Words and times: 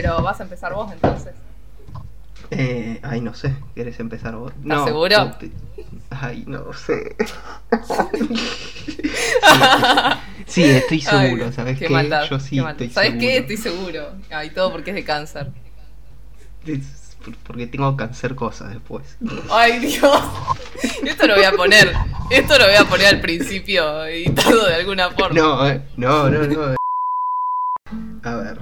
Pero 0.00 0.22
vas 0.22 0.38
a 0.38 0.44
empezar 0.44 0.72
vos 0.74 0.92
entonces. 0.92 1.34
Eh, 2.52 3.00
ay, 3.02 3.20
no 3.20 3.34
sé, 3.34 3.52
¿quieres 3.74 3.98
empezar 3.98 4.36
vos? 4.36 4.52
¿Estás 4.62 4.84
seguro? 4.84 5.18
no 5.18 5.36
te- 5.36 5.50
Ay, 6.10 6.44
no 6.46 6.72
sé. 6.72 7.16
sí, 10.46 10.62
estoy 10.64 11.00
seguro, 11.00 11.46
Ay, 11.46 11.52
¿sabes 11.52 11.78
qué 11.80 11.86
qué? 11.86 11.92
maldad, 11.92 12.26
Yo 12.30 12.38
sí 12.38 12.60
qué 12.60 12.70
estoy 12.70 12.90
¿Sabes 12.90 13.10
seguro. 13.10 13.26
qué? 13.28 13.38
Estoy 13.38 13.56
seguro. 13.56 14.12
Ay, 14.30 14.50
todo 14.50 14.70
porque 14.70 14.90
es 14.90 14.96
de 14.96 15.04
cáncer. 15.04 15.50
Es 16.64 17.16
porque 17.44 17.66
tengo 17.66 17.96
hacer 18.04 18.36
cosas 18.36 18.70
después. 18.70 19.18
Ay, 19.50 19.80
Dios. 19.80 20.22
Esto 21.04 21.26
lo 21.26 21.34
voy 21.34 21.44
a 21.44 21.52
poner. 21.52 21.92
Esto 22.30 22.56
lo 22.56 22.66
voy 22.66 22.76
a 22.76 22.84
poner 22.84 23.06
al 23.08 23.20
principio 23.20 24.04
editado 24.04 24.64
de 24.66 24.74
alguna 24.76 25.10
forma. 25.10 25.40
No, 25.40 25.68
eh, 25.68 25.82
no, 25.96 26.30
no, 26.30 26.46
no. 26.46 26.76
A 28.22 28.34
ver. 28.36 28.60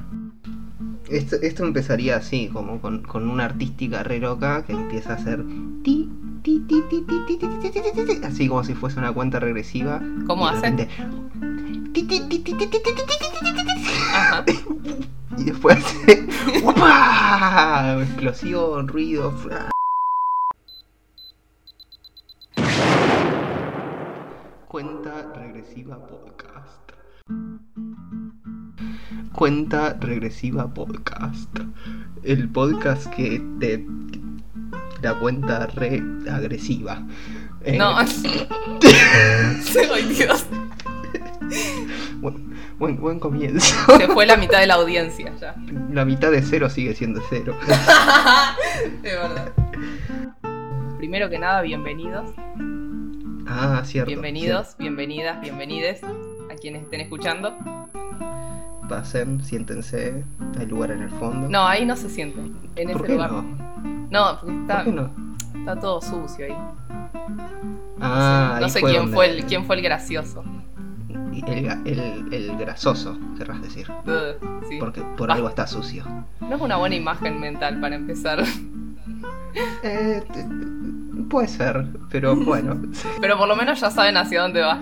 Esto, 1.09 1.37
esto 1.41 1.65
empezaría 1.65 2.17
así, 2.17 2.51
como 2.53 2.81
con, 2.81 3.03
con 3.03 3.29
una 3.29 3.45
artística 3.45 4.03
re 4.03 4.19
loca 4.19 4.65
que 4.65 4.73
empieza 4.73 5.13
a 5.13 5.17
hacer 5.17 5.45
ti, 5.85 6.11
ti, 6.43 6.59
ti, 6.67 6.83
ti, 6.91 7.01
ti, 7.03 7.21
ti, 7.27 7.37
ti, 7.37 7.49
ti, 7.49 7.71
ti, 7.71 7.81
ti, 8.05 8.21
así 8.25 8.49
como 8.49 8.65
si 8.65 8.75
fuese 8.75 8.99
una 8.99 9.13
cuenta 9.13 9.39
regresiva. 9.39 10.03
¿Cómo 10.27 10.49
hace? 10.49 10.63
repente, 10.63 10.89
ti, 11.93 12.03
ti, 12.03 12.21
ti, 12.29 12.41
ti, 12.41 12.55
ti, 12.55 12.67
ti, 12.67 12.67
ti, 12.67 12.81
ti, 12.81 12.83
ti, 12.93 12.93
ti, 12.93 13.05
ti, 13.55 13.65
ti, 13.65 13.73
Ajá. 14.13 14.45
Y 15.39 15.45
después 15.45 15.77
hace 15.77 16.27
explosión, 18.03 18.89
ruido. 18.89 19.33
Cuenta 24.67 25.33
regresiva 25.35 26.05
podcast. 26.07 26.91
Cuenta 29.37 29.95
regresiva 30.01 30.73
podcast. 30.73 31.55
El 32.23 32.49
podcast 32.49 33.07
que 33.15 33.43
te 33.61 33.85
la 35.03 35.13
cuenta 35.19 35.67
re 35.67 36.03
agresiva. 36.33 37.03
Eh, 37.63 37.77
No. 37.77 37.99
Ay, 37.99 38.07
Dios. 40.09 40.47
buen, 42.21 42.57
buen, 42.79 42.99
buen 42.99 43.21
comienzo. 43.21 43.75
Se 43.99 44.09
fue 44.09 44.25
la 44.25 44.39
mitad 44.39 44.59
de 44.61 44.69
la 44.69 44.75
audiencia 44.77 45.31
ya. 45.39 45.55
La 45.93 46.07
mitad 46.07 46.31
de 46.31 46.41
cero 46.41 46.71
sigue 46.71 46.95
siendo 46.95 47.21
cero. 47.29 47.55
De 49.03 49.11
verdad. 49.15 49.53
Primero 50.97 51.29
que 51.29 51.39
nada, 51.39 51.61
bienvenidos. 51.61 52.31
Ah, 53.47 53.83
cierto. 53.85 54.09
Bienvenidos, 54.09 54.77
bienvenidas, 54.79 55.43
bienvenides 55.43 56.03
a 56.03 56.55
quienes 56.59 56.85
estén 56.85 57.03
escuchando. 57.03 57.55
Pasen, 58.89 59.43
siéntense. 59.43 60.25
Hay 60.59 60.67
lugar 60.67 60.91
en 60.93 61.03
el 61.03 61.11
fondo. 61.11 61.49
No, 61.49 61.67
ahí 61.67 61.85
no 61.85 61.97
se 61.97 62.09
sienten. 62.09 62.57
En 62.77 62.93
¿Por 62.93 63.03
ese 63.03 63.07
qué 63.07 63.13
lugar. 63.15 63.33
no? 63.33 63.45
No, 64.11 64.39
porque 64.41 64.57
está, 64.61 64.77
¿Por 64.77 64.85
qué 64.85 64.93
no? 64.93 65.11
está 65.59 65.81
todo 65.81 66.01
sucio 66.01 66.47
ahí. 66.47 66.57
Ah, 68.01 68.59
no 68.61 68.69
sé 68.69 68.81
quién 68.81 68.97
donde- 68.97 69.13
fue 69.15 69.31
el 69.31 69.45
quién 69.47 69.65
fue 69.65 69.77
el 69.77 69.83
gracioso. 69.83 70.45
El, 71.47 71.67
el, 71.85 72.33
el 72.33 72.57
grasoso, 72.57 73.17
querrás 73.37 73.61
decir. 73.63 73.87
Sí. 74.69 74.79
Porque 74.81 75.03
por 75.17 75.31
Ah. 75.31 75.35
algo 75.35 75.49
está 75.49 75.67
sucio. 75.67 76.05
No 76.41 76.57
es 76.57 76.61
una 76.63 76.77
buena 76.77 76.95
imagen 76.97 77.39
mental 77.41 77.79
para 77.81 77.97
empezar. 77.97 78.43
Eh, 79.83 80.23
puede 81.31 81.49
ser, 81.49 81.87
pero 82.11 82.37
bueno. 82.37 82.77
Pero 83.21 83.39
por 83.39 83.49
lo 83.49 83.57
menos 83.57 83.81
ya 83.81 83.91
saben 83.91 84.17
hacia 84.17 84.43
dónde 84.43 84.61
va. 84.63 84.79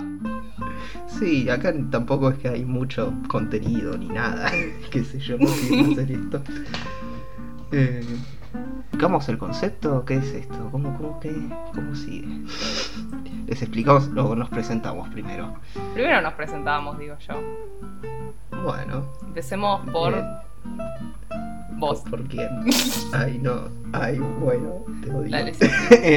Sí, 1.07 1.49
acá 1.49 1.73
tampoco 1.91 2.29
es 2.29 2.37
que 2.39 2.49
hay 2.49 2.65
mucho 2.65 3.13
contenido 3.27 3.97
ni 3.97 4.07
nada. 4.07 4.51
Qué 4.91 5.03
sé 5.03 5.19
yo, 5.19 5.37
no 5.37 5.47
quiero 5.47 5.91
hacer 5.91 6.11
esto. 6.11 6.41
Eh, 7.71 8.03
¿Explicamos 8.85 9.27
el 9.27 9.37
concepto? 9.37 10.05
¿Qué 10.05 10.15
es 10.15 10.25
esto? 10.33 10.69
¿Cómo, 10.71 10.95
cómo, 10.97 11.19
qué? 11.19 11.33
¿Cómo 11.73 11.93
sigue? 11.95 12.27
Les 13.47 13.61
explicamos, 13.61 14.07
luego 14.07 14.35
nos 14.35 14.49
presentamos 14.49 15.09
primero. 15.09 15.53
Primero 15.93 16.21
nos 16.21 16.33
presentamos, 16.33 16.97
digo 16.97 17.17
yo. 17.27 17.33
Bueno. 18.63 19.05
Empecemos 19.27 19.81
por 19.89 20.13
Bien. 20.13 20.25
vos. 21.77 21.99
¿Por 22.09 22.23
quién? 22.23 22.47
Ay, 23.13 23.37
no. 23.41 23.67
Ay, 23.91 24.17
bueno, 24.19 24.85
te 25.03 25.11
odio. 25.11 25.29
Dale, 25.29 25.53
sí. 25.53 25.67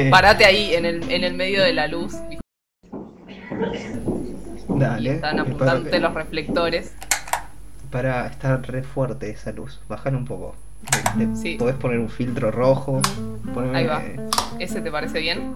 Parate 0.09 0.45
ahí 0.45 0.73
en 0.73 0.85
el, 0.85 1.11
en 1.11 1.25
el 1.25 1.33
medio 1.33 1.61
de 1.61 1.73
la 1.73 1.87
luz. 1.87 2.15
Dale. 4.69 5.15
Están 5.15 5.39
apuntándote 5.39 5.99
los 5.99 6.13
reflectores. 6.13 6.93
para 7.91 8.27
estar 8.27 8.61
re 8.69 8.83
fuerte 8.83 9.29
esa 9.31 9.51
luz. 9.51 9.81
Bajar 9.89 10.15
un 10.15 10.25
poco. 10.25 10.55
Le- 11.17 11.25
le 11.27 11.35
Sí. 11.35 11.55
Podés 11.57 11.75
poner 11.75 11.99
un 11.99 12.09
filtro 12.09 12.51
rojo. 12.51 13.01
Poneme, 13.53 13.77
Ahí 13.79 13.85
va. 13.87 14.01
¿Ese 14.59 14.81
te 14.81 14.91
parece 14.91 15.19
bien? 15.19 15.55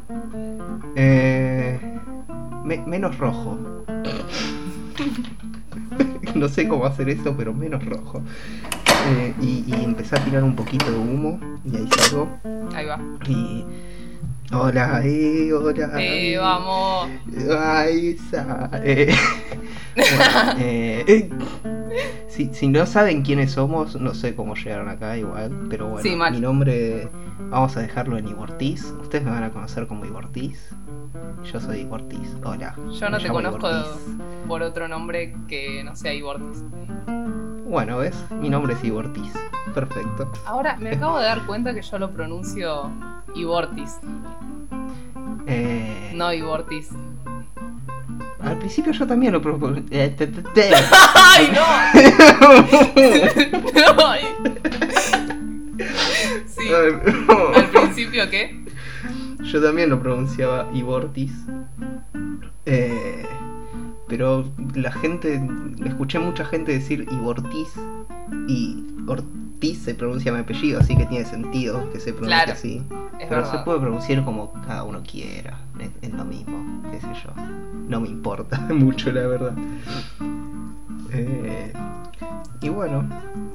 Eh, 0.95 1.79
me- 2.65 2.77
menos 2.85 3.17
rojo. 3.19 3.85
no 6.35 6.47
sé 6.49 6.67
cómo 6.67 6.85
hacer 6.85 7.09
eso, 7.09 7.35
pero 7.37 7.53
menos 7.53 7.83
rojo. 7.85 8.21
Eh, 9.09 9.33
y, 9.41 9.63
y 9.67 9.83
empecé 9.83 10.15
a 10.15 10.23
tirar 10.23 10.43
un 10.43 10.55
poquito 10.55 10.91
de 10.91 10.97
humo. 10.97 11.39
Y 11.65 11.75
ahí 11.77 11.87
salgo. 11.97 12.29
Ahí 12.75 12.85
va. 12.85 12.99
Y. 13.27 13.65
Hola, 14.53 15.01
eh, 15.03 15.51
hola. 15.51 15.91
Eh, 15.97 16.37
vamos. 16.37 17.09
Ay, 17.59 18.09
esa. 18.09 18.69
Eh, 18.83 19.13
bueno, 19.95 20.53
eh, 20.59 21.29
si, 22.27 22.53
si 22.53 22.67
no 22.67 22.85
saben 22.85 23.21
quiénes 23.23 23.51
somos, 23.51 23.99
no 23.99 24.13
sé 24.13 24.35
cómo 24.35 24.55
llegaron 24.55 24.89
acá 24.89 25.17
igual, 25.17 25.67
pero 25.69 25.87
bueno, 25.87 26.03
Sí, 26.03 26.15
mi 26.31 26.39
nombre 26.39 27.09
vamos 27.49 27.75
a 27.77 27.81
dejarlo 27.81 28.17
en 28.17 28.27
Ibortiz. 28.27 28.85
Ustedes 29.01 29.23
me 29.23 29.31
van 29.31 29.43
a 29.43 29.51
conocer 29.51 29.87
como 29.87 30.05
Ibortiz. 30.05 30.69
Yo 31.51 31.59
soy 31.59 31.81
Ibortiz. 31.81 32.35
Hola. 32.43 32.75
Yo 32.99 33.09
no 33.09 33.19
te 33.19 33.29
conozco 33.29 33.69
Ibortiz. 33.69 34.01
por 34.47 34.61
otro 34.61 34.87
nombre 34.87 35.35
que 35.47 35.83
no 35.83 35.95
sea 35.95 36.13
Ibortis. 36.13 36.63
Bueno, 37.73 37.97
¿ves? 37.97 38.13
Mi 38.29 38.51
nombre 38.51 38.75
es 38.75 38.83
Ibortiz. 38.83 39.33
Perfecto. 39.73 40.31
Ahora 40.45 40.77
me 40.77 40.91
acabo 40.91 41.17
de 41.17 41.25
dar 41.25 41.43
cuenta 41.47 41.73
que 41.73 41.81
yo 41.81 41.97
lo 41.97 42.11
pronuncio 42.11 42.91
Ibortis, 43.33 43.97
Eh, 45.47 46.11
no 46.13 46.31
Ibortis. 46.31 46.89
Al 48.43 48.59
principio 48.59 48.93
yo 48.93 49.07
también 49.07 49.33
lo 49.33 49.41
propuse. 49.41 49.81
Eh, 49.89 50.15
¡Ay, 51.15 51.51
no! 51.55 51.63
Ay. 54.05 54.21
Sí. 56.45 56.69
¿Al 56.71 57.69
principio 57.71 58.29
qué? 58.29 58.65
Yo 59.39 59.63
también 59.63 59.89
lo 59.89 59.99
pronunciaba 59.99 60.69
Ibortis. 60.75 61.31
Eh, 62.67 63.25
pero 64.15 64.45
la 64.75 64.91
gente, 64.91 65.41
escuché 65.83 66.19
mucha 66.19 66.45
gente 66.45 66.71
decir 66.71 67.07
Ibortis 67.11 67.69
y 68.47 68.85
Ortiz 69.07 69.79
se 69.79 69.95
pronuncia 69.95 70.31
mi 70.31 70.37
apellido, 70.37 70.79
así 70.79 70.95
que 70.95 71.07
tiene 71.07 71.25
sentido 71.25 71.91
que 71.91 71.99
se 71.99 72.13
pronuncie 72.13 72.37
Claro, 72.37 72.51
así. 72.51 72.83
Pero 73.17 73.29
verdad. 73.37 73.51
se 73.51 73.57
puede 73.65 73.79
pronunciar 73.79 74.23
como 74.23 74.53
cada 74.67 74.83
uno 74.83 75.01
quiera, 75.01 75.57
es, 75.79 75.89
es 76.03 76.13
lo 76.13 76.25
mismo, 76.25 76.83
qué 76.91 77.01
sé 77.01 77.07
yo. 77.23 77.31
No 77.87 78.01
me 78.01 78.07
importa 78.07 78.59
mucho, 78.69 79.11
la 79.11 79.25
verdad. 79.25 79.55
Eh, 81.11 81.73
y 82.63 82.69
bueno, 82.69 83.03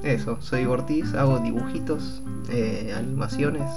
eso, 0.03 0.37
soy 0.41 0.67
Ortiz, 0.67 1.15
hago 1.15 1.39
dibujitos, 1.39 2.23
eh, 2.51 2.95
animaciones, 2.95 3.71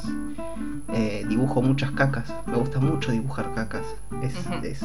eh, 0.94 1.26
dibujo 1.30 1.62
muchas 1.62 1.92
cacas, 1.92 2.34
me 2.48 2.58
gusta 2.58 2.80
mucho 2.80 3.14
dibujar 3.14 3.54
cacas, 3.56 3.86
es, 4.22 4.36
es 4.64 4.82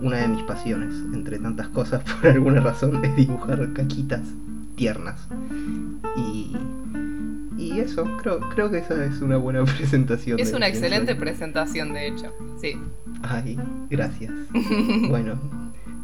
una 0.00 0.18
de 0.18 0.28
mis 0.28 0.44
pasiones, 0.44 0.94
entre 1.12 1.40
tantas 1.40 1.68
cosas, 1.68 2.04
por 2.20 2.30
alguna 2.30 2.60
razón, 2.60 3.04
es 3.04 3.16
dibujar 3.16 3.72
caquitas 3.72 4.22
tiernas. 4.76 5.26
Y, 6.16 6.56
y 7.58 7.80
eso, 7.80 8.04
creo, 8.22 8.40
creo 8.50 8.70
que 8.70 8.78
esa 8.78 9.04
es 9.04 9.20
una 9.20 9.38
buena 9.38 9.64
presentación. 9.76 10.38
Es 10.38 10.52
una 10.52 10.68
excelente 10.68 11.12
soy. 11.12 11.20
presentación, 11.20 11.92
de 11.92 12.06
hecho. 12.06 12.32
Sí. 12.60 12.78
Ay, 13.22 13.58
gracias. 13.90 14.32
bueno, 15.08 15.36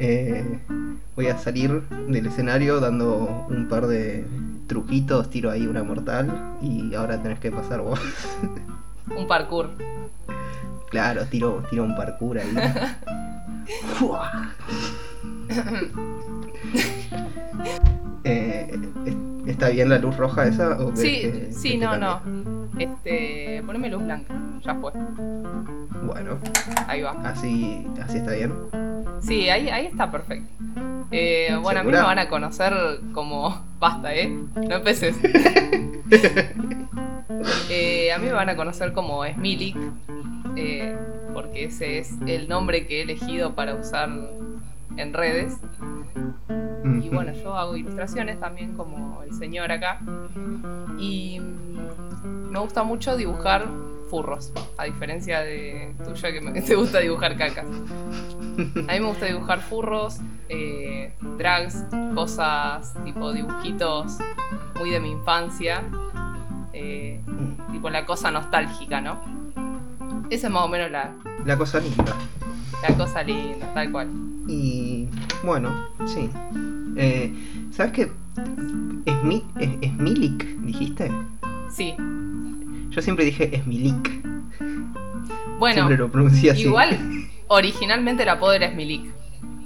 eh, 0.01 0.59
voy 1.17 1.27
a 1.29 1.39
salir 1.39 1.83
del 2.09 2.27
escenario 2.27 2.79
dando 2.81 3.47
un 3.49 3.67
par 3.69 3.87
de 3.87 4.27
truquitos, 4.69 5.31
tiro 5.31 5.51
ahí 5.51 5.67
una 5.67 5.83
mortal 5.83 6.57
y 6.63 6.95
ahora 6.95 7.23
tenés 7.23 7.39
que 7.41 7.51
pasar 7.51 7.81
vos. 7.81 7.99
Un 9.17 9.27
parkour. 9.27 9.71
claro, 10.91 11.25
tiro, 11.27 11.63
tiro 11.71 11.85
un 11.85 11.97
parkour 11.97 12.39
ahí. 12.39 12.55
Eh, 18.25 18.77
¿es- 19.07 19.15
¿Está 19.47 19.69
bien 19.69 19.89
la 19.89 19.99
luz 19.99 20.17
roja 20.17 20.47
esa? 20.47 20.73
¿o 20.81 20.93
querés 20.93 21.01
Sí, 21.01 21.21
que- 21.21 21.49
sí, 21.53 21.71
que 21.71 21.79
no, 21.79 21.97
no. 21.97 22.21
Este, 22.79 23.63
poneme 23.65 23.89
luz 23.89 24.03
blanca. 24.05 24.35
Ya 24.65 24.75
fue. 24.75 24.93
Bueno, 26.03 26.39
Ahí 26.87 27.03
va. 27.03 27.13
así, 27.25 27.87
así 28.03 28.19
está 28.19 28.33
bien. 28.33 28.53
Sí, 29.21 29.49
ahí, 29.49 29.69
ahí 29.69 29.87
está 29.87 30.11
perfecto. 30.11 30.49
Eh, 31.11 31.57
bueno, 31.63 31.81
a 31.81 31.83
mí 31.85 31.91
me 31.93 32.01
van 32.03 32.19
a 32.19 32.29
conocer 32.29 32.73
como. 33.13 33.65
Basta, 33.79 34.15
¿eh? 34.15 34.29
No 34.29 34.77
empeces. 34.77 35.17
Eh, 37.69 38.13
a 38.13 38.19
mí 38.19 38.27
me 38.27 38.33
van 38.33 38.49
a 38.49 38.57
conocer 38.57 38.93
como 38.93 39.25
Smilik, 39.25 39.77
eh, 40.57 40.97
porque 41.35 41.65
ese 41.65 41.99
es 41.99 42.15
el 42.27 42.49
nombre 42.49 42.87
que 42.87 43.01
he 43.01 43.03
elegido 43.03 43.55
para 43.55 43.75
usar 43.75 44.09
en 44.97 45.13
redes. 45.13 45.59
Y 47.03 47.09
bueno, 47.09 47.33
yo 47.33 47.55
hago 47.57 47.77
ilustraciones 47.77 48.41
también 48.41 48.75
como 48.75 49.23
el 49.23 49.33
señor 49.35 49.71
acá. 49.73 50.01
Y 50.99 51.41
me 52.57 52.63
gusta 52.63 52.83
mucho 52.85 53.17
dibujar 53.17 53.67
furros, 54.09 54.51
a 54.79 54.85
diferencia 54.85 55.41
de 55.41 55.95
tuya 56.05 56.33
que 56.33 56.41
me, 56.41 56.63
te 56.63 56.75
gusta 56.75 57.01
dibujar 57.01 57.37
cacas. 57.37 57.67
A 57.67 58.93
mí 58.93 59.01
me 59.01 59.07
gusta 59.07 59.27
dibujar 59.27 59.61
furros, 59.61 60.19
eh, 60.49 61.13
drags, 61.37 61.85
cosas 62.15 62.95
tipo 63.05 63.33
dibujitos 63.33 64.17
muy 64.79 64.91
de 64.91 65.01
mi 65.01 65.11
infancia. 65.11 65.83
eh, 66.73 67.21
tipo 67.73 67.91
la 67.91 68.07
cosa 68.07 68.31
nostálgica, 68.31 69.01
¿no? 69.03 69.21
Esa 70.31 70.47
es 70.47 70.53
más 70.53 70.65
o 70.65 70.69
menos 70.69 70.91
la, 70.91 71.13
La 71.45 71.59
cosa 71.59 71.79
linda. 71.79 72.15
la 72.89 72.97
cosa 72.97 73.23
linda, 73.23 73.73
tal 73.75 73.93
cual. 73.93 74.09
Y 74.49 75.09
bueno, 75.45 75.71
sí. 76.07 76.31
Eh, 76.97 77.35
¿Sabes 77.71 77.93
qué? 77.93 78.13
Esmi, 79.05 79.45
es, 79.59 79.71
Esmilik, 79.83 80.45
dijiste. 80.61 81.11
Sí. 81.71 81.95
Yo 82.97 83.03
siempre 83.03 83.27
dije 83.27 83.55
Esmilik. 83.55 84.11
Bueno, 85.59 85.75
siempre 85.75 85.99
lo 85.99 86.11
pronuncié 86.11 86.53
así. 86.53 86.63
igual, 86.63 86.99
originalmente 87.49 88.23
el 88.23 88.31
apodo 88.31 88.55
era. 88.55 88.73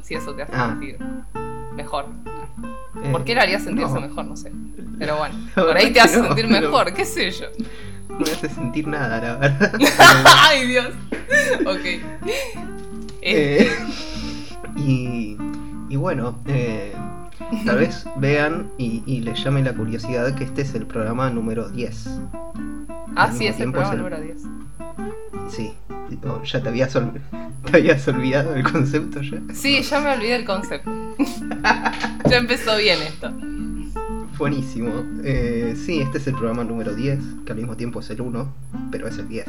Si 0.02 0.14
eso 0.14 0.34
te 0.34 0.42
hace 0.42 0.52
Ah. 0.52 0.70
sentir 0.70 0.98
mejor. 1.76 2.06
Eh, 3.04 3.12
¿Por 3.12 3.22
qué 3.22 3.36
le 3.36 3.40
haría 3.40 3.60
sentirse 3.60 3.94
no, 3.94 4.00
mejor? 4.00 4.24
No 4.24 4.36
sé. 4.36 4.50
Pero 4.98 5.16
bueno, 5.18 5.34
por 5.54 5.76
ahí 5.76 5.92
te 5.92 6.00
hace 6.00 6.18
no, 6.18 6.26
sentir 6.26 6.48
mejor, 6.48 6.92
qué 6.92 7.04
sé 7.04 7.30
yo. 7.30 7.46
No 8.08 8.18
me 8.18 8.32
hace 8.32 8.48
sentir 8.48 8.88
nada, 8.88 9.20
la 9.20 9.36
verdad. 9.36 9.80
Ay, 10.48 10.66
Dios. 10.66 10.88
Ok. 11.66 11.84
Eh, 11.84 12.00
Eh, 13.22 13.70
y, 14.76 15.36
y 15.88 15.96
bueno, 15.96 16.36
eh, 16.46 16.92
tal 17.64 17.78
vez 17.78 18.04
vean 18.16 18.70
y, 18.78 19.02
y 19.06 19.20
les 19.20 19.42
llame 19.42 19.62
la 19.62 19.72
curiosidad 19.74 20.34
que 20.34 20.44
este 20.44 20.62
es 20.62 20.74
el 20.74 20.86
programa 20.86 21.30
número 21.30 21.68
10. 21.68 22.06
ah, 23.16 23.24
al 23.24 23.32
sí, 23.36 23.46
es 23.46 23.60
el 23.60 23.72
programa 23.72 23.88
es 23.88 23.92
el- 23.92 23.98
número 23.98 24.20
10. 24.20 24.42
Sí, 25.50 25.72
Oh, 26.26 26.42
ya 26.42 26.60
te 26.60 26.68
habías, 26.68 26.94
ol- 26.96 27.20
te 27.70 27.76
habías 27.78 28.06
olvidado 28.08 28.54
el 28.56 28.64
concepto 28.64 29.20
ya. 29.22 29.38
Sí, 29.54 29.80
ya 29.80 30.00
me 30.00 30.12
olvidé 30.12 30.36
el 30.36 30.44
concepto. 30.44 30.90
ya 32.28 32.36
empezó 32.36 32.76
bien 32.76 32.98
esto. 33.00 33.30
Buenísimo. 34.36 34.90
Eh, 35.22 35.76
sí, 35.76 36.00
este 36.00 36.18
es 36.18 36.26
el 36.26 36.34
programa 36.34 36.64
número 36.64 36.94
10, 36.94 37.18
que 37.46 37.52
al 37.52 37.58
mismo 37.58 37.76
tiempo 37.76 38.00
es 38.00 38.10
el 38.10 38.20
1, 38.22 38.52
pero 38.90 39.06
es 39.06 39.18
el 39.18 39.28
10. 39.28 39.46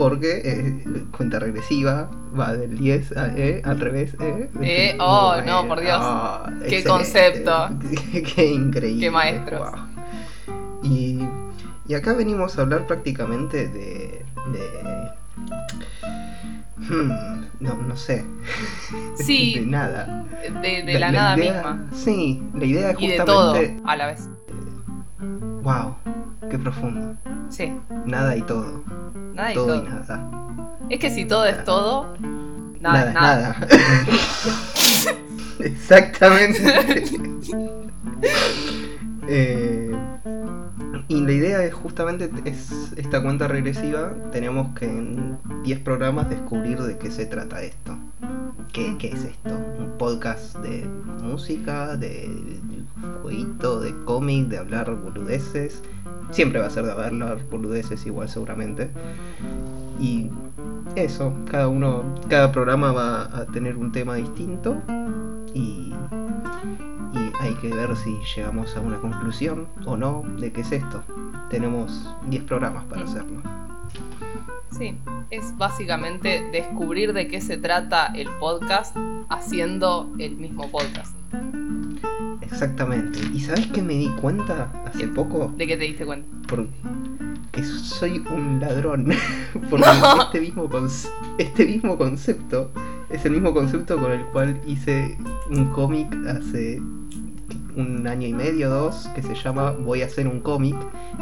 Porque 0.00 0.40
eh, 0.42 1.04
cuenta 1.14 1.38
regresiva 1.38 2.10
va 2.38 2.54
del 2.54 2.78
10 2.78 3.14
a, 3.18 3.36
eh, 3.36 3.60
al 3.62 3.78
revés. 3.78 4.16
Eh, 4.62 4.96
oh, 4.98 5.34
no, 5.44 5.68
por 5.68 5.78
Dios. 5.78 5.98
Ah, 6.00 6.46
Qué 6.66 6.78
excelente. 6.78 6.88
concepto. 6.88 7.68
Qué 8.34 8.46
increíble. 8.46 8.98
Qué 8.98 9.10
maestros. 9.10 9.60
Wow. 9.70 9.80
Y, 10.84 11.20
y 11.86 11.92
acá 11.94 12.14
venimos 12.14 12.58
a 12.58 12.62
hablar 12.62 12.86
prácticamente 12.86 13.68
de... 13.68 14.24
de 14.54 15.10
hmm, 16.78 17.10
no, 17.60 17.74
no 17.86 17.94
sé. 17.94 18.24
Sí. 19.16 19.58
De 19.58 19.66
nada. 19.66 20.24
De, 20.62 20.82
de 20.82 20.98
la, 20.98 21.12
nada 21.12 21.36
idea- 21.36 21.52
misma. 21.52 21.86
Sí, 21.92 22.42
la 22.54 22.64
idea 22.64 22.90
es 22.92 22.96
Y 23.00 23.06
de 23.08 23.18
justamente. 23.18 23.68
todo 23.76 23.86
a 23.86 23.96
la 23.96 24.06
vez. 24.06 24.30
Wow, 25.62 25.94
qué 26.50 26.58
profundo. 26.58 27.16
Sí, 27.48 27.72
Nada 28.04 28.36
y 28.36 28.42
todo. 28.42 28.82
nada 29.34 29.52
y 29.52 29.54
todo 29.54 29.66
todo. 29.66 29.76
y 29.76 29.88
nada. 29.88 30.30
Es 30.90 30.98
que 30.98 31.10
si 31.10 31.24
todo 31.24 31.46
es 31.46 31.64
todo, 31.64 32.16
nada, 32.80 33.08
es 33.08 33.14
nada. 33.14 33.56
nada. 33.60 33.68
Exactamente. 35.60 37.04
Eh, 39.32 39.94
y 41.10 41.20
la 41.22 41.32
idea 41.32 41.64
es 41.64 41.74
justamente 41.74 42.30
es 42.44 42.92
esta 42.96 43.20
cuenta 43.20 43.48
regresiva. 43.48 44.14
Tenemos 44.30 44.78
que 44.78 44.84
en 44.84 45.38
10 45.64 45.80
programas 45.80 46.30
descubrir 46.30 46.80
de 46.80 46.98
qué 46.98 47.10
se 47.10 47.26
trata 47.26 47.60
esto. 47.62 47.98
¿Qué, 48.72 48.96
qué 48.96 49.08
es 49.08 49.24
esto? 49.24 49.50
¿Un 49.76 49.98
podcast 49.98 50.56
de 50.58 50.86
música, 51.20 51.96
de 51.96 52.30
jueguito, 53.22 53.80
de 53.80 53.92
cómic, 54.04 54.46
de 54.46 54.58
hablar 54.58 54.94
boludeces? 54.94 55.82
Siempre 56.30 56.60
va 56.60 56.66
a 56.66 56.70
ser 56.70 56.84
de 56.84 56.92
hablar 56.92 57.40
boludeces 57.50 58.06
igual 58.06 58.28
seguramente. 58.28 58.88
Y 59.98 60.30
eso, 60.94 61.34
cada 61.50 61.66
uno, 61.66 62.04
cada 62.28 62.52
programa 62.52 62.92
va 62.92 63.36
a 63.36 63.46
tener 63.46 63.76
un 63.76 63.90
tema 63.90 64.14
distinto 64.14 64.80
y, 65.54 65.92
que 67.60 67.68
ver 67.74 67.94
si 67.96 68.18
llegamos 68.34 68.76
a 68.76 68.80
una 68.80 68.98
conclusión 68.98 69.68
o 69.86 69.96
no 69.96 70.22
de 70.38 70.52
qué 70.52 70.62
es 70.62 70.72
esto. 70.72 71.02
Tenemos 71.50 72.14
10 72.26 72.44
programas 72.44 72.84
para 72.84 73.02
hacerlo. 73.04 73.42
Sí, 74.70 74.96
es 75.30 75.56
básicamente 75.58 76.48
descubrir 76.52 77.12
de 77.12 77.26
qué 77.28 77.40
se 77.40 77.56
trata 77.56 78.06
el 78.14 78.28
podcast 78.38 78.96
haciendo 79.28 80.10
el 80.18 80.36
mismo 80.36 80.70
podcast. 80.70 81.14
Exactamente. 82.40 83.18
¿Y 83.32 83.40
sabes 83.40 83.66
qué 83.68 83.82
me 83.82 83.94
di 83.94 84.08
cuenta 84.20 84.70
hace 84.86 85.06
poco? 85.08 85.52
¿De 85.56 85.66
qué 85.66 85.76
te 85.76 85.84
diste 85.84 86.06
cuenta? 86.06 86.26
Por- 86.48 86.68
que 87.52 87.64
soy 87.64 88.18
un 88.30 88.60
ladrón. 88.60 89.08
Porque 89.70 89.86
este, 90.20 90.40
mismo 90.40 90.68
conce- 90.68 91.10
este 91.38 91.66
mismo 91.66 91.98
concepto 91.98 92.70
es 93.08 93.24
el 93.24 93.32
mismo 93.32 93.52
concepto 93.52 93.98
con 94.00 94.12
el 94.12 94.24
cual 94.26 94.60
hice 94.66 95.18
un 95.50 95.66
cómic 95.70 96.14
hace 96.28 96.80
un 97.76 98.06
año 98.06 98.26
y 98.26 98.32
medio, 98.32 98.68
dos, 98.70 99.08
que 99.14 99.22
se 99.22 99.34
llama 99.34 99.70
Voy 99.72 100.02
a 100.02 100.06
hacer 100.06 100.26
un 100.28 100.40
cómic, 100.40 100.76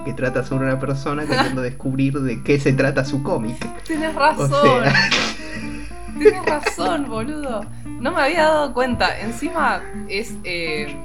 que 0.05 0.13
trata 0.15 0.45
sobre 0.45 0.67
una 0.67 0.79
persona 0.79 1.27
queriendo 1.27 1.63
descubrir 1.71 2.15
de 2.21 2.43
qué 2.43 2.59
se 2.61 2.73
trata 2.73 3.05
su 3.05 3.23
cómic. 3.23 3.57
Tienes 3.85 4.15
O 4.15 4.19
razón. 4.19 4.51
sea, 4.85 4.95
Tienes 6.19 6.45
razón, 6.47 7.09
boludo. 7.09 7.65
No 8.01 8.11
me 8.13 8.23
había 8.23 8.43
dado 8.45 8.75
cuenta. 8.75 9.21
Encima 9.21 9.83
es. 10.09 10.35
eh, 10.45 10.97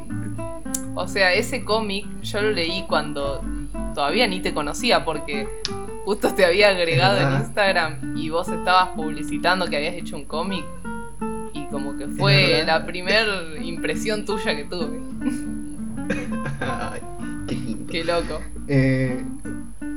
o 0.95 1.07
sea, 1.07 1.34
ese 1.34 1.63
cómic 1.63 2.06
yo 2.22 2.42
lo 2.42 2.51
leí 2.51 2.84
cuando 2.88 3.44
todavía 3.95 4.28
ni 4.28 4.42
te 4.42 4.54
conocía 4.54 5.06
porque 5.06 5.47
justo 6.06 6.33
te 6.33 6.45
había 6.45 6.69
agregado 6.69 7.19
en. 7.19 7.42
Instagram 7.42 8.18
y 8.18 8.30
vos 8.30 8.47
estabas 8.47 8.90
publicitando 8.90 9.68
que 9.68 9.78
habías 9.78 9.94
hecho 9.95 10.16
un 10.16 10.26
cómic. 10.26 10.66
Como 11.73 11.97
que 11.97 12.07
fue 12.07 12.63
la 12.68 12.85
primera 12.85 13.25
impresión 13.59 14.25
tuya 14.25 14.56
que 14.56 14.65
tuve. 14.65 14.99
ay, 16.59 17.01
qué 17.47 17.56
lindo. 17.56 17.92
Qué 17.92 18.03
loco. 18.03 18.42
Eh, 18.68 19.25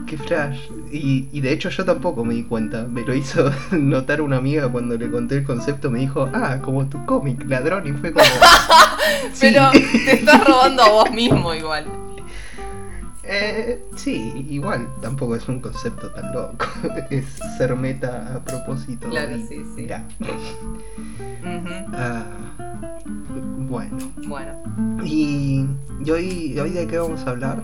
qué 0.06 0.16
flash. 0.16 0.59
Y, 0.90 1.28
y 1.30 1.40
de 1.42 1.52
hecho 1.52 1.68
yo 1.68 1.85
tampoco 1.85 2.25
me 2.25 2.33
di 2.33 2.45
cuenta. 2.45 2.85
Me 2.85 3.02
lo 3.02 3.14
hizo 3.14 3.52
notar 3.73 4.23
una 4.23 4.38
amiga 4.38 4.71
cuando 4.73 4.97
le 4.97 5.11
conté 5.11 5.37
el 5.37 5.45
concepto. 5.45 5.90
Me 5.90 5.99
dijo, 5.99 6.30
ah, 6.33 6.61
como 6.62 6.88
tu 6.88 7.04
cómic, 7.04 7.45
ladrón. 7.47 7.87
Y 7.87 7.92
fue 7.92 8.11
como... 8.11 8.25
sí. 9.35 9.49
Pero 9.52 9.71
te 9.71 10.12
estás 10.12 10.47
robando 10.47 10.83
a 10.83 10.88
vos 10.88 11.11
mismo 11.11 11.52
igual. 11.52 11.85
Eh, 13.28 13.85
sí, 13.97 14.47
igual, 14.49 14.88
tampoco 15.02 15.35
es 15.37 15.49
un 15.49 15.61
concepto 15.61 16.11
tan 16.12 16.33
loco. 16.33 16.66
es 17.11 17.26
ser 17.59 17.75
meta 17.76 18.35
a 18.37 18.40
propósito. 18.45 19.09
Claro, 19.11 19.37
y- 19.37 19.47
sí, 19.47 19.64
sí. 19.75 19.87
Ujú. 21.42 21.90
Ah, 21.95 22.25
bueno. 23.68 23.97
Bueno, 24.26 24.52
Y, 25.04 25.66
y 26.04 26.11
hoy, 26.11 26.59
hoy 26.59 26.71
de 26.71 26.87
qué 26.87 26.99
vamos 26.99 27.26
a 27.26 27.30
hablar? 27.30 27.62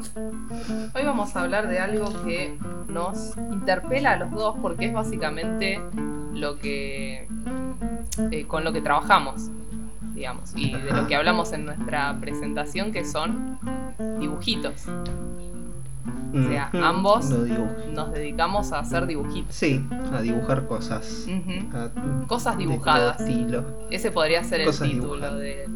hoy 0.94 1.04
vamos 1.04 1.34
a 1.36 1.42
hablar 1.42 1.68
de 1.68 1.78
algo 1.78 2.06
que 2.24 2.56
nos 2.88 3.36
interpela 3.50 4.12
a 4.12 4.16
los 4.16 4.30
dos 4.32 4.56
porque 4.60 4.86
es 4.86 4.92
básicamente 4.92 5.80
lo 6.34 6.58
que 6.58 7.28
eh, 8.30 8.44
con 8.46 8.64
lo 8.64 8.72
que 8.72 8.80
trabajamos, 8.80 9.50
digamos, 10.14 10.52
y 10.56 10.72
de 10.72 10.90
lo 10.92 11.06
que 11.06 11.14
hablamos 11.14 11.52
en 11.52 11.64
nuestra 11.66 12.18
presentación 12.20 12.92
que 12.92 13.04
son 13.04 13.58
dibujitos. 14.20 14.86
O 16.34 16.48
sea, 16.48 16.70
ambos-. 16.82 17.30
Nos 17.92 18.12
dedicamos 18.12 18.72
a 18.72 18.78
hacer 18.80 19.06
dibujitos. 19.06 19.54
Sí, 19.54 19.86
a 20.12 20.20
dibujar 20.22 20.66
cosas. 20.66 21.26
A- 21.74 21.90
Cosas 22.26 22.56
dibujadas. 22.56 23.18
Ese 23.90 24.10
podría 24.10 24.42
ser 24.44 24.62
el 24.62 24.70
título 24.70 24.88
dibujadas. 25.28 25.38
del 25.40 25.70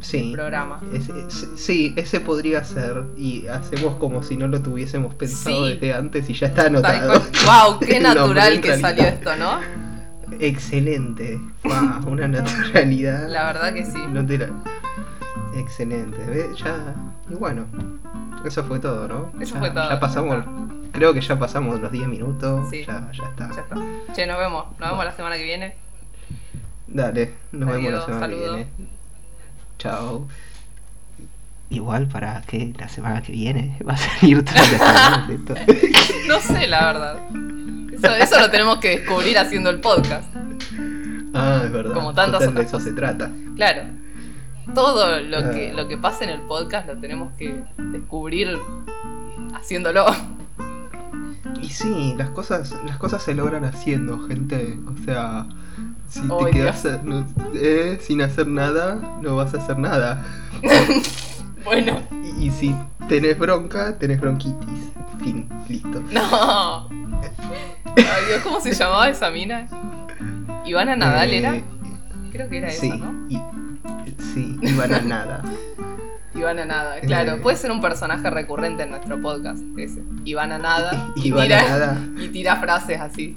Sí. 0.00 0.30
programa. 0.32 0.80
Ese- 0.92 1.12
ese- 1.26 1.56
sí, 1.56 1.92
ese 1.96 2.20
podría 2.20 2.62
ser. 2.64 3.02
Y 3.16 3.46
hacemos 3.48 3.96
como 3.96 4.22
si 4.22 4.36
no 4.36 4.46
lo 4.48 4.62
tuviésemos 4.62 5.14
pensado 5.14 5.66
Sí. 5.66 5.72
desde 5.74 5.92
antes 5.94 6.30
y 6.30 6.34
ya 6.34 6.46
está 6.46 6.66
anotado. 6.66 7.20
Wow, 7.46 7.78
qué 7.80 7.98
natural 8.00 8.60
que 8.60 8.78
salió 8.78 9.04
esto, 9.04 9.30
¿no? 9.36 9.58
Excelente. 10.40 11.40
Wow, 11.64 12.12
una 12.12 12.28
naturalidad. 12.28 13.28
La 13.28 13.44
verdad 13.46 13.72
que 13.74 13.84
sí. 13.84 13.98
No 14.12 14.24
te 14.24 14.38
la- 14.38 14.50
Excelente. 15.54 16.18
¿ves? 16.26 16.56
Ya. 16.62 16.76
Y 17.30 17.34
bueno. 17.34 17.66
Eso 18.44 18.64
fue 18.64 18.78
todo, 18.78 19.08
¿no? 19.08 19.32
Eso 19.40 19.54
ya, 19.54 19.60
fue 19.60 19.70
todo. 19.70 19.88
Ya 19.88 20.00
pasamos, 20.00 20.44
creo 20.92 21.12
que 21.12 21.20
ya 21.20 21.38
pasamos 21.38 21.80
los 21.80 21.90
10 21.90 22.08
minutos. 22.08 22.68
Sí. 22.70 22.84
Ya, 22.86 23.10
ya 23.12 23.24
está. 23.24 23.50
Ya 23.54 23.60
está. 23.62 23.76
Che, 24.14 24.26
nos 24.26 24.38
vemos. 24.38 24.66
Nos 24.78 24.90
vemos 24.90 25.04
la 25.04 25.12
semana 25.12 25.36
que 25.36 25.44
viene. 25.44 25.76
Dale, 26.86 27.34
nos 27.52 27.70
vemos 27.70 27.92
la 27.92 28.04
semana 28.04 28.28
que 28.28 28.34
viene. 28.34 28.66
Chao. 29.78 30.26
Igual 31.70 32.08
para 32.08 32.40
que 32.42 32.72
la 32.78 32.88
semana 32.88 33.20
que 33.22 33.32
viene 33.32 33.78
va 33.88 33.92
a 33.92 33.96
salir 33.96 34.42
de 34.44 35.34
esto. 35.34 35.54
No 36.28 36.40
sé, 36.40 36.66
la 36.66 36.92
verdad. 36.92 37.16
Eso, 37.92 38.14
eso 38.14 38.40
lo 38.40 38.50
tenemos 38.50 38.78
que 38.78 38.98
descubrir 38.98 39.38
haciendo 39.38 39.70
el 39.70 39.80
podcast. 39.80 40.28
Ah, 41.34 41.62
es 41.64 41.72
verdad. 41.72 41.94
Como 41.94 42.12
tantas 42.12 42.40
Total, 42.40 42.54
de 42.54 42.62
eso 42.62 42.80
se 42.80 42.92
trata. 42.92 43.30
Claro. 43.56 43.82
Todo 44.74 45.20
lo 45.20 45.50
que, 45.50 45.70
Ah. 45.70 45.74
lo 45.76 45.88
que 45.88 45.96
pasa 45.98 46.24
en 46.24 46.30
el 46.30 46.40
podcast 46.42 46.86
lo 46.88 46.96
tenemos 46.98 47.32
que 47.36 47.62
descubrir 47.78 48.58
haciéndolo. 49.54 50.06
Y 51.62 51.70
sí, 51.70 52.14
las 52.16 52.30
cosas, 52.30 52.74
las 52.86 52.96
cosas 52.98 53.22
se 53.22 53.34
logran 53.34 53.64
haciendo, 53.64 54.18
gente. 54.28 54.78
O 54.86 55.04
sea, 55.04 55.46
si 56.08 56.20
te 56.22 56.50
quedas 56.50 56.86
no- 57.02 57.26
eh, 57.54 57.98
sin 58.00 58.22
hacer 58.22 58.46
nada, 58.46 59.18
no 59.22 59.36
vas 59.36 59.54
a 59.54 59.58
hacer 59.58 59.78
nada. 59.78 60.24
Bueno, 61.64 62.00
Y, 62.38 62.46
y 62.46 62.50
si 62.50 62.74
tenés 63.10 63.38
bronca, 63.38 63.98
tenés 63.98 64.18
bronquitis. 64.20 64.90
Fin, 65.18 65.46
listo. 65.68 66.00
no. 66.12 66.88
Ay, 66.88 68.24
Dios, 68.28 68.40
¿cómo 68.42 68.58
se 68.60 68.72
llamaba 68.72 69.08
esa 69.10 69.30
mina? 69.30 69.66
Ivana 70.64 70.96
Nadal 70.96 71.30
Eh, 71.30 71.38
era. 71.38 71.60
Creo 72.32 72.48
que 72.48 72.58
era 72.58 72.70
Sí, 72.70 72.86
esa, 72.86 72.96
¿no? 72.96 73.28
Sí, 74.38 74.58
iban 74.62 74.94
a 74.94 75.00
nada. 75.00 75.42
Ivana 76.34 76.64
Nada, 76.64 77.00
claro. 77.00 77.32
Eh. 77.32 77.40
Puede 77.42 77.56
ser 77.56 77.72
un 77.72 77.80
personaje 77.80 78.30
recurrente 78.30 78.84
en 78.84 78.90
nuestro 78.90 79.20
podcast, 79.20 79.60
ese. 79.76 80.02
Ivana 80.24 80.56
Nada. 80.58 81.12
y 81.16 81.32
tira- 81.32 81.58
a 81.60 81.68
nada. 81.68 81.98
Y 82.20 82.28
tira 82.28 82.56
frases 82.56 83.00
así. 83.00 83.36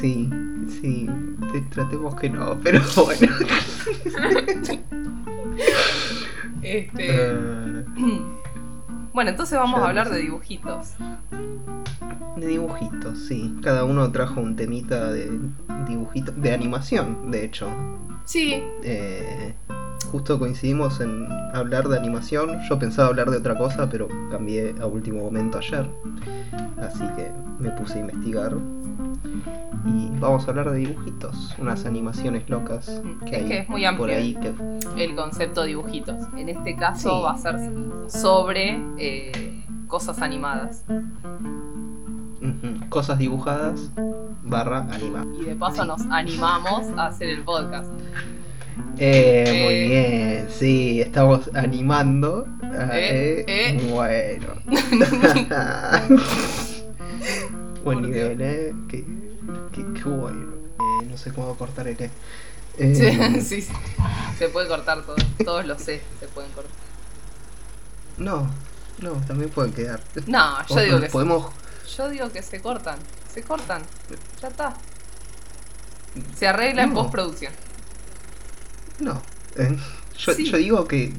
Sí, 0.00 0.28
sí. 0.80 1.08
te- 1.52 1.60
tratemos 1.70 2.16
que 2.16 2.28
no, 2.30 2.58
pero 2.60 2.80
bueno. 2.96 3.32
Este. 6.62 6.90
Eh, 6.98 7.84
Bueno, 9.18 9.32
entonces 9.32 9.58
vamos 9.58 9.80
ya 9.80 9.86
a 9.86 9.88
hablar 9.88 10.06
no 10.06 10.12
sé. 10.12 10.18
de 10.18 10.22
dibujitos. 10.26 10.94
de 12.36 12.46
dibujitos, 12.46 13.18
sí. 13.26 13.52
Cada 13.64 13.84
uno 13.84 14.12
trajo 14.12 14.40
un 14.40 14.54
temita 14.54 15.10
de 15.10 15.40
dibujitos. 15.88 16.40
De 16.40 16.52
animación, 16.54 17.28
de 17.32 17.44
hecho. 17.44 17.66
Sí, 18.24 18.62
Eh, 18.84 19.56
justo 20.12 20.38
coincidimos 20.38 21.00
en 21.00 21.26
hablar 21.52 21.88
de 21.88 21.98
animación. 21.98 22.60
Yo 22.70 22.78
pensaba 22.78 23.08
hablar 23.08 23.28
de 23.32 23.38
otra 23.38 23.58
cosa, 23.58 23.90
pero 23.90 24.06
cambié 24.30 24.76
a 24.80 24.86
último 24.86 25.24
momento 25.24 25.58
ayer. 25.58 25.90
Así 26.80 27.04
que 27.16 27.32
me 27.58 27.70
puse 27.72 27.94
a 27.94 28.02
investigar. 28.02 28.54
Y 29.86 30.08
vamos 30.18 30.46
a 30.46 30.50
hablar 30.50 30.70
de 30.70 30.78
dibujitos, 30.78 31.54
unas 31.58 31.84
animaciones 31.86 32.48
locas 32.48 33.00
que 33.26 33.36
Es 33.36 33.42
hay 33.42 33.48
que 33.48 33.58
es 33.60 33.68
muy 33.68 33.82
por 33.82 33.90
amplio. 34.10 34.16
ahí 34.16 34.34
que 34.36 34.52
el 35.04 35.14
concepto 35.14 35.64
dibujitos. 35.64 36.16
En 36.36 36.48
este 36.48 36.74
caso 36.76 37.18
Sí. 37.18 37.22
va 37.24 37.32
a 37.32 37.38
ser 37.38 37.56
sobre 38.08 38.80
eh, 38.98 39.62
cosas 39.86 40.20
animadas. 40.20 40.84
cosas 42.88 43.18
dibujadas 43.18 43.90
barra 44.42 44.86
animadas. 44.90 45.28
Y 45.40 45.44
de 45.44 45.54
paso 45.56 45.84
nos 45.84 46.00
animamos 46.10 46.86
a 46.96 47.06
hacer 47.06 47.28
el 47.28 47.44
podcast. 47.44 47.90
Eh, 48.98 49.44
Eh. 49.46 49.64
muy 49.64 49.88
bien, 49.88 50.46
sí, 50.50 51.00
estamos 51.00 51.48
animando. 51.54 52.46
Eh. 52.92 53.88
Bueno. 53.92 54.46
Buen 57.84 58.02
nivel, 58.02 58.40
eh. 58.40 58.74
Qué, 58.88 59.04
qué- 59.72 59.86
qué 59.94 60.02
bueno. 60.04 60.52
Eh, 60.78 61.06
no 61.08 61.16
sé 61.16 61.32
cómo 61.32 61.54
cortar 61.56 61.88
el 61.88 62.00
E. 62.00 62.10
Eh, 62.78 62.94
Sí, 62.94 63.40
sí, 63.42 63.62
sí. 63.62 63.72
Se 64.38 64.48
puede 64.48 64.68
cortar 64.68 65.02
todo. 65.04 65.16
Todos 65.44 65.66
los 65.66 65.82
C 65.82 66.00
se 66.20 66.28
pueden 66.28 66.50
cortar. 66.52 66.72
No, 68.18 68.48
no, 69.00 69.12
también 69.26 69.50
pueden 69.50 69.72
quedar. 69.72 70.00
No, 70.26 70.66
yo 70.66 70.80
digo 70.80 71.00
que 71.00 71.06
podemos. 71.08 71.52
Yo 71.96 72.08
digo 72.08 72.30
que 72.30 72.42
se 72.42 72.60
cortan. 72.60 72.98
Se 73.32 73.42
cortan. 73.42 73.82
Ya 74.42 74.48
está. 74.48 74.74
Se 76.36 76.46
arregla 76.48 76.82
en 76.84 76.90
No. 76.90 77.02
postproducción. 77.02 77.52
No. 79.00 79.22
eh, 79.56 79.76
yo, 80.16 80.32
Sí. 80.34 80.50
yo 80.50 80.56
digo 80.58 80.86
que 80.88 81.12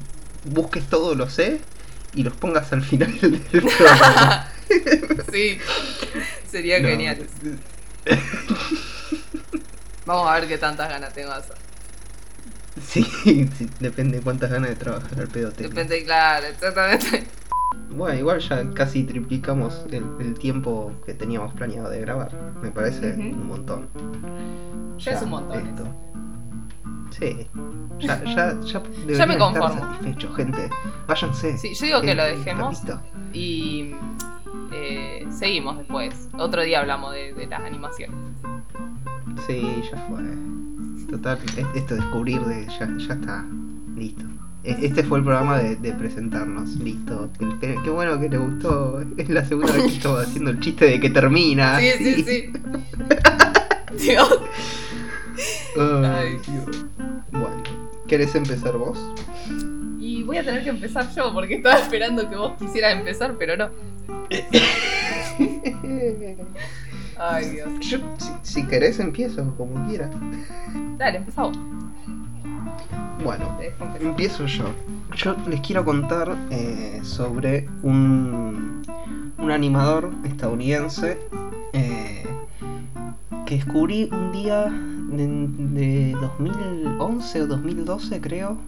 busques 0.44 0.86
todos 0.88 1.16
los 1.16 1.38
E 1.38 1.60
y 2.14 2.22
los 2.22 2.34
pongas 2.34 2.72
al 2.72 2.82
final 2.82 3.18
del 3.20 3.40
programa. 3.50 4.48
Sí. 5.32 5.58
Sería 6.50 6.80
No. 6.80 6.88
genial. 6.88 7.26
Vamos 10.06 10.28
a 10.30 10.34
ver 10.40 10.48
qué 10.48 10.58
tantas 10.58 10.88
ganas 10.88 11.12
tengo 11.12 11.30
de 11.30 11.36
hacer. 11.36 11.56
Sí, 12.84 13.04
sí, 13.24 13.68
depende 13.78 14.18
de 14.18 14.22
cuántas 14.22 14.50
ganas 14.50 14.70
de 14.70 14.76
trabajar 14.76 15.20
al 15.20 15.28
pedo 15.28 15.50
tengas. 15.52 15.74
Depende, 15.74 16.04
claro, 16.04 16.46
exactamente. 16.46 17.26
Bueno, 17.90 18.18
igual 18.18 18.40
ya 18.40 18.68
casi 18.70 19.04
triplicamos 19.04 19.84
el, 19.90 20.04
el 20.20 20.38
tiempo 20.38 20.92
que 21.04 21.14
teníamos 21.14 21.52
planeado 21.54 21.90
de 21.90 22.00
grabar. 22.00 22.32
Me 22.62 22.70
parece 22.70 23.12
un 23.12 23.46
montón. 23.46 23.88
Ya 24.98 25.12
es 25.12 25.22
un 25.22 25.30
montón 25.30 25.66
Esto. 25.66 25.94
Sí. 27.10 27.46
Ya, 27.98 28.22
ya, 28.24 28.56
ya, 28.64 29.26
me 29.26 29.36
conformo. 29.36 29.78
satisfechos, 29.78 30.36
gente. 30.36 30.70
Váyanse. 31.06 31.58
Sí, 31.58 31.74
yo 31.74 31.86
digo 31.86 32.00
que 32.02 32.12
Eh, 32.12 32.14
lo 32.14 32.22
está 32.24 32.36
dejemos 32.38 32.82
y 33.32 33.94
eh, 34.72 35.26
seguimos 35.30 35.78
después. 35.78 36.28
Otro 36.38 36.62
día 36.62 36.80
hablamos 36.80 37.12
de, 37.12 37.34
de 37.34 37.46
las 37.46 37.60
animaciones. 37.62 38.16
Sí, 39.46 39.82
ya 39.90 39.98
fue. 40.08 40.20
Total, 41.10 41.38
es- 41.56 41.66
esto 41.74 41.94
de 41.94 42.00
descubrir 42.00 42.40
de 42.42 42.66
ya, 42.66 42.88
ya 42.98 43.14
está. 43.14 43.44
Listo. 43.96 44.24
E- 44.62 44.76
Este 44.86 45.02
fue 45.02 45.18
el 45.18 45.24
programa 45.24 45.58
de, 45.58 45.76
de 45.76 45.92
presentarnos. 45.92 46.70
Listo. 46.76 47.28
Qué, 47.60 47.76
qué 47.82 47.90
bueno 47.90 48.18
que 48.20 48.28
le 48.28 48.38
gustó. 48.38 49.00
Es 49.16 49.28
la 49.28 49.44
segunda 49.44 49.72
vez 49.72 49.82
que 49.84 49.96
estamos 49.96 50.20
haciendo 50.26 50.50
el 50.52 50.60
chiste 50.60 50.84
de 50.86 51.00
que 51.00 51.10
termina. 51.10 51.78
Sí, 51.80 51.90
sí, 51.98 52.22
sí. 52.24 52.52
Dios. 54.06 54.40
Ay, 55.78 56.04
Ay. 56.04 56.38
Dios. 56.46 56.59
¿Querés 58.10 58.34
empezar 58.34 58.76
vos? 58.76 58.98
Y 60.00 60.24
voy 60.24 60.38
a 60.38 60.44
tener 60.44 60.64
que 60.64 60.70
empezar 60.70 61.08
yo 61.14 61.32
porque 61.32 61.54
estaba 61.54 61.78
esperando 61.78 62.28
que 62.28 62.34
vos 62.34 62.54
quisieras 62.58 62.98
empezar, 62.98 63.36
pero 63.38 63.56
no. 63.56 63.70
Ay, 67.16 67.50
Dios. 67.50 67.68
Yo, 67.78 67.98
si, 68.18 68.32
si 68.42 68.66
querés, 68.66 68.98
empiezo 68.98 69.54
como 69.56 69.86
quieras. 69.86 70.10
Dale, 70.98 71.18
empezá 71.18 71.44
vos. 71.44 71.56
Bueno, 73.22 73.56
empiezo 74.00 74.44
yo. 74.46 74.64
Yo 75.14 75.36
les 75.46 75.60
quiero 75.60 75.84
contar 75.84 76.36
eh, 76.50 76.98
sobre 77.04 77.68
un, 77.84 78.82
un 79.38 79.50
animador 79.52 80.10
estadounidense 80.24 81.16
eh, 81.72 82.26
que 83.46 83.54
descubrí 83.54 84.08
un 84.10 84.32
día 84.32 84.68
de, 85.10 85.26
de 85.26 86.12
2011 86.20 87.42
o 87.42 87.46
2012, 87.46 88.20
creo. 88.20 88.58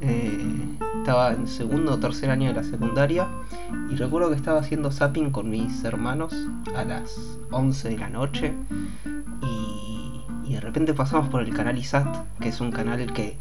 Eh, 0.00 0.76
estaba 0.98 1.32
en 1.32 1.46
segundo 1.46 1.94
o 1.94 1.98
tercer 1.98 2.30
año 2.30 2.48
de 2.48 2.54
la 2.54 2.64
secundaria 2.64 3.28
y 3.88 3.94
recuerdo 3.94 4.28
que 4.28 4.36
estaba 4.36 4.60
haciendo 4.60 4.90
zapping 4.90 5.30
con 5.30 5.48
mis 5.48 5.84
hermanos 5.84 6.34
a 6.74 6.84
las 6.84 7.38
11 7.50 7.90
de 7.90 7.98
la 7.98 8.10
noche 8.10 8.52
y, 9.40 10.20
y 10.44 10.54
de 10.54 10.60
repente 10.60 10.92
pasamos 10.92 11.28
por 11.28 11.42
el 11.42 11.54
canal 11.54 11.78
ISAT, 11.78 12.06
que 12.40 12.50
es 12.50 12.60
un 12.60 12.72
canal 12.72 13.10
que 13.14 13.38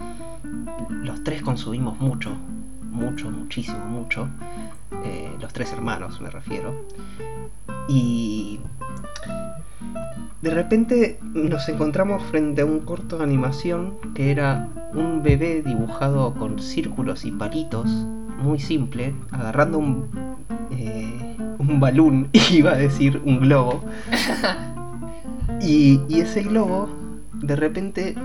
los 1.03 1.23
tres 1.23 1.41
consumimos 1.41 1.99
mucho, 1.99 2.31
mucho, 2.83 3.29
muchísimo, 3.29 3.83
mucho. 3.85 4.29
Eh, 5.03 5.31
los 5.39 5.53
tres 5.53 5.71
hermanos 5.73 6.21
me 6.21 6.29
refiero. 6.29 6.85
Y 7.87 8.59
de 10.41 10.49
repente 10.51 11.19
nos 11.33 11.67
encontramos 11.69 12.23
frente 12.23 12.61
a 12.61 12.65
un 12.65 12.79
corto 12.81 13.17
de 13.17 13.23
animación 13.23 13.95
que 14.13 14.31
era 14.31 14.69
un 14.93 15.23
bebé 15.23 15.61
dibujado 15.63 16.33
con 16.35 16.59
círculos 16.59 17.25
y 17.25 17.31
palitos, 17.31 17.87
muy 18.37 18.59
simple, 18.59 19.13
agarrando 19.31 19.79
un, 19.79 20.09
eh, 20.71 21.35
un 21.57 21.79
balón, 21.79 22.29
iba 22.51 22.71
a 22.71 22.77
decir 22.77 23.21
un 23.25 23.39
globo. 23.39 23.83
Y, 25.61 26.01
y 26.09 26.19
ese 26.19 26.43
globo 26.43 26.89
de 27.33 27.55
repente 27.55 28.15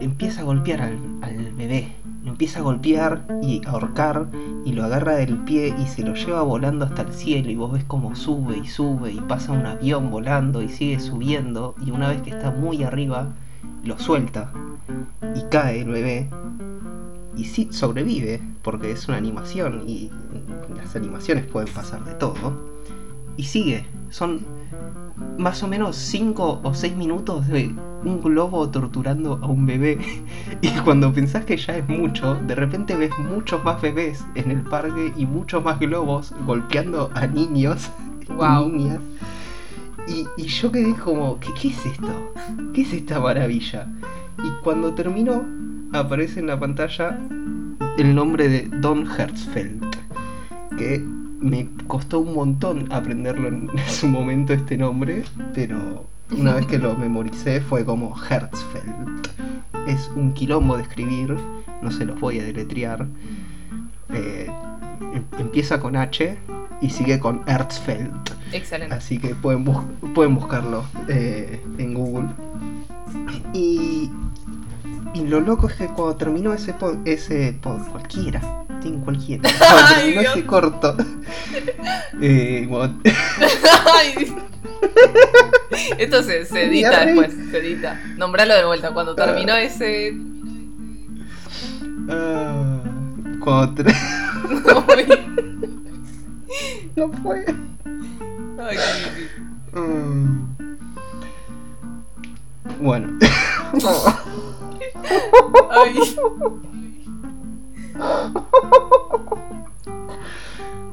empieza 0.00 0.40
a 0.40 0.44
golpear 0.44 0.80
al, 0.80 0.98
al 1.22 1.52
bebé. 1.52 1.97
Lo 2.28 2.32
empieza 2.32 2.58
a 2.58 2.62
golpear 2.62 3.26
y 3.40 3.62
ahorcar 3.66 4.28
y 4.66 4.72
lo 4.74 4.84
agarra 4.84 5.14
del 5.14 5.38
pie 5.44 5.74
y 5.82 5.86
se 5.86 6.02
lo 6.02 6.12
lleva 6.12 6.42
volando 6.42 6.84
hasta 6.84 7.00
el 7.00 7.14
cielo 7.14 7.50
y 7.50 7.56
vos 7.56 7.72
ves 7.72 7.84
cómo 7.84 8.14
sube 8.14 8.58
y 8.58 8.66
sube 8.66 9.10
y 9.12 9.20
pasa 9.20 9.52
un 9.52 9.64
avión 9.64 10.10
volando 10.10 10.60
y 10.60 10.68
sigue 10.68 11.00
subiendo 11.00 11.74
y 11.82 11.90
una 11.90 12.10
vez 12.10 12.20
que 12.20 12.28
está 12.28 12.50
muy 12.50 12.82
arriba 12.82 13.32
lo 13.82 13.98
suelta 13.98 14.52
y 15.34 15.40
cae 15.48 15.80
el 15.80 15.88
bebé 15.88 16.28
y 17.34 17.44
sí 17.46 17.68
sobrevive 17.70 18.42
porque 18.60 18.90
es 18.90 19.08
una 19.08 19.16
animación 19.16 19.84
y 19.88 20.10
las 20.76 20.94
animaciones 20.96 21.46
pueden 21.46 21.72
pasar 21.72 22.04
de 22.04 22.12
todo. 22.12 22.52
Y 23.38 23.44
sigue, 23.44 23.86
son 24.10 24.40
más 25.38 25.62
o 25.62 25.68
menos 25.68 25.96
5 25.96 26.60
o 26.62 26.74
6 26.74 26.96
minutos 26.96 27.46
de 27.48 27.74
un 28.04 28.20
globo 28.20 28.68
torturando 28.70 29.38
a 29.42 29.46
un 29.46 29.66
bebé. 29.66 29.98
Y 30.60 30.70
cuando 30.80 31.12
pensás 31.12 31.44
que 31.44 31.56
ya 31.56 31.76
es 31.76 31.88
mucho, 31.88 32.34
de 32.46 32.54
repente 32.54 32.96
ves 32.96 33.12
muchos 33.18 33.62
más 33.64 33.80
bebés 33.80 34.24
en 34.34 34.50
el 34.50 34.62
parque 34.62 35.12
y 35.16 35.26
muchos 35.26 35.62
más 35.62 35.78
globos 35.78 36.34
golpeando 36.46 37.10
a 37.14 37.26
niños 37.26 37.90
y 38.28 38.70
niñas. 38.70 39.00
Y, 40.08 40.42
yo 40.44 40.72
quedé 40.72 40.94
como, 40.94 41.38
¿qué, 41.38 41.48
¿qué 41.60 41.68
es 41.68 41.86
esto? 41.86 42.32
¿Qué 42.72 42.80
es 42.80 42.92
esta 42.92 43.20
maravilla? 43.20 43.86
Y 44.42 44.48
cuando 44.64 44.94
terminó, 44.94 45.44
aparece 45.92 46.40
en 46.40 46.46
la 46.46 46.58
pantalla 46.58 47.18
el 47.98 48.14
nombre 48.14 48.48
de 48.48 48.68
Don 48.80 49.06
Hertzfeld, 49.06 49.84
que 50.78 51.04
me 51.40 51.68
costó 51.86 52.20
un 52.20 52.34
montón 52.34 52.92
aprenderlo 52.92 53.48
en 53.48 53.70
su 53.88 54.06
momento 54.08 54.52
este 54.52 54.76
nombre, 54.76 55.24
pero 55.54 56.06
una 56.36 56.54
vez 56.54 56.66
que 56.66 56.78
lo 56.78 56.96
memoricé 56.96 57.60
fue 57.60 57.84
como 57.84 58.14
Hertzfeld. 58.16 59.28
Es 59.86 60.10
un 60.14 60.32
quilombo 60.32 60.76
de 60.76 60.82
escribir, 60.82 61.36
no 61.82 61.90
se 61.90 62.04
los 62.04 62.20
voy 62.20 62.38
a 62.40 62.44
deletrear. 62.44 63.06
Eh, 64.12 64.50
em, 65.14 65.24
empieza 65.38 65.80
con 65.80 65.96
H 65.96 66.36
y 66.82 66.90
sigue 66.90 67.18
con 67.18 67.42
Hertzfeld. 67.46 68.12
Excelente. 68.52 68.94
Así 68.94 69.18
que 69.18 69.34
pueden, 69.34 69.64
pueden 70.14 70.34
buscarlo 70.34 70.84
eh, 71.08 71.62
en 71.78 71.94
Google. 71.94 72.28
Y, 73.54 74.10
y 75.14 75.26
lo 75.26 75.40
loco 75.40 75.68
es 75.68 75.74
que 75.74 75.86
cuando 75.86 76.16
terminó 76.16 76.52
ese 76.52 76.74
pod, 76.74 76.96
ese 77.06 77.58
pod, 77.62 77.80
cualquiera, 77.88 78.40
en 78.86 79.00
cualquiera, 79.00 79.50
cuando 79.58 79.94
terminó 79.94 80.20
ese 80.20 80.46
corto, 80.46 80.96
eh, 82.20 82.68
Esto 85.98 86.22
se, 86.22 86.44
se 86.44 86.66
edita 86.66 87.04
después, 87.04 87.34
se 87.50 87.58
edita. 87.58 88.00
Nombralo 88.16 88.54
de 88.54 88.64
vuelta, 88.64 88.92
cuando 88.92 89.14
terminó 89.14 89.54
uh, 89.54 89.56
ese... 89.56 90.12
Uh, 92.08 93.40
cuando 93.40 93.84
no 96.96 97.12
fue. 97.22 97.44
Ay, 98.58 98.76
qué 99.72 99.78
mm. 99.78 100.56
Bueno. 102.80 103.18
Ay. 105.70 105.94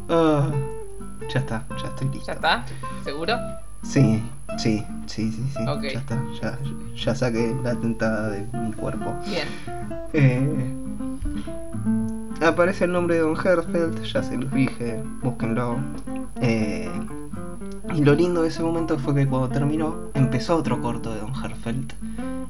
Uh, 0.09 0.51
ya 1.29 1.39
está, 1.39 1.65
ya 1.81 1.87
estoy 1.87 2.09
listo. 2.09 2.27
¿Ya 2.27 2.33
está? 2.33 2.65
¿Seguro? 3.03 3.37
Sí, 3.83 4.23
sí, 4.57 4.83
sí, 5.05 5.31
sí, 5.31 5.51
sí. 5.55 5.65
Ya 5.65 5.99
está, 5.99 6.23
ya, 6.41 6.57
ya 6.95 7.15
saqué 7.15 7.55
la 7.63 7.75
tentada 7.75 8.29
de 8.29 8.47
mi 8.57 8.73
cuerpo. 8.73 9.13
Bien. 9.25 9.47
Eh, 10.13 10.73
aparece 12.41 12.85
el 12.85 12.91
nombre 12.91 13.15
de 13.15 13.21
Don 13.21 13.35
Herfeld, 13.35 14.01
ya 14.03 14.23
se 14.23 14.37
los 14.37 14.51
dije, 14.51 15.03
búsquenlo. 15.21 15.77
Eh, 16.41 16.89
y 17.93 18.03
lo 18.03 18.13
lindo 18.15 18.41
de 18.41 18.49
ese 18.49 18.63
momento 18.63 18.97
fue 18.97 19.13
que 19.15 19.27
cuando 19.27 19.49
terminó, 19.49 20.09
empezó 20.13 20.57
otro 20.57 20.81
corto 20.81 21.13
de 21.13 21.21
Don 21.21 21.33
Herfeld. 21.35 21.93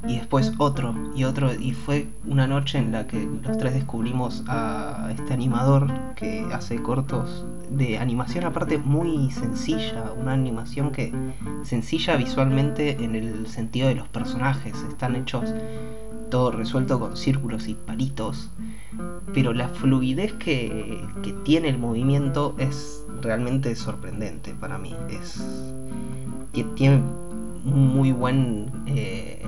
Y 0.08 0.18
después 0.18 0.54
otro 0.58 0.96
y 1.16 1.24
otro. 1.24 1.54
Y 1.54 1.74
fue 1.74 2.08
una 2.26 2.48
noche 2.48 2.78
en 2.78 2.92
la 2.92 3.08
que 3.08 3.28
los 3.44 3.58
tres 3.58 3.74
descubrimos 3.74 4.44
a 4.48 5.10
este 5.14 5.34
animador 5.34 5.92
que 6.16 6.46
hace 6.54 6.82
cortos 6.82 7.46
de 7.70 7.98
animación 7.98 8.46
aparte 8.46 8.78
muy 8.78 9.32
sencilla. 9.32 10.12
Una 10.18 10.34
animación 10.34 10.92
que 10.92 11.14
sencilla 11.64 12.16
visualmente 12.16 13.04
en 13.04 13.16
el 13.16 13.48
sentido 13.48 13.88
de 13.88 13.96
los 13.96 14.08
personajes. 14.08 14.76
Están 14.90 15.16
hechos 15.16 15.54
todo 16.30 16.52
resuelto 16.52 17.00
con 17.00 17.18
círculos 17.18 17.68
y 17.68 17.76
palitos. 17.76 18.52
Pero 19.34 19.54
la 19.54 19.68
fluidez 19.70 20.34
que, 20.34 21.02
que 21.24 21.34
tiene 21.44 21.70
el 21.70 21.78
movimiento 21.78 22.56
es 22.58 23.06
realmente 23.22 23.76
sorprendente 23.76 24.54
para 24.54 24.78
mí. 24.78 24.96
Es, 25.10 25.74
tiene 26.76 27.02
muy 27.64 28.12
buen, 28.12 28.72
eh, 28.86 29.46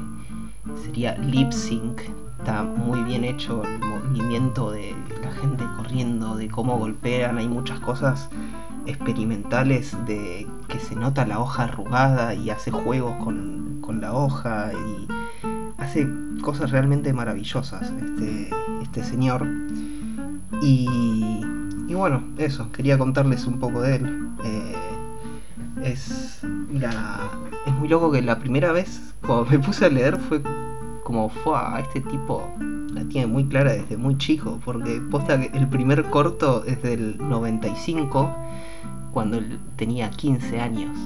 sería 0.83 1.17
lip 1.17 1.51
sync, 1.51 2.01
está 2.39 2.63
muy 2.63 3.03
bien 3.03 3.23
hecho 3.23 3.63
el 3.63 3.79
movimiento 3.79 4.71
de 4.71 4.95
la 5.21 5.31
gente 5.31 5.63
corriendo, 5.75 6.35
de 6.35 6.47
cómo 6.47 6.77
golpean, 6.77 7.37
hay 7.37 7.47
muchas 7.47 7.79
cosas 7.79 8.29
experimentales 8.85 9.95
de 10.05 10.47
que 10.67 10.79
se 10.79 10.95
nota 10.95 11.25
la 11.25 11.39
hoja 11.39 11.63
arrugada 11.63 12.33
y 12.33 12.49
hace 12.49 12.71
juegos 12.71 13.15
con, 13.23 13.79
con 13.81 14.01
la 14.01 14.13
hoja 14.13 14.71
y 14.73 15.07
hace 15.77 16.07
cosas 16.41 16.71
realmente 16.71 17.11
maravillosas 17.13 17.91
este, 17.91 18.49
este 18.81 19.03
señor. 19.03 19.47
Y 20.61 20.87
y 21.87 21.93
bueno, 21.93 22.21
eso, 22.37 22.69
quería 22.71 22.97
contarles 22.97 23.47
un 23.47 23.59
poco 23.59 23.81
de 23.81 23.95
él. 23.95 24.29
Eh, 24.43 24.75
es, 25.83 26.39
la, 26.71 27.29
es 27.65 27.73
muy 27.73 27.87
loco 27.87 28.11
que 28.11 28.21
la 28.21 28.39
primera 28.39 28.71
vez 28.71 29.13
cuando 29.25 29.45
me 29.45 29.59
puse 29.59 29.85
a 29.85 29.89
leer 29.89 30.17
fue 30.17 30.41
como, 31.03 31.29
fue 31.29 31.57
este 31.79 32.01
tipo 32.01 32.43
la 32.97 33.07
tiene 33.07 33.27
muy 33.27 33.45
clara 33.45 33.73
desde 33.73 33.97
muy 33.97 34.17
chico, 34.17 34.59
porque 34.65 35.01
posta 35.11 35.39
que 35.39 35.55
el 35.57 35.67
primer 35.67 36.03
corto 36.05 36.63
es 36.65 36.81
del 36.81 37.17
95, 37.17 38.35
cuando 39.13 39.37
él 39.37 39.59
tenía 39.75 40.09
15 40.09 40.59
años. 40.59 40.97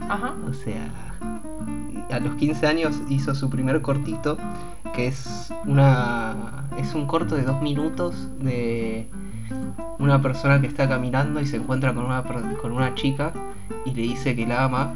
Ajá. 0.00 0.34
O 0.48 0.52
sea, 0.52 0.90
a 2.10 2.18
los 2.20 2.34
15 2.34 2.66
años 2.66 3.00
hizo 3.08 3.34
su 3.34 3.48
primer 3.48 3.80
cortito, 3.82 4.36
que 4.94 5.06
es 5.06 5.52
una 5.64 6.68
es 6.78 6.94
un 6.94 7.06
corto 7.06 7.34
de 7.36 7.42
dos 7.42 7.60
minutos 7.62 8.28
de 8.38 9.08
una 9.98 10.20
persona 10.20 10.60
que 10.60 10.66
está 10.66 10.88
caminando 10.88 11.40
y 11.40 11.46
se 11.46 11.56
encuentra 11.56 11.94
con 11.94 12.04
una, 12.04 12.24
con 12.60 12.72
una 12.72 12.94
chica 12.94 13.32
y 13.84 13.94
le 13.94 14.02
dice 14.02 14.34
que 14.34 14.46
la 14.46 14.64
ama 14.64 14.94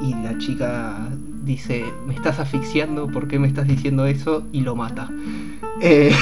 y 0.00 0.14
la 0.14 0.36
chica 0.38 1.10
dice, 1.44 1.84
me 2.06 2.14
estás 2.14 2.38
asfixiando, 2.38 3.08
¿por 3.08 3.28
qué 3.28 3.38
me 3.38 3.46
estás 3.46 3.66
diciendo 3.66 4.06
eso? 4.06 4.44
Y 4.52 4.62
lo 4.62 4.74
mata. 4.74 5.10
Eh, 5.80 6.12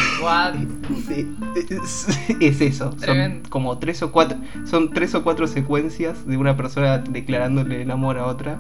es, 2.41 2.61
eso, 2.61 2.95
son 2.99 3.43
como 3.49 3.79
tres 3.79 4.03
o 4.03 4.11
cuatro, 4.11 4.39
son 4.65 4.91
tres 4.91 5.15
o 5.15 5.23
cuatro 5.23 5.47
secuencias 5.47 6.27
de 6.27 6.37
una 6.37 6.57
persona 6.57 6.99
declarándole 6.99 7.83
el 7.83 7.91
amor 7.91 8.19
a 8.19 8.27
otra 8.27 8.59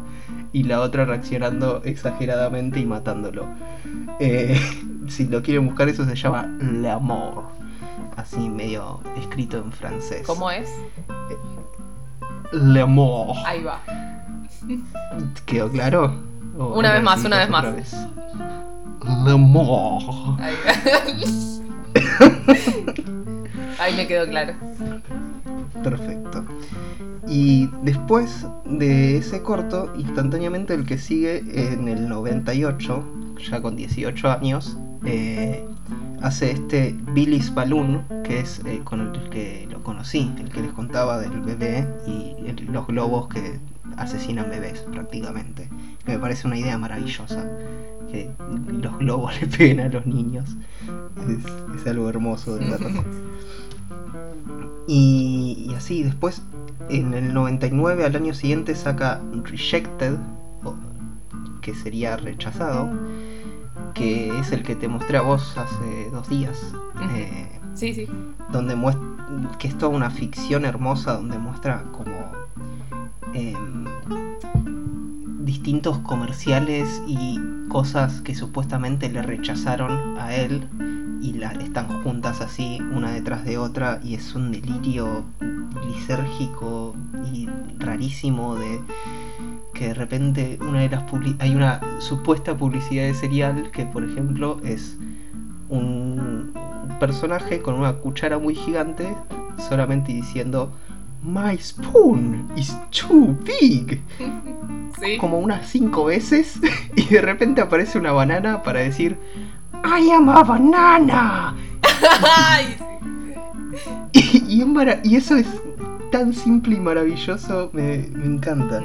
y 0.53 0.65
la 0.65 0.81
otra 0.81 1.05
reaccionando 1.05 1.83
exageradamente 1.85 2.81
y 2.81 2.87
matándolo. 2.87 3.47
Eh, 4.21 4.59
si 5.09 5.27
lo 5.27 5.43
quieren 5.43 5.67
buscar, 5.67 5.89
eso 5.89 6.05
se 6.05 6.15
llama 6.15 6.47
L'Amour 6.61 7.62
así 8.17 8.49
medio 8.49 9.01
escrito 9.17 9.59
en 9.59 9.73
francés. 9.73 10.27
¿Cómo 10.27 10.51
es? 10.51 10.69
Le 12.53 12.81
L'amour. 12.81 13.37
Ahí 13.47 13.63
va. 13.63 13.81
¿Quedó 15.47 15.71
claro? 15.71 16.15
una 16.57 16.93
vez 16.93 17.03
más, 17.03 17.25
una 17.25 17.39
vez 17.39 17.49
más. 17.49 17.65
L'amour. 19.25 20.39
Ahí. 20.41 20.55
Ahí 23.79 23.97
me 23.97 24.07
quedó 24.07 24.27
claro. 24.29 24.55
Perfecto. 25.83 26.45
Y 27.27 27.69
después 27.83 28.47
de 28.65 29.17
ese 29.17 29.43
corto, 29.43 29.93
instantáneamente 29.97 30.75
el 30.75 30.85
que 30.85 30.99
sigue 30.99 31.39
en 31.55 31.89
el 31.89 32.09
98, 32.09 33.05
ya 33.51 33.63
con 33.63 33.77
18 33.77 34.31
años, 34.31 34.77
eh, 35.05 35.65
hace 36.23 36.53
este 36.53 36.95
Billy's 37.13 37.53
Balloon, 37.53 38.05
que 38.25 38.41
es 38.41 38.61
eh, 38.65 38.81
con 38.85 39.01
el 39.01 39.29
que 39.31 39.69
lo 39.71 39.83
conocí, 39.83 40.33
el 40.39 40.49
que 40.51 40.63
les 40.63 40.73
contaba 40.73 41.19
del 41.19 41.41
bebé 41.41 41.87
y 42.07 42.37
los 42.71 42.87
globos 42.87 43.29
que 43.29 43.59
asesinan 43.97 44.49
bebés 44.51 44.81
prácticamente. 44.93 45.69
Que 46.05 46.13
me 46.13 46.19
parece 46.19 46.47
una 46.47 46.59
idea 46.59 46.79
maravillosa. 46.79 47.49
Que 48.11 48.31
los 48.69 48.99
globos 48.99 49.33
le 49.41 49.47
peguen 49.49 49.81
a 49.81 49.89
los 49.89 50.07
niños. 50.07 50.57
Es, 51.77 51.87
algo 51.87 52.09
hermoso 52.09 52.57
de 52.57 52.71
verdad. 52.71 53.05
Y, 54.89 55.69
y, 55.69 55.75
así, 55.75 56.03
después 56.03 56.43
en 56.89 57.15
el 57.15 57.33
99 57.33 58.05
al 58.05 58.17
año 58.17 58.35
siguiente 58.35 58.75
saca 58.75 59.21
Rejected, 59.45 60.17
que 61.61 61.73
sería 61.73 62.17
rechazado 62.17 62.91
que 63.95 64.39
es 64.39 64.53
el 64.53 64.63
que 64.63 64.77
te 64.77 64.89
mostré 64.89 65.19
a 65.19 65.23
vos 65.23 65.57
hace 65.57 66.11
dos 66.11 66.29
días. 66.29 66.59
Eh, 67.15 67.61
sí, 67.75 67.95
sí. 67.95 68.09
Donde 68.51 68.75
muestra 68.75 69.13
que 69.59 69.69
es 69.69 69.79
toda 69.79 69.95
una 69.95 70.11
ficción 70.11 70.65
hermosa 70.65 71.15
donde 71.15 71.39
muestra 71.39 71.85
como 71.93 72.13
em, 73.33 73.85
distintos 75.45 75.99
comerciales 75.99 77.03
y 77.07 77.41
cosas 77.69 78.21
que 78.21 78.35
supuestamente 78.35 79.09
le 79.09 79.23
rechazaron 79.23 80.19
a 80.19 80.35
él 80.35 80.69
y 81.23 81.35
la, 81.35 81.53
están 81.53 82.03
juntas 82.03 82.41
así 82.41 82.81
una 82.95 83.13
detrás 83.13 83.45
de 83.45 83.59
otra 83.59 84.01
y 84.03 84.15
es 84.15 84.35
un 84.35 84.51
delirio 84.53 85.25
lisérgico 85.87 86.95
y 87.33 87.49
rarísimo 87.79 88.57
de 88.57 88.81
que 89.83 89.89
de 89.89 89.95
repente 89.95 90.59
una 90.61 90.83
de 90.83 90.91
las 90.91 91.03
hay 91.41 91.57
una 91.57 91.81
supuesta 91.99 92.57
publicidad 92.57 93.03
de 93.03 93.15
cereal 93.15 93.73
que 93.73 93.85
por 93.85 94.05
ejemplo 94.05 94.61
es 94.63 94.97
un 95.69 96.55
personaje 97.01 97.61
con 97.61 97.75
una 97.75 97.95
cuchara 97.95 98.39
muy 98.39 98.55
gigante 98.55 99.13
solamente 99.59 100.13
diciendo 100.13 100.73
My 101.25 101.59
spoon 101.59 102.49
is 102.55 102.77
too 102.91 103.37
big. 103.45 104.01
Como 105.19 105.41
unas 105.41 105.69
cinco 105.69 106.05
veces 106.05 106.61
y 106.97 107.07
de 107.07 107.21
repente 107.21 107.61
aparece 107.61 107.99
una 107.99 108.13
banana 108.13 108.63
para 108.63 108.81
decir 108.81 109.19
I 109.85 110.13
am 110.13 110.29
a 110.29 110.45
banana. 110.45 111.57
y, 114.13 114.63
y, 114.63 115.17
eso 115.17 115.37
es 115.37 115.49
tan 116.13 116.33
simple 116.33 116.77
y 116.77 116.81
maravilloso, 116.81 117.71
me, 117.73 117.95
encanta. 117.95 118.81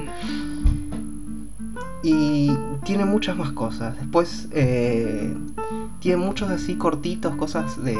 Y 2.03 2.51
tiene 2.83 3.05
muchas 3.05 3.35
más 3.35 3.51
cosas. 3.51 3.95
Después 3.97 4.47
eh, 4.51 5.35
tiene 5.99 6.17
muchos 6.17 6.49
así 6.49 6.75
cortitos, 6.75 7.35
cosas 7.35 7.83
de... 7.83 7.97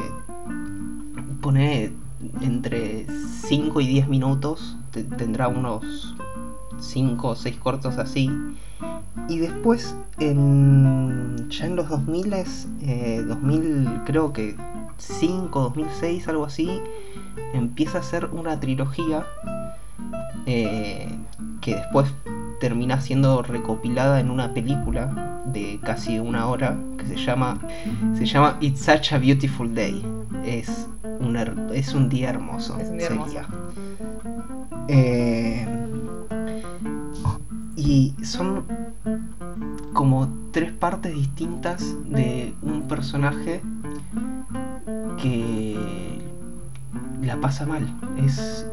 Pone 1.41 1.93
entre 2.41 3.05
5 3.09 3.81
y 3.81 3.87
10 3.87 4.07
minutos. 4.07 4.77
Tendrá 5.17 5.47
unos 5.47 6.15
5 6.79 7.27
o 7.27 7.35
6 7.35 7.57
cortos 7.57 7.97
así. 7.97 8.29
Y 9.29 9.39
después, 9.39 9.95
en, 10.19 11.49
ya 11.49 11.65
en 11.65 11.75
los 11.75 11.89
2000, 11.89 12.33
eh, 12.81 13.23
2000 13.27 14.01
creo 14.05 14.31
que 14.31 14.55
5, 14.97 15.59
2006, 15.59 16.27
algo 16.27 16.45
así, 16.45 16.81
empieza 17.53 17.99
a 17.99 18.03
ser 18.03 18.25
una 18.27 18.59
trilogía 18.59 19.25
eh, 20.45 21.09
que 21.61 21.75
después 21.75 22.13
termina 22.59 23.01
siendo 23.01 23.41
recopilada 23.41 24.19
en 24.19 24.29
una 24.29 24.53
película 24.53 25.41
de 25.45 25.79
casi 25.83 26.19
una 26.19 26.47
hora 26.47 26.77
que 26.97 27.05
se 27.05 27.15
llama 27.15 27.57
se 28.15 28.25
llama 28.25 28.57
It's 28.61 28.81
Such 28.81 29.13
a 29.13 29.17
Beautiful 29.17 29.73
Day. 29.73 30.03
Es 30.45 30.87
un, 31.19 31.35
es 31.73 31.93
un 31.93 32.09
día 32.09 32.29
hermoso. 32.29 32.77
Es 32.79 32.89
un 32.89 32.97
día 32.97 33.07
hermoso. 33.07 33.39
Eh, 34.87 35.67
y 37.75 38.13
son 38.23 38.65
como 39.93 40.29
tres 40.51 40.71
partes 40.71 41.13
distintas 41.13 41.95
de 42.05 42.53
un 42.61 42.87
personaje 42.87 43.61
que 45.21 46.16
la 47.21 47.39
pasa 47.39 47.65
mal. 47.65 47.87
Es, 48.23 48.65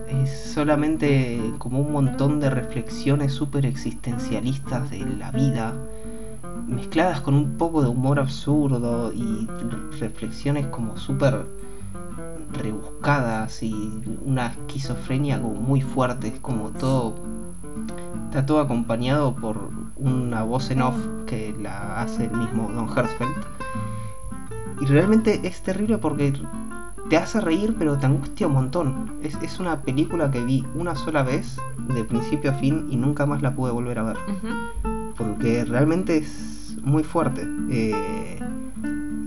solamente 0.54 1.40
como 1.59 1.80
un 1.80 1.92
montón 1.92 2.38
de 2.38 2.48
reflexiones 2.48 3.33
súper 3.33 3.66
existencialistas 3.66 4.90
de 4.90 5.00
la 5.00 5.30
vida, 5.33 5.74
mezcladas 6.68 7.20
con 7.20 7.35
un 7.35 7.57
poco 7.59 7.83
de 7.83 7.88
humor 7.88 8.20
absurdo 8.20 9.12
y 9.12 9.48
reflexiones 9.98 10.66
como 10.68 10.96
súper 10.96 11.44
rebuscadas 12.52 13.62
y 13.62 13.74
una 14.24 14.46
esquizofrenia 14.46 15.40
como 15.42 15.61
muy 15.61 15.80
fuerte. 15.80 16.28
Es 16.28 16.40
como 16.40 16.70
todo. 16.70 17.14
Está 18.26 18.46
todo 18.46 18.61
acompañado 18.61 19.35
por 19.35 19.70
una 19.96 20.42
voz 20.42 20.70
en 20.70 20.83
off 20.83 20.96
que 21.26 21.54
la 21.61 22.00
hace 22.00 22.26
el 22.26 22.33
mismo 22.33 22.70
Don 22.72 22.88
Hertzfeld. 22.88 23.35
Y 24.80 24.87
realmente 24.87 25.40
es 25.44 25.62
terrible 25.62 25.98
porque 25.98 26.33
te 27.09 27.17
hace 27.17 27.40
reír, 27.40 27.75
pero 27.79 27.99
te 27.99 28.07
angustia 28.07 28.47
un 28.47 28.55
montón. 28.55 29.19
Es, 29.23 29.61
una 29.61 29.83
película 29.83 30.31
que 30.31 30.43
vi 30.43 30.64
una 30.75 30.95
sola 30.95 31.23
vez, 31.23 31.59
de 31.95 32.05
principio 32.05 32.51
a 32.51 32.55
fin, 32.55 32.87
y 32.90 32.97
nunca 32.97 33.27
más 33.27 33.43
la 33.43 33.55
pude 33.55 33.73
volver 33.73 33.99
a 33.99 34.03
ver. 34.05 34.17
Porque 35.17 35.64
realmente 35.64 36.17
es 36.17 36.77
muy 36.83 37.03
fuerte. 37.05 37.47
Eh, 37.71 38.38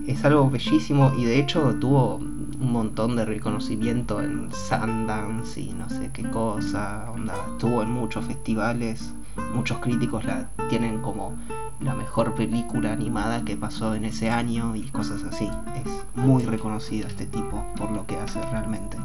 es 0.07 0.23
algo 0.25 0.49
bellísimo 0.49 1.13
y 1.17 1.25
de 1.25 1.39
hecho 1.39 1.75
tuvo 1.79 2.15
un 2.15 2.71
montón 2.71 3.15
de 3.15 3.25
reconocimiento 3.25 4.21
en 4.21 4.49
Sundance 4.51 5.59
y 5.59 5.73
no 5.73 5.89
sé 5.89 6.09
qué 6.11 6.23
cosa. 6.23 7.11
Onda, 7.11 7.35
estuvo 7.51 7.83
en 7.83 7.91
muchos 7.91 8.25
festivales. 8.25 9.13
Muchos 9.53 9.79
críticos 9.79 10.25
la 10.25 10.49
tienen 10.69 11.01
como 11.01 11.35
la 11.79 11.93
mejor 11.93 12.35
película 12.35 12.91
animada 12.93 13.43
que 13.45 13.55
pasó 13.55 13.95
en 13.95 14.05
ese 14.05 14.29
año 14.29 14.75
y 14.75 14.83
cosas 14.89 15.23
así. 15.23 15.49
Es 15.75 16.05
muy 16.15 16.43
reconocido 16.43 17.07
este 17.07 17.25
tipo 17.25 17.63
por 17.75 17.91
lo 17.91 18.05
que 18.05 18.17
hace 18.17 18.41
realmente. 18.51 18.97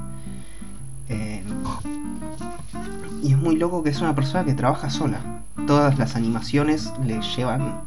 Eh, 1.09 1.43
y 3.23 3.33
es 3.33 3.39
muy 3.39 3.57
loco 3.57 3.83
que 3.83 3.91
es 3.91 4.01
una 4.01 4.15
persona 4.15 4.45
que 4.45 4.55
trabaja 4.55 4.91
sola. 4.91 5.21
Todas 5.67 5.99
las 5.99 6.17
animaciones 6.17 6.93
le 7.05 7.21
llevan 7.21 7.83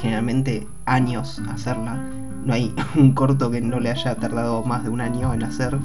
generalmente 0.00 0.66
años 0.86 1.40
hacerla. 1.50 1.96
No 2.44 2.54
hay 2.54 2.74
un 2.96 3.12
corto 3.12 3.50
que 3.50 3.60
no 3.60 3.80
le 3.80 3.90
haya 3.90 4.16
tardado 4.16 4.64
más 4.64 4.84
de 4.84 4.90
un 4.90 5.00
año 5.00 5.32
en 5.34 5.42
hacer. 5.42 5.78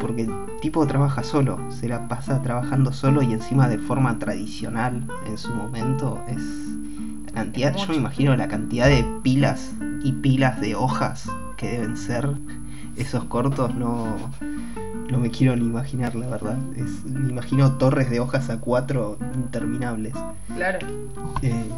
Porque 0.00 0.22
el 0.22 0.32
tipo 0.60 0.86
trabaja 0.86 1.22
solo, 1.22 1.58
se 1.70 1.88
la 1.88 2.08
pasa 2.08 2.42
trabajando 2.42 2.92
solo 2.92 3.22
y 3.22 3.32
encima 3.32 3.68
de 3.68 3.78
forma 3.78 4.18
tradicional 4.18 5.06
en 5.26 5.38
su 5.38 5.52
momento. 5.54 6.22
Es 6.28 6.42
cantidad, 7.32 7.74
yo 7.76 7.86
me 7.88 7.96
imagino 7.96 8.36
la 8.36 8.48
cantidad 8.48 8.88
de 8.88 9.04
pilas 9.22 9.72
y 10.02 10.12
pilas 10.12 10.60
de 10.60 10.74
hojas 10.74 11.30
que 11.56 11.70
deben 11.70 11.96
ser 11.96 12.28
esos 12.96 13.24
cortos, 13.24 13.74
no, 13.74 14.16
no 15.10 15.18
me 15.18 15.30
quiero 15.30 15.56
ni 15.56 15.64
imaginar, 15.64 16.14
la 16.14 16.28
verdad. 16.28 16.58
Es, 16.76 17.04
me 17.04 17.30
imagino 17.30 17.76
torres 17.78 18.10
de 18.10 18.20
hojas 18.20 18.50
a 18.50 18.58
cuatro 18.58 19.18
interminables. 19.34 20.14
Claro. 20.54 20.86
Eh, 21.42 21.70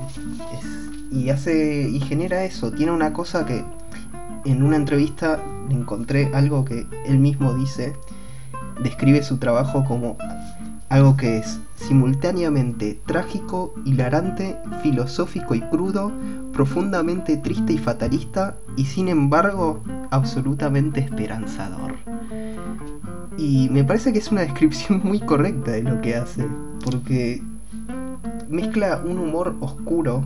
y 1.10 1.30
hace. 1.30 1.88
y 1.88 2.00
genera 2.00 2.44
eso. 2.44 2.72
Tiene 2.72 2.92
una 2.92 3.12
cosa 3.12 3.44
que 3.44 3.64
en 4.44 4.62
una 4.62 4.76
entrevista 4.76 5.42
encontré 5.68 6.30
algo 6.34 6.64
que 6.64 6.86
él 7.06 7.18
mismo 7.18 7.54
dice. 7.54 7.94
Describe 8.82 9.22
su 9.22 9.38
trabajo 9.38 9.84
como 9.84 10.16
algo 10.88 11.16
que 11.16 11.38
es 11.38 11.60
simultáneamente 11.76 13.00
trágico, 13.06 13.74
hilarante, 13.84 14.58
filosófico 14.82 15.54
y 15.54 15.60
crudo, 15.60 16.12
profundamente 16.52 17.36
triste 17.36 17.74
y 17.74 17.78
fatalista, 17.78 18.56
y 18.76 18.84
sin 18.84 19.08
embargo 19.08 19.82
absolutamente 20.10 21.00
esperanzador. 21.00 21.94
Y 23.38 23.68
me 23.70 23.84
parece 23.84 24.12
que 24.12 24.18
es 24.18 24.30
una 24.32 24.40
descripción 24.42 25.00
muy 25.04 25.20
correcta 25.20 25.70
de 25.70 25.82
lo 25.82 26.00
que 26.00 26.16
hace, 26.16 26.46
porque 26.84 27.42
mezcla 28.48 29.00
un 29.04 29.18
humor 29.18 29.56
oscuro 29.60 30.24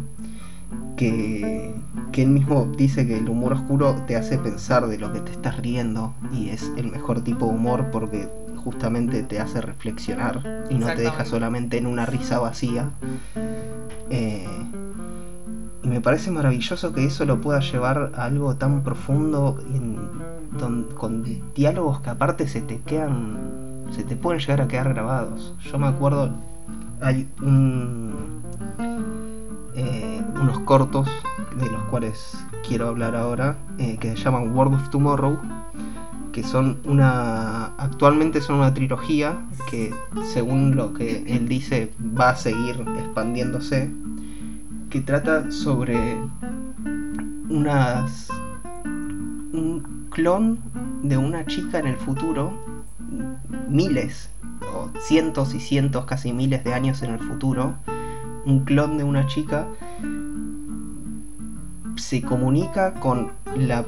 que, 0.96 1.74
que 2.12 2.22
él 2.22 2.30
mismo 2.30 2.70
dice 2.76 3.06
que 3.06 3.18
el 3.18 3.28
humor 3.28 3.54
oscuro 3.54 3.94
te 4.06 4.16
hace 4.16 4.38
pensar 4.38 4.86
de 4.86 4.98
lo 4.98 5.12
que 5.12 5.20
te 5.20 5.32
estás 5.32 5.56
riendo 5.58 6.14
y 6.32 6.50
es 6.50 6.72
el 6.76 6.90
mejor 6.90 7.22
tipo 7.22 7.46
de 7.46 7.52
humor 7.52 7.90
porque 7.90 8.28
justamente 8.64 9.22
te 9.22 9.40
hace 9.40 9.60
reflexionar 9.60 10.64
y 10.70 10.74
no 10.74 10.86
te 10.86 11.02
deja 11.02 11.24
solamente 11.24 11.76
en 11.76 11.86
una 11.86 12.06
risa 12.06 12.38
vacía. 12.38 12.90
Eh, 14.10 14.46
y 15.82 15.88
me 15.88 16.00
parece 16.00 16.30
maravilloso 16.30 16.92
que 16.94 17.04
eso 17.04 17.26
lo 17.26 17.40
pueda 17.40 17.60
llevar 17.60 18.12
a 18.16 18.24
algo 18.24 18.56
tan 18.56 18.82
profundo 18.82 19.62
con 20.96 21.24
diálogos 21.54 22.00
que 22.00 22.10
aparte 22.10 22.48
se 22.48 22.62
te 22.62 22.80
quedan, 22.80 23.84
se 23.90 24.02
te 24.02 24.16
pueden 24.16 24.40
llegar 24.40 24.62
a 24.62 24.68
quedar 24.68 24.94
grabados. 24.94 25.54
Yo 25.70 25.78
me 25.78 25.88
acuerdo, 25.88 26.30
hay 27.02 27.28
eh, 29.76 30.22
unos 30.40 30.60
cortos 30.60 31.08
de 31.56 31.70
los 31.70 31.82
cuales 31.84 32.36
quiero 32.66 32.88
hablar 32.88 33.16
ahora, 33.16 33.56
eh, 33.78 33.96
que 33.98 34.16
se 34.16 34.22
llaman 34.22 34.54
World 34.54 34.74
of 34.74 34.90
Tomorrow, 34.90 35.38
que 36.32 36.42
son 36.42 36.80
una 36.84 37.66
actualmente 37.78 38.40
son 38.40 38.56
una 38.56 38.74
trilogía 38.74 39.38
que 39.70 39.94
según 40.24 40.74
lo 40.74 40.92
que 40.92 41.22
él 41.28 41.48
dice 41.48 41.92
va 42.00 42.30
a 42.30 42.36
seguir 42.36 42.84
expandiéndose 42.98 43.92
que 44.90 45.00
trata 45.00 45.52
sobre 45.52 46.16
un 47.48 47.68
clon 50.10 50.58
de 51.04 51.16
una 51.16 51.46
chica 51.46 51.78
en 51.78 51.86
el 51.86 51.96
futuro 51.96 52.52
miles 53.68 54.30
o 54.74 54.90
cientos 54.98 55.54
y 55.54 55.60
cientos 55.60 56.04
casi 56.04 56.32
miles 56.32 56.64
de 56.64 56.74
años 56.74 57.02
en 57.02 57.12
el 57.12 57.20
futuro 57.20 57.76
un 58.46 58.64
clon 58.64 58.98
de 58.98 59.04
una 59.04 59.26
chica 59.26 59.66
se 61.96 62.22
comunica 62.22 62.94
con 62.94 63.32
la 63.56 63.84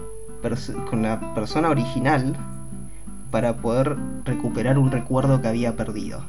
con 0.88 1.02
la 1.02 1.34
persona 1.34 1.70
original 1.70 2.36
para 3.30 3.56
poder 3.56 3.96
recuperar 4.24 4.78
un 4.78 4.92
recuerdo 4.92 5.40
que 5.40 5.48
había 5.48 5.76
perdido. 5.76 6.24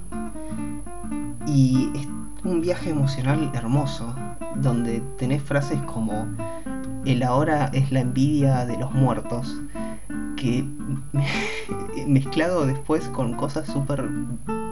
Y 1.46 1.92
es 1.94 2.08
un 2.44 2.62
viaje 2.62 2.90
emocional 2.90 3.52
hermoso, 3.54 4.16
donde 4.56 5.02
tenés 5.18 5.44
frases 5.44 5.80
como 5.84 6.28
el 7.06 7.24
ahora 7.24 7.70
es 7.74 7.92
la 7.92 8.00
envidia 8.00 8.66
de 8.66 8.78
los 8.78 8.92
muertos, 8.92 9.62
que 10.36 10.66
mezclado 12.08 12.66
después 12.66 13.08
con 13.10 13.34
cosas 13.34 13.68
súper 13.68 14.10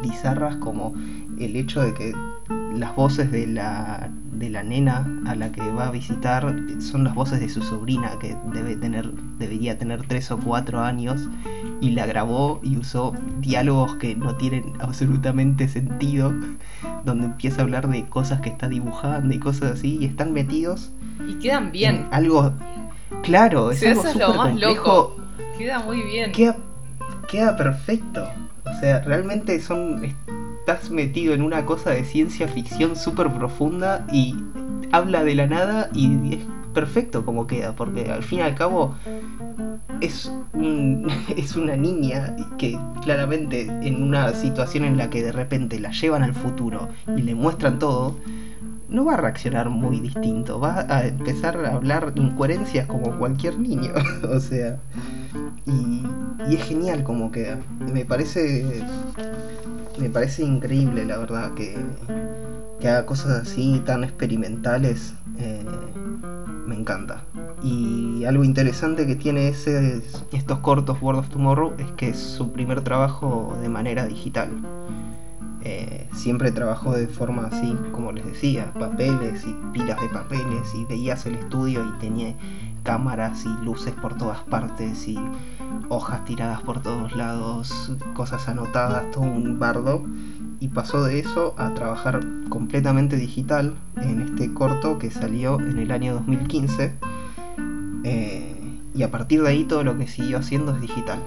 bizarras 0.02 0.56
como 0.58 0.94
el 1.40 1.56
hecho 1.56 1.82
de 1.82 1.94
que 1.94 2.14
las 2.76 2.96
voces 2.96 3.32
de 3.32 3.48
la, 3.48 4.10
de 4.34 4.50
la 4.50 4.64
nena 4.64 5.08
a 5.26 5.36
la 5.36 5.52
que 5.52 5.62
va 5.72 5.88
a 5.88 5.92
visitar 5.92 6.56
son 6.80 7.04
las 7.04 7.16
voces 7.16 7.40
de 7.40 7.50
su 7.50 7.62
sobrina 7.62 8.12
que 8.20 8.36
debe 8.54 8.76
tener, 8.76 9.12
debería 9.40 9.78
tener 9.78 10.06
tres 10.08 10.30
o 10.32 10.38
cuatro 10.38 10.82
años 10.82 11.28
y 11.82 11.92
la 11.92 12.06
grabó 12.06 12.60
y 12.64 12.78
usó 12.78 13.14
diálogos 13.40 13.96
que 13.96 14.16
no 14.16 14.36
tienen 14.36 14.74
absolutamente 14.80 15.68
sentido, 15.68 16.34
donde 17.06 17.26
empieza 17.26 17.62
a 17.62 17.64
hablar 17.64 17.88
de 17.88 18.06
cosas 18.06 18.42
que 18.42 18.50
está 18.50 18.68
dibujando 18.68 19.34
y 19.34 19.40
cosas 19.40 19.74
así 19.74 19.98
y 20.02 20.06
están 20.06 20.34
metidos. 20.34 20.92
Y 21.28 21.36
quedan 21.36 21.72
bien. 21.72 22.08
Algo, 22.12 22.54
claro, 23.24 23.72
es 23.72 23.84
algo 23.84 24.04
súper 24.04 24.36
complejo. 24.36 25.16
Queda 25.58 25.80
muy 25.80 26.02
bien. 26.02 26.32
Queda, 26.32 26.58
queda 27.30 27.56
perfecto. 27.56 28.28
O 28.66 28.80
sea, 28.80 29.00
realmente 29.02 29.62
son 29.62 30.02
estás 30.68 30.90
metido 30.90 31.36
en 31.36 31.44
una 31.44 31.64
cosa 31.64 31.92
de 31.92 32.04
ciencia 32.04 32.48
ficción 32.48 32.96
súper 32.96 33.32
profunda 33.32 34.08
y 34.12 34.36
habla 34.92 35.24
de 35.24 35.36
la 35.36 35.46
nada 35.46 35.92
y 35.94 36.34
es 36.34 36.40
perfecto 36.74 37.24
como 37.24 37.46
queda, 37.46 37.76
porque 37.76 38.12
al 38.12 38.24
fin 38.24 38.40
y 38.40 38.42
al 38.42 38.56
cabo 38.56 38.96
es, 40.02 40.32
es 41.38 41.56
una 41.56 41.76
niña 41.76 42.36
que 42.58 42.80
claramente 43.04 43.68
en 43.84 44.02
una 44.02 44.34
situación 44.34 44.86
en 44.86 44.98
la 44.98 45.12
que 45.12 45.22
de 45.22 45.32
repente 45.32 45.80
la 45.80 45.92
llevan 45.92 46.24
al 46.24 46.34
futuro 46.34 46.90
y 47.16 47.22
le 47.22 47.36
muestran 47.36 47.78
todo, 47.78 48.18
no 48.90 49.06
va 49.06 49.14
a 49.14 49.18
reaccionar 49.18 49.70
muy 49.70 50.00
distinto, 50.00 50.60
va 50.60 50.88
a 50.90 51.06
empezar 51.06 51.64
a 51.64 51.76
hablar 51.76 52.12
incoherencias 52.16 52.88
como 52.88 53.20
cualquier 53.20 53.60
niño, 53.60 53.92
o 54.32 54.40
sea, 54.40 54.80
y, 55.68 56.02
y 56.50 56.56
es 56.56 56.64
genial 56.64 57.04
como 57.04 57.32
queda. 57.32 57.60
Me 57.94 58.04
parece 58.04 58.84
me 59.98 60.10
parece 60.10 60.44
increíble, 60.44 61.06
la 61.06 61.18
verdad, 61.18 61.54
que, 61.54 61.76
haga 62.82 63.06
cosas 63.06 63.42
así 63.42 63.82
tan 63.86 64.04
experimentales. 64.04 65.14
Eh, 65.40 65.66
me 66.66 66.76
encanta. 66.76 67.24
Y 67.64 68.26
algo 68.26 68.44
interesante 68.44 69.08
que 69.08 69.16
tiene 69.16 69.48
ese, 69.48 70.02
estos 70.32 70.60
cortos 70.60 71.02
World 71.02 71.22
of 71.22 71.30
Tomorrow 71.30 71.74
es 71.78 71.92
que 71.94 72.10
es 72.10 72.20
su 72.20 72.52
primer 72.52 72.82
trabajo 72.82 73.58
de 73.62 73.70
manera 73.70 74.06
digital. 74.06 74.50
Eh, 75.62 76.08
siempre 76.14 76.52
trabajó 76.52 76.94
de 76.94 77.08
forma 77.08 77.48
así, 77.48 77.76
como 77.92 78.12
les 78.12 78.26
decía, 78.26 78.72
papeles 78.78 79.44
y 79.48 79.56
pilas 79.74 80.00
de 80.00 80.10
papeles 80.10 80.76
y 80.76 80.86
veías 80.86 81.26
el 81.26 81.36
estudio 81.36 81.84
y 81.84 82.00
tenía 82.00 82.36
cámaras 82.84 83.44
y 83.46 83.66
luces 83.66 83.94
por 83.96 84.16
todas 84.16 84.42
partes 84.44 85.08
y 85.08 85.18
hojas 85.90 86.26
tiradas 86.26 86.62
por 86.62 86.82
todos 86.82 87.16
lados, 87.16 87.92
cosas 88.14 88.48
anotadas, 88.48 89.12
todo 89.12 89.24
un 89.24 89.60
bardo. 89.60 90.04
Y 90.60 90.70
pasó 90.70 91.04
de 91.04 91.20
eso 91.20 91.54
a 91.58 91.74
trabajar 91.74 92.22
completamente 92.50 93.18
digital 93.18 93.76
en 93.98 94.22
este 94.22 94.54
corto 94.54 94.98
que 94.98 95.12
salió 95.12 95.60
en 95.60 95.78
el 95.78 95.92
año 95.92 96.14
2015. 96.14 96.96
Eh, 98.04 98.56
y 98.94 99.04
a 99.04 99.12
partir 99.12 99.42
de 99.42 99.50
ahí 99.50 99.64
todo 99.66 99.84
lo 99.84 99.98
que 99.98 100.08
siguió 100.08 100.40
haciendo 100.40 100.74
es 100.74 100.82
digital. 100.82 101.20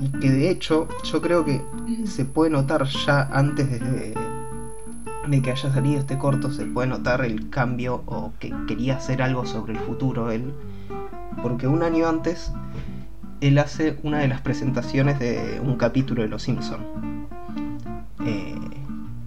Y 0.00 0.08
que 0.18 0.30
de 0.30 0.50
hecho 0.50 0.88
yo 1.04 1.22
creo 1.22 1.44
que 1.44 1.62
se 2.04 2.24
puede 2.24 2.50
notar 2.50 2.84
ya 2.84 3.22
antes 3.32 3.70
de, 3.70 4.14
de 5.28 5.42
que 5.42 5.50
haya 5.50 5.72
salido 5.72 6.00
este 6.00 6.18
corto, 6.18 6.50
se 6.50 6.66
puede 6.66 6.88
notar 6.88 7.24
el 7.24 7.48
cambio 7.48 8.02
o 8.06 8.32
que 8.40 8.52
quería 8.66 8.96
hacer 8.96 9.22
algo 9.22 9.46
sobre 9.46 9.74
el 9.74 9.78
futuro 9.78 10.30
él. 10.30 10.52
Porque 11.42 11.68
un 11.68 11.82
año 11.82 12.08
antes 12.08 12.52
él 13.40 13.58
hace 13.58 13.98
una 14.02 14.18
de 14.18 14.28
las 14.28 14.40
presentaciones 14.40 15.18
de 15.18 15.60
un 15.64 15.76
capítulo 15.76 16.22
de 16.22 16.28
Los 16.28 16.42
Simpsons. 16.42 16.84
Eh, 18.24 18.54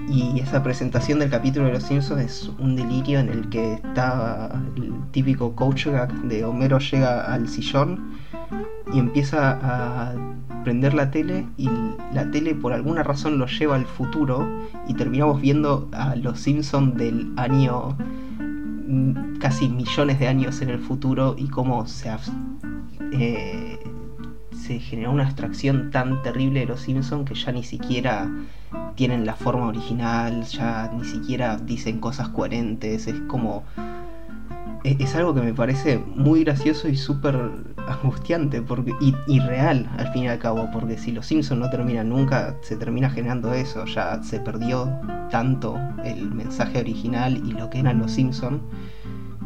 y 0.10 0.40
esa 0.40 0.62
presentación 0.62 1.20
del 1.20 1.30
capítulo 1.30 1.66
de 1.66 1.74
Los 1.74 1.84
Simpsons 1.84 2.22
es 2.22 2.52
un 2.60 2.76
delirio 2.76 3.20
en 3.20 3.30
el 3.30 3.50
que 3.50 3.74
está 3.74 4.52
el 4.76 4.94
típico 5.12 5.56
coach 5.56 5.88
de 5.88 6.46
Homero 6.46 6.80
llega 6.80 7.34
al 7.34 7.48
sillón 7.48 8.12
y 8.94 9.00
empieza 9.00 9.60
a 9.64 10.14
prender 10.64 10.94
la 10.94 11.10
tele 11.10 11.46
y 11.58 11.70
la 12.14 12.30
tele 12.32 12.54
por 12.56 12.74
alguna 12.74 13.04
razón 13.04 13.38
lo 13.38 13.48
lleva 13.48 13.76
al 13.76 13.86
futuro 13.86 14.48
y 14.88 14.94
terminamos 14.94 15.42
viendo 15.42 15.90
a 15.94 16.16
Los 16.16 16.40
Simpsons 16.40 16.96
del 16.96 17.32
año 17.38 17.98
mm, 18.88 19.38
casi 19.40 19.68
millones 19.68 20.20
de 20.20 20.28
años 20.28 20.62
en 20.62 20.70
el 20.70 20.80
futuro 20.80 21.36
y 21.38 21.48
cómo 21.48 21.88
se 21.88 22.10
eh, 23.12 23.53
se 24.66 24.80
generó 24.80 25.12
una 25.12 25.24
abstracción 25.24 25.92
tan 25.92 26.22
terrible 26.22 26.62
de 26.62 26.68
los 26.68 26.82
Simpsons 26.82 27.28
que 27.28 27.36
ya 27.36 27.52
ni 27.52 27.64
siquiera 27.64 28.30
tienen 28.96 29.26
la 29.26 29.36
forma 29.36 29.68
original, 29.68 30.44
ya 30.44 30.90
ni 30.96 31.04
siquiera 31.04 31.58
dicen 31.58 32.00
cosas 32.00 32.30
coherentes, 32.30 33.08
es 33.08 33.20
como... 33.28 33.64
E, 34.86 34.98
es, 35.00 35.16
algo 35.16 35.34
que 35.34 35.42
me 35.42 35.54
parece 35.54 35.98
muy 35.98 36.44
gracioso 36.44 36.88
y 36.90 36.98
súper 36.98 37.38
angustiante 37.88 38.62
porque, 38.62 38.92
y, 39.28 39.40
real 39.40 39.90
al 39.98 40.12
fin 40.14 40.24
y 40.24 40.28
al 40.28 40.40
cabo, 40.40 40.70
porque 40.72 40.98
si 40.98 41.12
los 41.12 41.26
Simpsons 41.26 41.60
no 41.60 41.70
terminan 41.70 42.10
nunca, 42.10 42.56
se 42.62 42.76
termina 42.76 43.10
generando 43.10 43.54
eso, 43.54 43.86
ya 43.86 44.22
se 44.24 44.40
perdió 44.40 44.90
tanto 45.30 45.78
el 46.04 46.32
mensaje 46.32 46.80
original 46.80 47.42
y 47.46 47.52
lo 47.52 47.70
que 47.70 47.80
eran 47.80 48.00
los 48.00 48.12
Simpsons 48.12 48.62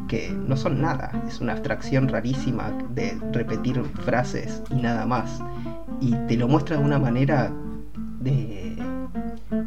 que 0.08 0.32
no 0.32 0.56
son 0.58 0.82
nada, 0.82 1.12
es 1.28 1.42
una 1.42 1.54
abstracción 1.54 2.08
rarísima 2.08 2.72
de 2.94 3.18
repetir 3.32 3.84
frases 4.06 4.62
y 4.70 4.76
nada 4.76 5.06
más. 5.06 5.42
Y 6.00 6.14
te 6.28 6.38
lo 6.38 6.48
muestra 6.48 6.78
de 6.78 6.84
una 6.84 7.00
manera 7.00 7.52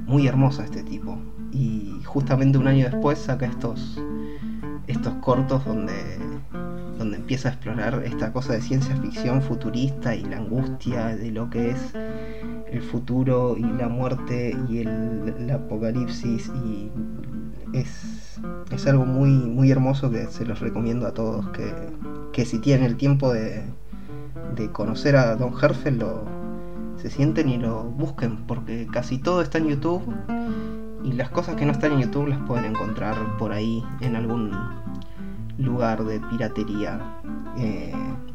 muy 0.07 0.27
hermosa 0.27 0.65
este 0.65 0.83
tipo. 0.83 1.19
Y 1.53 2.01
justamente 2.05 2.59
un 2.59 2.69
año 2.69 2.89
después 2.91 3.19
saca 3.19 3.47
estos 3.47 4.01
estos 4.87 5.15
cortos 5.21 5.65
donde 5.65 6.19
donde 6.99 7.17
empieza 7.17 7.49
a 7.49 7.53
explorar 7.53 8.03
esta 8.05 8.31
cosa 8.31 8.53
de 8.53 8.61
ciencia 8.61 8.95
ficción 8.97 9.41
futurista 9.41 10.15
y 10.15 10.23
la 10.23 10.37
angustia 10.37 11.17
de 11.17 11.31
lo 11.31 11.49
que 11.49 11.71
es 11.71 11.95
el 12.71 12.83
futuro 12.83 13.57
y 13.57 13.63
la 13.63 13.89
muerte 13.89 14.55
y 14.69 14.81
el 14.81 15.51
apocalipsis 15.51 16.51
y 16.63 16.91
es, 17.73 18.20
es 18.71 18.87
algo 18.87 19.05
muy, 19.05 19.31
muy 19.31 19.71
hermoso 19.71 20.11
que 20.11 20.27
se 20.27 20.45
los 20.45 20.61
recomiendo 20.61 21.07
a 21.07 21.15
todos, 21.15 21.49
que, 21.51 21.73
que 22.33 22.45
si 22.45 22.59
tienen 22.59 22.87
el 22.87 22.97
tiempo 22.97 23.33
de, 23.33 23.63
de 24.57 24.71
conocer 24.71 25.17
a 25.17 25.37
Don 25.37 25.53
Herfel, 25.61 25.99
lo, 25.99 26.25
se 26.97 27.11
sienten 27.11 27.49
y 27.49 27.59
lo 27.59 27.85
busquen, 27.85 28.39
porque 28.47 28.87
casi 28.93 29.19
todo 29.19 29.43
está 29.43 29.59
en 29.59 29.69
YouTube 29.69 30.03
y 31.03 31.13
las 31.13 31.31
cosas 31.31 31.57
que 31.57 31.65
no 31.65 31.73
están 31.73 31.93
en 31.93 32.01
YouTube 32.01 32.29
las 32.29 32.41
pueden 32.41 32.67
encontrar 32.67 33.17
por 33.39 33.53
ahí 33.53 33.83
en 34.01 34.17
algún 34.17 34.53
lugar 35.59 36.05
de 36.05 36.21
piratería. 36.21 37.01
Eh, 37.57 37.93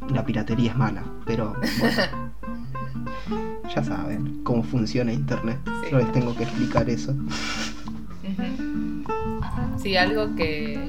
la 0.09 0.25
piratería 0.25 0.71
es 0.71 0.77
mala, 0.77 1.03
pero 1.25 1.55
bueno, 1.79 2.01
ya 3.75 3.83
saben 3.83 4.41
cómo 4.43 4.63
funciona 4.63 5.13
Internet. 5.13 5.59
No 5.91 5.99
les 5.99 6.11
tengo 6.11 6.35
que 6.35 6.43
explicar 6.43 6.89
eso. 6.89 7.15
Sí, 9.85 9.97
algo 9.97 10.33
que, 10.35 10.79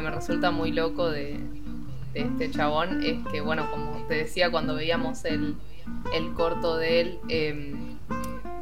me 0.00 0.10
resulta 0.12 0.52
muy 0.52 0.70
loco 0.70 1.10
de, 1.10 1.40
este 2.14 2.48
chabón 2.48 3.02
es 3.02 3.16
que, 3.32 3.40
bueno, 3.40 3.68
como 3.72 4.06
te 4.06 4.14
decía 4.14 4.52
cuando 4.52 4.76
veíamos 4.76 5.24
el, 5.24 5.56
corto 6.36 6.76
de 6.76 7.00
él, 7.00 7.18
eh, 7.28 7.74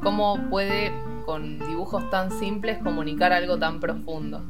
cómo 0.03 0.39
puede 0.49 0.91
con 1.27 1.59
dibujos 1.59 2.09
tan 2.09 2.31
simples 2.31 2.79
comunicar 2.79 3.35
algo 3.35 3.59
tan 3.59 3.79
profundo. 3.79 4.43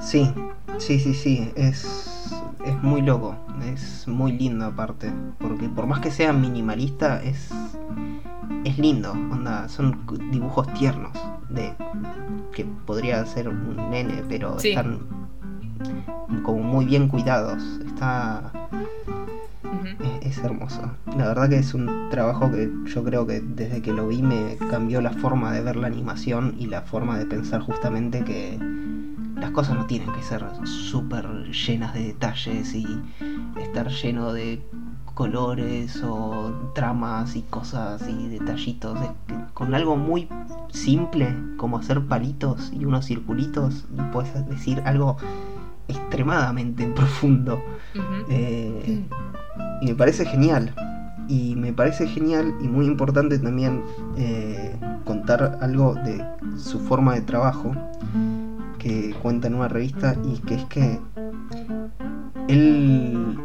Sí, 0.00 0.32
sí, 0.78 0.98
sí, 0.98 1.12
sí, 1.12 1.52
es, 1.54 2.21
es 2.64 2.82
muy 2.82 3.02
loco, 3.02 3.36
es 3.64 4.06
muy 4.08 4.32
lindo 4.32 4.66
aparte, 4.66 5.12
porque 5.38 5.68
por 5.68 5.86
más 5.86 6.00
que 6.00 6.10
sea 6.10 6.32
minimalista, 6.32 7.22
es, 7.22 7.50
es 8.64 8.78
lindo, 8.78 9.12
onda, 9.12 9.68
son 9.68 10.06
dibujos 10.30 10.72
tiernos 10.74 11.12
de 11.48 11.74
que 12.52 12.64
podría 12.64 13.24
ser 13.26 13.48
un 13.48 13.76
nene, 13.90 14.22
pero 14.28 14.56
están 14.58 15.00
como 16.42 16.62
muy 16.62 16.84
bien 16.84 17.08
cuidados. 17.08 17.62
Está 17.86 18.52
es, 20.22 20.38
hermoso. 20.38 20.82
La 21.16 21.28
verdad 21.28 21.48
que 21.48 21.56
es 21.56 21.74
un 21.74 22.08
trabajo 22.10 22.50
que 22.50 22.70
yo 22.86 23.04
creo 23.04 23.26
que 23.26 23.40
desde 23.40 23.82
que 23.82 23.92
lo 23.92 24.08
vi 24.08 24.22
me 24.22 24.56
cambió 24.70 25.00
la 25.00 25.10
forma 25.10 25.52
de 25.52 25.62
ver 25.62 25.76
la 25.76 25.86
animación 25.86 26.54
y 26.58 26.66
la 26.66 26.82
forma 26.82 27.18
de 27.18 27.26
pensar 27.26 27.60
justamente 27.60 28.24
que 28.24 28.58
las 29.42 29.50
cosas 29.50 29.74
no 29.76 29.86
tienen 29.86 30.12
que 30.12 30.22
ser 30.22 30.44
súper 30.62 31.26
llenas 31.50 31.94
de 31.94 32.04
detalles 32.04 32.72
y 32.76 32.86
estar 33.60 33.88
lleno 33.88 34.32
de 34.32 34.62
colores 35.14 36.00
o 36.04 36.70
tramas 36.76 37.34
y 37.34 37.42
cosas 37.42 38.08
y 38.08 38.28
detallitos. 38.28 38.96
con 39.52 39.74
algo 39.74 39.96
muy 39.96 40.28
simple 40.70 41.34
como 41.56 41.78
hacer 41.78 42.06
palitos 42.06 42.72
y 42.72 42.84
unos 42.84 43.06
circulitos, 43.06 43.84
puedes 44.12 44.48
decir 44.48 44.80
algo 44.84 45.16
extremadamente 45.88 46.86
profundo. 46.94 47.60
Eh, 48.28 49.04
y 49.80 49.86
me 49.86 49.94
parece 49.96 50.24
genial. 50.24 50.72
Y 51.26 51.56
me 51.56 51.72
parece 51.72 52.06
genial 52.06 52.54
y 52.62 52.68
muy 52.68 52.86
importante 52.86 53.38
también 53.40 53.82
eh, 54.16 54.76
contar 55.04 55.58
algo 55.60 55.94
de 55.94 56.24
su 56.56 56.78
forma 56.78 57.14
de 57.14 57.22
trabajo 57.22 57.74
que 58.82 59.14
cuenta 59.22 59.46
en 59.46 59.54
una 59.54 59.68
revista 59.68 60.16
y 60.24 60.38
que 60.40 60.54
es 60.56 60.64
que 60.64 61.00
él 62.48 63.38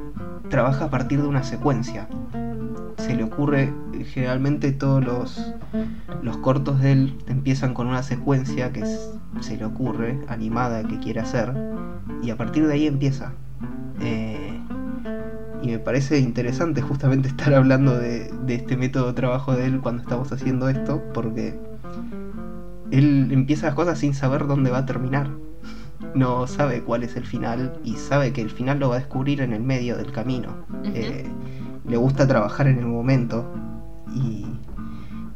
trabaja 0.50 0.86
a 0.86 0.90
partir 0.90 1.22
de 1.22 1.28
una 1.28 1.44
secuencia. 1.44 2.08
Se 2.98 3.16
le 3.16 3.24
ocurre, 3.24 3.72
generalmente 4.06 4.72
todos 4.72 5.04
los, 5.04 5.54
los 6.24 6.38
cortos 6.38 6.82
de 6.82 6.92
él 6.92 7.18
empiezan 7.28 7.76
con 7.76 7.88
una 7.88 8.02
secuencia 8.02 8.74
que 8.74 8.84
se 9.40 9.58
le 9.58 9.66
ocurre, 9.66 10.20
animada, 10.28 10.84
que 10.84 10.98
quiere 11.00 11.20
hacer, 11.20 11.54
y 12.24 12.32
a 12.32 12.36
partir 12.36 12.66
de 12.66 12.74
ahí 12.74 12.88
empieza. 12.88 13.34
Eh, 14.02 14.60
y 15.62 15.68
me 15.68 15.80
parece 15.80 16.18
interesante 16.18 16.82
justamente 16.82 17.28
estar 17.28 17.54
hablando 17.54 17.96
de 17.96 18.32
este 18.48 18.76
método 18.76 19.08
de 19.08 19.14
trabajo 19.14 19.54
de 19.54 19.68
él 19.68 19.82
cuando 19.82 20.02
estamos 20.02 20.32
haciendo 20.32 20.68
esto, 20.68 21.04
porque 21.14 21.60
él 22.92 23.30
empieza 23.32 23.68
las 23.68 23.76
cosas 23.76 24.00
sin 24.00 24.14
saber 24.14 24.48
dónde 24.48 24.72
va 24.72 24.80
a 24.80 24.86
terminar 24.86 25.30
no 26.14 26.48
sabe 26.48 26.84
cuál 26.84 27.04
es 27.04 27.16
el 27.16 27.26
final 27.26 27.80
y 27.84 27.96
sabe 27.96 28.34
que 28.34 28.42
el 28.42 28.50
final 28.50 28.80
lo 28.80 28.90
va 28.90 28.96
a 28.96 29.00
descubrir 29.00 29.42
en 29.42 29.54
el 29.54 29.64
medio 29.64 29.98
del 29.98 30.12
camino. 30.12 30.66
Eh, 30.84 31.26
le 31.86 31.98
gusta 31.98 32.28
trabajar 32.28 32.68
en 32.68 32.80
el 32.80 32.86
momento 32.86 33.46
y 34.14 34.46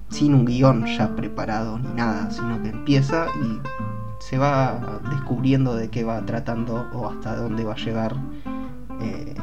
sin 0.09 0.33
un 0.33 0.45
guion 0.45 0.85
ya 0.85 1.15
preparado 1.15 1.79
ni 1.79 1.89
nada, 1.93 2.29
sino 2.31 2.61
que 2.61 2.69
empieza 2.69 3.27
y 3.43 3.59
se 4.19 4.37
va 4.37 4.99
descubriendo 5.09 5.75
de 5.75 5.89
qué 5.89 6.03
va 6.03 6.23
tratando 6.25 6.87
o 6.93 7.09
hasta 7.09 7.35
dónde 7.35 7.63
va 7.63 7.73
a 7.73 7.77
llegar 7.77 8.15
eh, 9.01 9.33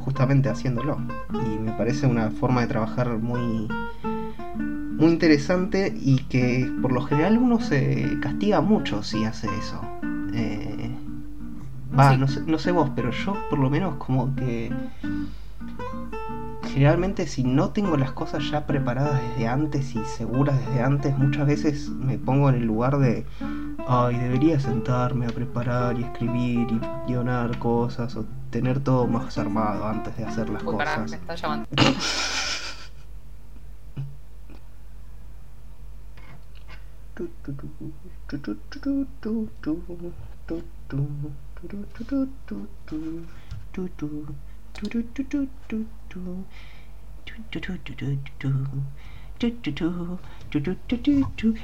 justamente 0.00 0.48
haciéndolo. 0.48 0.98
Y 1.32 1.58
me 1.58 1.72
parece 1.72 2.06
una 2.06 2.30
forma 2.30 2.62
de 2.62 2.68
trabajar 2.68 3.18
muy 3.18 3.68
muy 4.96 5.12
interesante 5.12 5.94
y 5.94 6.18
que 6.24 6.70
por 6.80 6.92
lo 6.92 7.02
general 7.02 7.38
uno 7.38 7.60
se 7.60 8.18
castiga 8.20 8.60
mucho 8.60 9.02
si 9.02 9.24
hace 9.24 9.48
eso. 9.58 9.80
Eh, 10.32 10.90
va, 11.98 12.16
no, 12.16 12.28
sé, 12.28 12.40
no 12.46 12.58
sé 12.58 12.72
vos, 12.72 12.90
pero 12.96 13.10
yo 13.10 13.34
por 13.50 13.58
lo 13.58 13.70
menos 13.70 13.96
como 13.96 14.34
que 14.34 14.72
generalmente 16.76 17.26
si 17.26 17.42
no 17.42 17.70
tengo 17.70 17.96
las 17.96 18.12
cosas 18.12 18.50
ya 18.50 18.66
preparadas 18.66 19.20
desde 19.30 19.48
antes 19.48 19.94
y 19.94 20.04
seguras 20.04 20.58
desde 20.66 20.82
antes, 20.82 21.16
muchas 21.16 21.46
veces 21.46 21.88
me 21.88 22.18
pongo 22.18 22.50
en 22.50 22.56
el 22.56 22.66
lugar 22.66 22.98
de, 22.98 23.24
ay, 23.88 24.18
debería 24.18 24.60
sentarme 24.60 25.26
a 25.26 25.30
preparar 25.30 25.98
y 25.98 26.04
escribir 26.04 26.68
y 26.70 26.80
guionar 27.06 27.58
cosas 27.58 28.14
o 28.16 28.26
tener 28.50 28.80
todo 28.80 29.06
más 29.06 29.38
armado 29.38 29.86
antes 29.86 30.16
de 30.16 30.24
hacer 30.24 30.50
las 30.50 30.62
cosas. 30.62 31.10
me 31.10 31.16
está 31.16 31.34
llamando. 31.34 31.66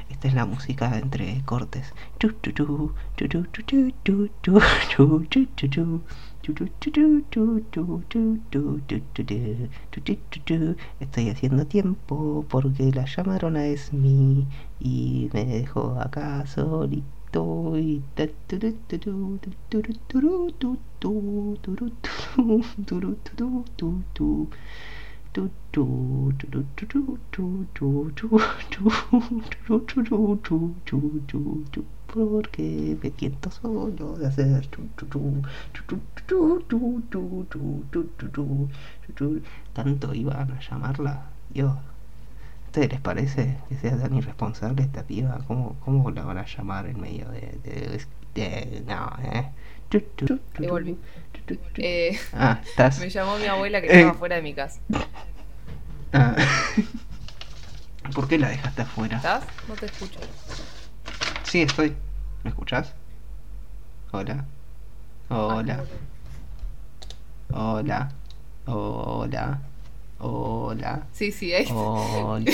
Esta 0.08 0.28
es 0.28 0.34
la 0.34 0.46
música 0.46 0.98
entre 0.98 1.42
cortes. 1.44 1.92
Estoy 11.00 11.28
haciendo 11.28 11.66
tiempo 11.66 12.44
porque 12.48 12.90
la 12.92 13.05
llamaron 13.05 13.57
a 13.57 13.66
Esmi 13.66 14.48
y 14.81 15.31
me 15.33 15.44
dejó 15.44 16.00
acá 16.00 16.44
solito 16.46 17.78
y 17.78 18.02
porque 32.12 32.96
me 33.03 33.11
siento 33.11 33.51
solo 33.51 33.90
de 34.16 34.27
hacer 34.27 34.68
tanto 39.72 40.14
iban 40.14 40.51
a 40.51 40.61
llamarla 40.61 41.31
yo 41.53 41.68
¿A 41.70 42.66
ustedes 42.66 42.90
les 42.90 43.01
parece 43.01 43.59
que 43.68 43.77
sea 43.77 43.98
tan 43.98 44.14
irresponsable 44.14 44.83
esta 44.83 45.03
piba? 45.03 45.40
¿Cómo, 45.46 45.77
cómo 45.85 46.11
la 46.11 46.25
van 46.25 46.38
a 46.38 46.46
llamar 46.46 46.87
en 46.87 47.01
medio 47.01 47.29
de, 47.29 47.59
de, 48.35 48.83
no, 48.87 49.12
eh? 49.22 49.51
Eh, 51.77 52.18
ah, 52.33 52.61
¿estás? 52.64 52.98
Me 52.98 53.11
llamó 53.11 53.37
mi 53.37 53.44
abuela 53.44 53.81
que 53.83 53.88
estaba 53.88 54.14
fuera 54.14 54.37
de 54.37 54.42
mi 54.42 54.55
casa. 54.55 54.81
Ah. 56.14 56.35
¿Por 58.14 58.29
qué 58.29 58.38
la 58.38 58.48
dejaste 58.48 58.83
afuera? 58.83 59.16
¿Estás? 59.16 59.44
No 59.68 59.75
te 59.75 59.87
escucho. 59.87 60.20
Sí, 61.52 61.60
estoy. 61.60 61.94
¿Me 62.44 62.48
escuchas? 62.48 62.94
Hola. 64.10 64.46
Hola. 65.28 65.84
Hola. 67.52 68.08
Hola. 68.64 69.60
Hola. 70.18 71.06
Sí, 71.12 71.30
sí, 71.30 71.52
ahí. 71.52 71.66
Hola. 71.70 72.50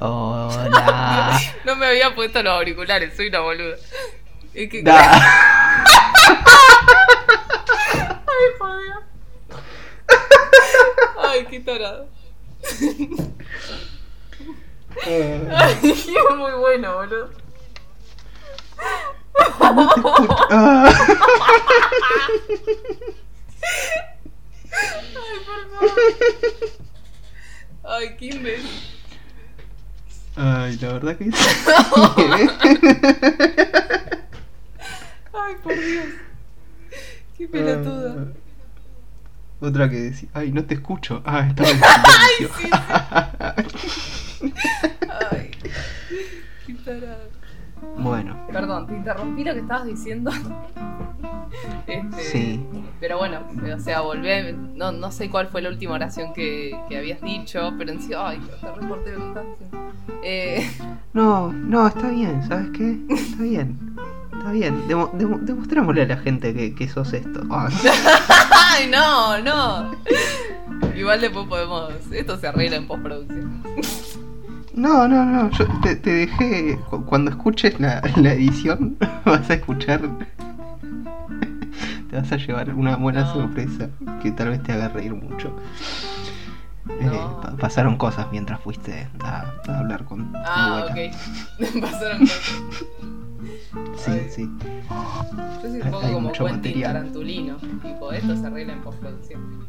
Hola. 0.00 1.40
No 1.64 1.76
me 1.76 1.86
había 1.86 2.14
puesto 2.14 2.42
los 2.42 2.52
auriculares, 2.52 3.16
soy 3.16 3.28
una 3.28 3.40
boluda. 3.40 3.76
Es 4.52 4.68
que... 4.68 4.84
Ay, 4.86 4.92
joder. 8.58 8.92
Ay, 11.26 11.46
qué 11.48 11.60
tarado. 11.60 12.06
Ay, 15.06 15.78
es 15.82 16.06
muy 16.36 16.52
bueno, 16.52 16.96
boludo. 16.96 17.41
Ay, 18.82 19.48
por 19.48 19.52
favor. 19.54 19.88
Ay, 27.84 28.16
qué 28.18 28.26
imbécil. 28.26 28.70
Ay, 30.34 30.78
la 30.80 30.92
verdad 30.94 31.16
que 31.16 31.30
Ay, 35.34 35.54
por 35.62 35.74
Dios. 35.74 36.06
Qué 37.36 37.48
pelotuda. 37.48 38.14
Ah, 38.18 38.26
otra 39.60 39.90
que 39.90 39.96
decía, 39.96 40.28
ay, 40.32 40.52
no 40.52 40.64
te 40.64 40.74
escucho. 40.74 41.22
Ah, 41.24 41.46
estaba 41.48 41.68
en 41.70 41.80
Ay, 41.84 42.30
sí, 42.38 42.48
sí. 42.58 42.70
Ay, 45.30 45.50
qué 46.66 46.74
tarado. 46.74 47.41
Bueno. 47.98 48.36
Perdón, 48.50 48.86
te 48.86 48.94
interrumpí 48.94 49.44
lo 49.44 49.54
que 49.54 49.60
estabas 49.60 49.86
diciendo. 49.86 50.30
Este, 51.86 52.22
sí. 52.22 52.66
Pero 52.98 53.18
bueno, 53.18 53.40
o 53.74 53.78
sea, 53.78 54.00
volvé. 54.00 54.52
No, 54.52 54.90
no 54.90 55.12
sé 55.12 55.28
cuál 55.28 55.48
fue 55.48 55.60
la 55.60 55.68
última 55.68 55.94
oración 55.94 56.32
que, 56.32 56.74
que 56.88 56.96
habías 56.96 57.20
dicho, 57.20 57.74
pero 57.76 57.92
en 57.92 58.00
sí. 58.00 58.12
Ay, 58.16 58.40
te 58.60 58.72
reporté. 58.72 59.12
Eh... 60.22 60.70
No, 61.12 61.52
no, 61.52 61.86
está 61.86 62.08
bien, 62.08 62.42
¿sabes 62.48 62.70
qué? 62.70 62.98
Está 63.10 63.42
bien. 63.42 63.96
Está 64.32 64.50
bien, 64.50 64.88
Demo, 64.88 65.10
demostrémosle 65.12 66.02
a 66.02 66.06
la 66.06 66.16
gente 66.16 66.54
que, 66.54 66.74
que 66.74 66.88
sos 66.88 67.12
esto. 67.12 67.42
Ay, 67.50 68.88
no, 68.90 69.38
no. 69.40 69.92
Igual 70.96 71.20
después 71.20 71.46
podemos. 71.46 71.92
Esto 72.10 72.38
se 72.38 72.46
arregla 72.46 72.76
en 72.76 72.86
postproducción. 72.86 73.62
No, 74.74 75.06
no, 75.06 75.24
no, 75.24 75.50
yo 75.50 75.66
te, 75.82 75.96
dejé. 75.96 76.78
Cuando 77.06 77.30
escuches 77.30 77.78
la, 77.78 77.98
edición, 77.98 78.96
vas 79.24 79.48
a 79.50 79.54
escuchar. 79.54 80.00
te 82.10 82.16
vas 82.16 82.32
a 82.32 82.36
llevar 82.36 82.72
una 82.74 82.96
buena 82.96 83.30
sorpresa 83.32 83.90
que 84.22 84.30
tal 84.32 84.50
vez 84.50 84.62
te 84.62 84.72
haga 84.72 84.88
reír 84.88 85.14
mucho. 85.14 85.54
Eh, 86.88 87.20
pasaron 87.60 87.96
cosas 87.96 88.26
mientras 88.32 88.60
fuiste 88.60 89.08
a, 89.22 89.52
hablar 89.68 90.04
con. 90.04 90.32
Ah, 90.34 90.86
ok. 90.90 91.80
pasaron 91.80 92.20
cosas. 92.20 93.21
Sí, 93.96 94.12
sí. 94.30 94.50
Yo 95.62 95.70
soy 95.70 95.80
un 95.80 95.90
poco 95.90 96.12
como 96.12 96.32
Quentin 96.32 96.82
Tarantulino. 96.82 97.56
Tipo, 97.82 98.12
esto 98.12 98.36
se 98.36 98.46
arregla 98.46 98.72
en 98.74 98.82
postproducción. 98.82 99.66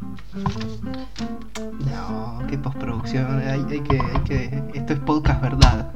No, 1.91 2.43
¿qué 2.47 2.57
postproducción? 2.57 3.39
Hay, 3.39 3.65
hay, 3.69 3.79
que, 3.81 3.99
hay 3.99 4.21
que. 4.25 4.63
Esto 4.73 4.93
es 4.93 4.99
podcast 4.99 5.41
verdad. 5.41 5.93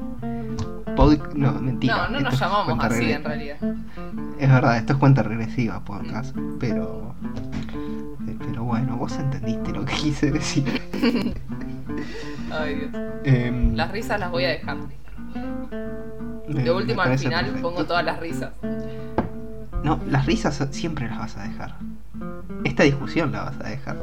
No, 1.35 1.53
mentira. 1.53 2.07
No, 2.07 2.09
no 2.09 2.19
nos 2.21 2.39
llamamos 2.39 2.83
así 2.83 3.11
en 3.11 3.23
realidad. 3.23 3.57
Es 4.39 4.49
verdad, 4.49 4.77
esto 4.77 4.93
es 4.93 4.99
cuenta 4.99 5.21
regresiva 5.23 5.79
podcast. 5.83 6.35
Pero. 6.59 7.15
Eh, 8.27 8.35
pero 8.39 8.63
bueno, 8.63 8.97
vos 8.97 9.15
entendiste 9.17 9.71
lo 9.71 9.85
que 9.85 9.93
quise 9.93 10.31
decir. 10.31 10.81
Ay, 12.51 12.75
Dios. 12.75 12.91
Em, 13.23 13.75
Las 13.75 13.91
risas 13.91 14.19
las 14.19 14.31
voy 14.31 14.45
a 14.45 14.49
dejar. 14.49 14.77
Me- 16.47 16.63
De 16.63 16.71
última 16.71 17.05
me 17.05 17.11
al 17.13 17.19
final 17.19 17.45
perfecto. 17.45 17.67
pongo 17.69 17.85
todas 17.85 18.03
las 18.05 18.19
risas. 18.19 18.51
No, 19.83 19.99
las 20.09 20.25
risas 20.25 20.67
siempre 20.71 21.07
las 21.07 21.19
vas 21.19 21.37
a 21.37 21.43
dejar. 21.43 21.75
Esta 22.63 22.83
discusión 22.83 23.31
la 23.31 23.43
vas 23.43 23.59
a 23.59 23.69
dejar. 23.69 23.97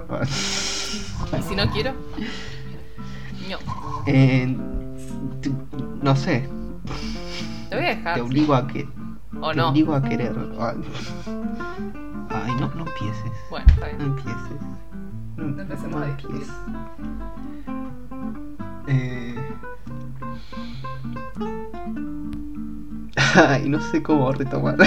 Y 1.38 1.42
si 1.42 1.57
no 1.57 1.68
quiero, 1.70 1.92
no. 3.51 3.59
Eh, 4.07 4.57
no 6.03 6.16
sé, 6.16 6.49
Te 7.70 7.76
voy 7.76 7.84
a 7.86 7.88
dejar. 7.97 8.14
te 8.14 8.20
obligo 8.20 8.55
a 8.55 8.66
que. 8.66 8.88
O 9.40 9.51
te 9.51 9.57
no. 9.57 9.68
obligo 9.70 9.95
a 9.95 10.03
querer. 10.03 10.34
Ay, 12.30 12.53
no, 12.61 12.68
no 12.74 12.86
empieces. 12.86 13.32
Bueno, 13.51 13.66
está 13.68 13.86
No 13.92 13.99
bien. 13.99 14.11
empieces. 14.11 14.61
No, 15.36 15.45
No 15.45 15.62
empecemos 15.62 16.01
no 16.01 16.07
a 16.07 16.09
empieces. 16.09 16.53
Eh... 18.86 19.34
Ay, 23.49 23.68
no 23.68 23.80
sé 23.80 24.03
cómo 24.03 24.30
retomar. 24.32 24.76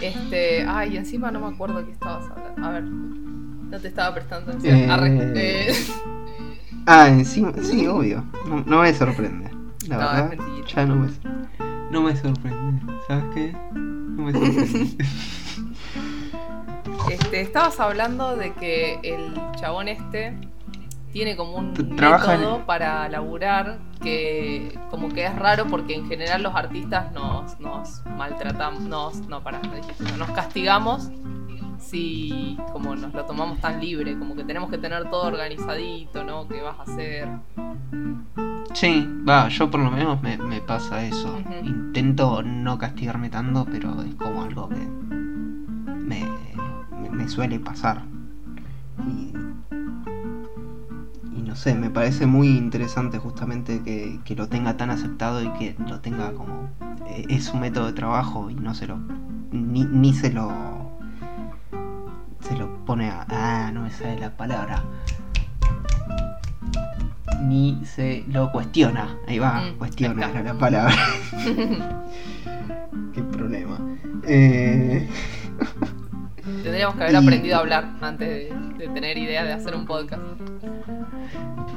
Este. 0.00 0.66
Ay, 0.66 0.96
encima 0.96 1.30
no 1.30 1.40
me 1.40 1.54
acuerdo 1.54 1.84
qué 1.84 1.92
estabas 1.92 2.24
hablando. 2.30 2.66
A 2.66 2.70
ver. 2.70 2.82
No 2.84 3.78
te 3.80 3.88
estaba 3.88 4.14
prestando 4.14 4.50
atención. 4.50 4.76
Eh, 4.76 4.90
Arre. 4.90 5.32
Eh, 5.36 5.74
Ah, 6.86 7.06
encima, 7.08 7.52
sí, 7.62 7.86
obvio. 7.86 8.24
No, 8.48 8.64
no 8.66 8.82
me 8.82 8.92
sorprende. 8.92 9.48
La 9.86 9.96
No, 9.96 10.00
verdad, 10.00 10.32
es 10.64 10.74
ya 10.74 10.84
no 10.84 10.96
me, 10.96 11.08
no 11.92 12.02
me 12.02 12.16
sorprende. 12.16 12.92
¿Sabes 13.06 13.24
qué? 13.34 13.52
No 13.72 14.22
me 14.24 14.32
sorprende. 14.32 14.96
Este, 17.10 17.40
estabas 17.40 17.78
hablando 17.80 18.36
de 18.36 18.52
que 18.54 18.98
el 19.02 19.34
chabón 19.60 19.88
este 19.88 20.34
tiene 21.12 21.36
como 21.36 21.56
un 21.56 21.74
en- 21.76 21.94
método 21.94 22.64
para 22.64 23.08
laburar 23.08 23.78
que 24.02 24.78
como 24.90 25.08
que 25.08 25.24
es 25.24 25.34
raro 25.36 25.66
porque 25.66 25.94
en 25.94 26.06
general 26.08 26.42
los 26.42 26.54
artistas 26.54 27.12
nos, 27.12 27.58
nos 27.60 28.02
maltratamos, 28.16 28.82
nos, 28.82 29.26
no, 29.28 29.42
para, 29.42 29.60
nos 30.18 30.30
castigamos 30.30 31.10
si 31.78 32.56
como 32.72 32.94
nos 32.94 33.12
lo 33.12 33.24
tomamos 33.24 33.60
tan 33.60 33.80
libre, 33.80 34.18
como 34.18 34.34
que 34.36 34.44
tenemos 34.44 34.70
que 34.70 34.78
tener 34.78 35.10
todo 35.10 35.26
organizadito, 35.26 36.24
¿no? 36.24 36.46
¿Qué 36.48 36.62
vas 36.62 36.78
a 36.78 36.82
hacer? 36.82 37.28
Sí, 38.72 39.06
va, 39.28 39.48
yo 39.48 39.70
por 39.70 39.80
lo 39.80 39.90
menos 39.90 40.22
me, 40.22 40.38
me 40.38 40.60
pasa 40.60 41.04
eso. 41.04 41.38
Intento 41.62 42.42
no 42.42 42.78
castigarme 42.78 43.28
tanto, 43.28 43.66
pero 43.70 44.00
es 44.02 44.14
como 44.14 44.42
algo 44.42 44.68
que 44.68 44.76
me, 44.76 46.26
me, 47.00 47.10
me 47.10 47.28
suele 47.28 47.58
pasar. 47.58 48.02
Y 49.06 49.32
no 51.52 51.56
sé, 51.56 51.74
me 51.74 51.90
parece 51.90 52.24
muy 52.24 52.48
interesante 52.48 53.18
justamente 53.18 53.82
que, 53.82 54.20
que 54.24 54.34
lo 54.34 54.48
tenga 54.48 54.78
tan 54.78 54.88
aceptado 54.88 55.42
y 55.42 55.50
que 55.50 55.76
lo 55.86 56.00
tenga 56.00 56.32
como... 56.32 56.70
eh, 57.06 57.26
Es 57.28 57.44
su 57.44 57.58
método 57.58 57.88
de 57.88 57.92
trabajo 57.92 58.48
y 58.48 58.54
no 58.54 58.74
se 58.74 58.86
lo... 58.86 58.96
Ni, 59.50 59.84
ni 59.84 60.14
se 60.14 60.32
lo... 60.32 60.50
Se 62.40 62.56
lo 62.56 62.74
pone 62.86 63.10
a... 63.10 63.26
Ah, 63.28 63.70
no 63.70 63.82
me 63.82 63.90
sale 63.90 64.18
la 64.18 64.34
palabra 64.34 64.82
ni 67.42 67.84
se 67.84 68.24
lo 68.28 68.50
cuestiona. 68.50 69.18
Ahí 69.28 69.38
va, 69.38 69.60
Mm, 69.60 69.76
cuestiona 69.76 70.30
era 70.30 70.42
la 70.42 70.54
palabra. 70.54 70.94
Qué 73.12 73.22
problema. 73.24 73.78
Eh, 74.26 75.06
Tendríamos 76.44 76.96
que 76.96 77.02
haber 77.04 77.14
Y- 77.14 77.16
aprendido 77.16 77.56
a 77.56 77.60
hablar 77.60 77.84
antes 78.00 78.28
de, 78.28 78.52
de 78.78 78.88
tener 78.88 79.16
idea 79.18 79.44
de 79.44 79.52
hacer 79.52 79.74
un 79.76 79.86
podcast. 79.86 80.22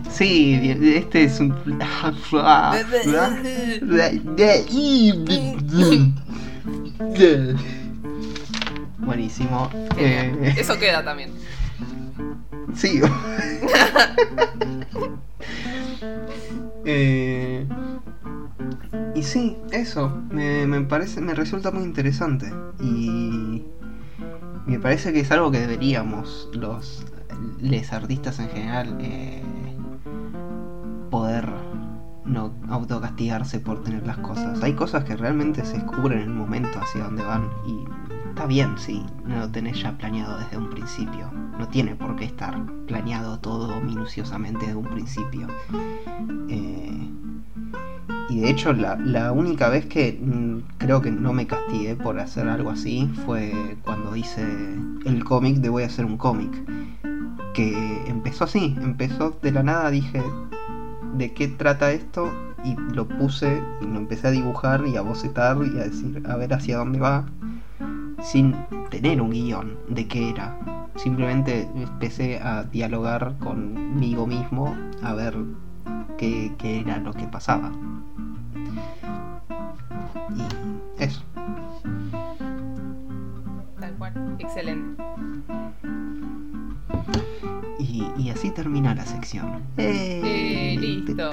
sí, 0.10 0.60
este 0.96 1.24
es 1.26 1.40
un. 1.40 1.54
Buenísimo. 9.00 9.70
Eh, 9.98 10.54
Eso 10.58 10.78
queda 10.80 11.04
también. 11.04 11.32
Sí. 12.76 13.00
Eh, 16.88 17.66
y 19.16 19.24
sí, 19.24 19.58
eso. 19.72 20.22
Me, 20.30 20.68
me 20.68 20.82
parece, 20.82 21.20
me 21.20 21.34
resulta 21.34 21.72
muy 21.72 21.84
interesante. 21.84 22.52
Y 22.80 23.64
me 24.66 24.80
parece 24.80 25.14
que 25.14 25.22
es 25.22 25.32
algo 25.32 25.52
que 25.52 25.60
deberíamos, 25.60 26.50
los 26.54 27.06
les 27.60 27.92
artistas 27.92 28.40
en 28.40 28.50
general, 28.50 28.98
eh, 29.00 29.44
poder 31.10 31.50
no 32.26 32.54
autocastigarse 32.70 33.60
por 33.60 33.84
tener 33.84 34.06
las 34.06 34.18
cosas. 34.18 34.62
Hay 34.64 34.74
cosas 34.74 35.04
que 35.04 35.16
realmente 35.16 35.64
se 35.64 35.74
descubren 35.74 36.20
en 36.20 36.30
el 36.30 36.34
momento 36.34 36.80
hacia 36.80 37.04
dónde 37.04 37.24
van. 37.24 37.50
Y 37.66 37.86
está 38.30 38.46
bien 38.48 38.78
si 38.78 39.06
no 39.26 39.40
lo 39.40 39.50
tenés 39.50 39.82
ya 39.82 39.96
planeado 39.98 40.38
desde 40.40 40.58
un 40.58 40.70
principio. 40.70 41.32
No 41.60 41.68
tiene 41.68 41.96
por 41.96 42.16
qué 42.16 42.26
estar 42.26 42.60
planeado 42.88 43.40
todo 43.40 43.80
minuciosamente 43.82 44.66
desde 44.66 44.76
un 44.76 44.88
principio. 44.88 45.48
Eh, 46.50 47.10
y 48.30 48.40
de 48.40 48.50
hecho 48.50 48.74
la, 48.74 48.96
la 48.96 49.32
única 49.32 49.70
vez 49.70 49.86
que 49.86 50.20
mm, 50.20 50.78
creo 50.78 51.02
que 51.02 51.12
no 51.12 51.34
me 51.34 51.48
castigué 51.48 51.96
por 51.96 52.20
hacer 52.20 52.48
algo 52.48 52.72
así 52.72 53.10
fue 53.26 53.78
cuando 53.84 54.16
hice 54.16 54.44
el 55.06 55.24
cómic 55.24 55.58
de 55.58 55.70
voy 55.70 55.84
a 55.84 55.88
hacer 55.88 56.06
un 56.06 56.18
cómic. 56.18 56.52
Que 57.54 58.04
empezó 58.08 58.44
así, 58.44 58.76
empezó 58.82 59.38
de 59.42 59.52
la 59.52 59.64
nada, 59.64 59.90
dije 59.90 60.22
de 61.18 61.34
qué 61.34 61.48
trata 61.48 61.92
esto 61.92 62.30
y 62.66 62.76
lo 62.94 63.08
puse 63.08 63.62
y 63.82 63.86
lo 63.86 63.98
empecé 63.98 64.28
a 64.28 64.32
dibujar 64.32 64.86
y 64.86 64.98
a 64.98 65.02
bocetar 65.02 65.58
y 65.64 65.80
a 65.80 65.84
decir 65.84 66.22
a 66.28 66.36
ver 66.36 66.54
hacia 66.54 66.78
dónde 66.78 67.00
va 67.00 67.26
sin 68.22 68.56
tener 68.90 69.22
un 69.22 69.30
guion 69.30 69.78
de 69.88 70.08
qué 70.08 70.32
era. 70.32 70.58
Simplemente 70.96 71.70
empecé 71.76 72.40
a 72.40 72.64
dialogar 72.64 73.36
conmigo 73.40 74.26
mismo 74.26 74.76
a 75.04 75.14
ver 75.14 75.36
qué, 76.18 76.54
qué 76.58 76.82
era 76.82 76.98
lo 76.98 77.14
que 77.14 77.26
pasaba. 77.28 77.72
Excelente. 84.46 85.02
Y, 87.80 88.06
y 88.18 88.30
así 88.30 88.52
termina 88.52 88.94
la 88.96 89.06
sección. 89.06 89.62
Eh, 89.78 90.76
listo. 90.80 91.32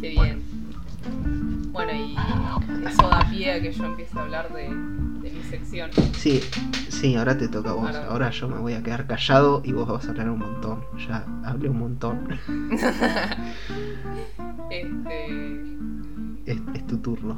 Qué 0.00 0.08
bien. 0.10 0.42
Bueno, 1.72 1.92
y 1.92 2.16
eso 2.86 3.08
da 3.08 3.26
pie 3.30 3.52
a 3.52 3.62
que 3.62 3.72
yo 3.72 3.84
empiece 3.84 4.18
a 4.18 4.22
hablar 4.22 4.52
de, 4.52 4.62
de 4.64 5.30
mi 5.30 5.42
sección. 5.48 5.90
Sí, 6.14 6.40
sí, 6.88 7.14
ahora 7.16 7.38
te 7.38 7.48
toca 7.48 7.70
a 7.70 7.74
vos. 7.74 7.86
Ahora- 7.86 8.06
Ahora 8.08 8.30
yo 8.30 8.48
me 8.48 8.58
voy 8.58 8.72
a 8.74 8.82
quedar 8.82 9.06
callado 9.06 9.62
y 9.64 9.72
vos 9.72 9.86
vas 9.88 10.06
a 10.06 10.10
hablar 10.10 10.28
un 10.30 10.40
montón. 10.40 10.80
Ya 11.08 11.24
hablé 11.44 11.68
un 11.68 11.78
montón. 11.78 12.28
Este, 14.70 15.64
Es, 16.48 16.56
es 16.72 16.86
tu 16.86 16.96
turno. 16.96 17.34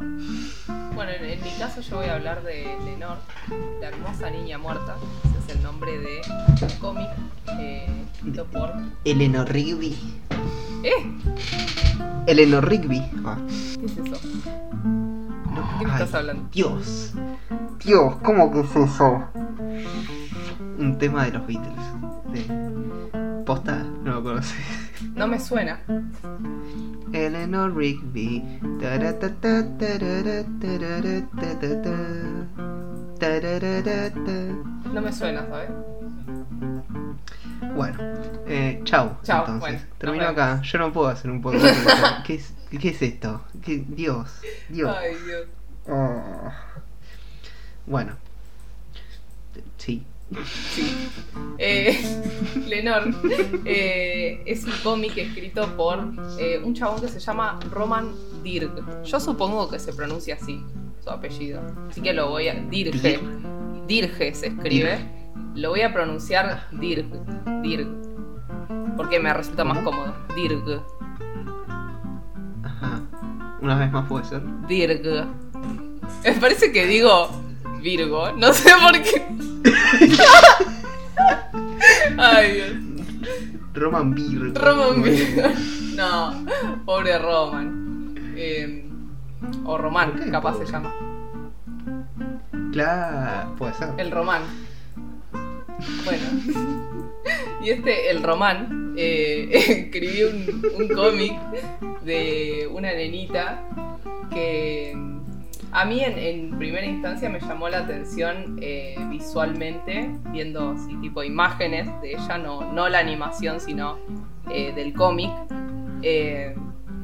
bueno, 0.94 1.10
en, 1.10 1.24
en 1.24 1.42
mi 1.42 1.50
caso 1.58 1.80
yo 1.80 1.96
voy 1.96 2.06
a 2.06 2.14
hablar 2.14 2.44
de 2.44 2.76
Lenore, 2.84 3.18
la 3.80 3.88
hermosa 3.88 4.30
niña 4.30 4.56
muerta. 4.56 4.94
Ese 5.24 5.38
es 5.52 5.56
el 5.56 5.62
nombre 5.64 5.98
de 5.98 6.20
un 6.62 6.78
cómic 6.78 7.08
eh, 7.58 7.88
escrito 8.14 8.44
por... 8.44 8.72
Eleanor 9.04 9.50
Rigby. 9.50 9.98
¡Eh! 10.84 11.18
Eleanor 12.28 12.68
Rigby. 12.68 13.02
Ah, 13.24 13.36
¿Qué 13.80 13.86
es 13.86 13.96
eso? 13.96 14.20
no, 14.44 15.78
¿Qué 15.80 15.86
me 15.86 15.90
ay, 15.92 16.02
estás 16.02 16.14
hablando? 16.14 16.48
Dios. 16.52 17.12
Dios, 17.84 18.14
¿cómo 18.22 18.52
que 18.52 18.60
es 18.60 18.76
eso? 18.76 19.24
Un 20.78 20.98
tema 20.98 21.24
de 21.24 21.32
los 21.32 21.46
Beatles. 21.48 21.84
De... 22.32 23.29
¿Posta? 23.50 23.82
No 24.04 24.12
lo 24.12 24.22
conoces. 24.22 24.54
No 25.16 25.26
me 25.26 25.40
suena. 25.40 25.80
Eleanor 27.12 27.76
Rigby. 27.76 28.44
No 34.94 35.00
me 35.00 35.12
suena, 35.12 35.44
¿sabes? 35.48 35.70
Bueno, 37.74 37.98
eh, 38.46 38.80
chau. 38.84 39.16
Chau, 39.24 39.40
entonces. 39.40 39.58
bueno, 39.60 39.78
Termino 39.98 40.24
acá. 40.28 40.62
Yo 40.62 40.78
no 40.78 40.92
puedo 40.92 41.08
hacer 41.08 41.28
un 41.32 41.42
podcast. 41.42 42.22
¿Qué 42.24 42.34
es, 42.36 42.54
¿Qué 42.80 42.90
es 42.90 43.02
esto? 43.02 43.42
¿Qué- 43.62 43.84
Dios, 43.88 44.30
Dios. 44.68 44.96
Ay, 44.96 45.16
Dios. 45.26 45.46
Oh. 45.88 46.52
Bueno. 47.86 48.12
Sí. 50.44 50.96
Eh, 51.58 51.98
Lenore 52.68 53.12
eh, 53.64 54.42
es 54.46 54.64
un 54.64 54.72
cómic 54.82 55.16
escrito 55.18 55.66
por 55.76 55.98
eh, 56.38 56.60
un 56.64 56.74
chabón 56.74 57.00
que 57.00 57.08
se 57.08 57.20
llama 57.20 57.58
Roman 57.70 58.12
Dirk. 58.42 59.02
Yo 59.04 59.20
supongo 59.20 59.68
que 59.68 59.78
se 59.78 59.92
pronuncia 59.92 60.36
así, 60.36 60.62
su 61.02 61.10
apellido. 61.10 61.60
Así 61.88 62.00
que 62.00 62.12
lo 62.12 62.30
voy 62.30 62.48
a. 62.48 62.54
Dirge. 62.54 63.20
Dirge 63.86 64.34
se 64.34 64.48
escribe. 64.48 64.98
Lo 65.54 65.70
voy 65.70 65.82
a 65.82 65.92
pronunciar 65.92 66.68
Dirg. 66.72 67.06
Dirg. 67.62 67.88
Porque 68.96 69.18
me 69.18 69.32
resulta 69.34 69.64
más 69.64 69.78
cómodo. 69.78 70.14
Dirg. 70.34 70.82
Ajá. 72.62 73.02
Una 73.60 73.76
vez 73.76 73.90
más 73.90 74.08
puede 74.08 74.24
ser. 74.24 74.42
Dirg. 74.68 75.26
Me 76.24 76.32
parece 76.34 76.72
que 76.72 76.86
digo 76.86 77.28
Virgo. 77.82 78.32
No 78.32 78.52
sé 78.52 78.70
por 78.82 79.02
qué. 79.02 79.49
Ay, 82.18 82.52
Dios. 82.52 82.70
Roman 83.74 84.14
Virgo. 84.14 84.60
Roman 84.60 85.02
Virgo. 85.02 85.42
No, 85.96 86.44
pobre 86.84 87.18
Roman. 87.18 88.14
Eh, 88.36 88.84
o 89.64 89.78
Román, 89.78 90.12
¿Por 90.12 90.24
qué 90.24 90.30
capaz 90.30 90.52
pobre? 90.52 90.66
se 90.66 90.72
llama. 90.72 90.94
Claro, 92.72 93.54
puede 93.56 93.74
ser. 93.74 93.88
El 93.98 94.10
Román. 94.10 94.42
Bueno. 96.04 96.24
Y 97.62 97.70
este, 97.70 98.10
el 98.10 98.22
Román, 98.22 98.94
eh, 98.96 99.48
escribió 99.52 100.30
un, 100.30 100.62
un 100.78 100.88
cómic 100.88 101.38
de 102.04 102.68
una 102.72 102.92
nenita 102.92 103.62
que 104.32 104.94
a 105.72 105.84
mí 105.84 106.00
en, 106.00 106.18
en 106.18 106.58
primera 106.58 106.84
instancia 106.84 107.28
me 107.28 107.38
llamó 107.40 107.68
la 107.68 107.78
atención 107.78 108.58
eh, 108.60 108.96
visualmente, 109.08 110.10
viendo 110.32 110.70
así 110.70 110.96
tipo 110.96 111.22
imágenes 111.22 111.88
de 112.02 112.12
ella, 112.14 112.38
no, 112.38 112.72
no 112.72 112.88
la 112.88 112.98
animación, 112.98 113.60
sino 113.60 113.98
eh, 114.50 114.72
del 114.74 114.92
cómic. 114.94 115.30
Eh, 116.02 116.54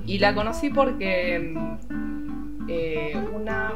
y 0.05 0.19
la 0.19 0.35
conocí 0.35 0.71
porque 0.71 1.55
mm, 1.55 3.35
una 3.35 3.73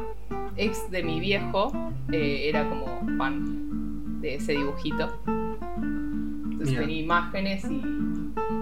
ex 0.57 0.91
de 0.91 1.03
mi 1.03 1.19
viejo 1.19 1.71
era 2.11 2.67
como 2.67 3.17
fan 3.17 4.19
de 4.21 4.35
ese 4.35 4.53
dibujito. 4.53 5.21
Entonces 5.25 6.69
Mira. 6.69 6.81
tenía 6.81 7.01
imágenes 7.01 7.63
y 7.65 7.81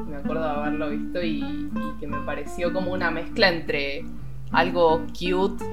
me 0.07 0.17
acuerdo 0.17 0.43
de 0.43 0.49
haberlo 0.49 0.89
visto 0.89 1.23
y, 1.23 1.39
y 1.39 1.99
que 1.99 2.05
me 2.07 2.19
pareció 2.19 2.71
como 2.71 2.93
una 2.93 3.09
mezcla 3.09 3.49
entre 3.49 4.05
algo 4.51 5.05
cute 5.07 5.63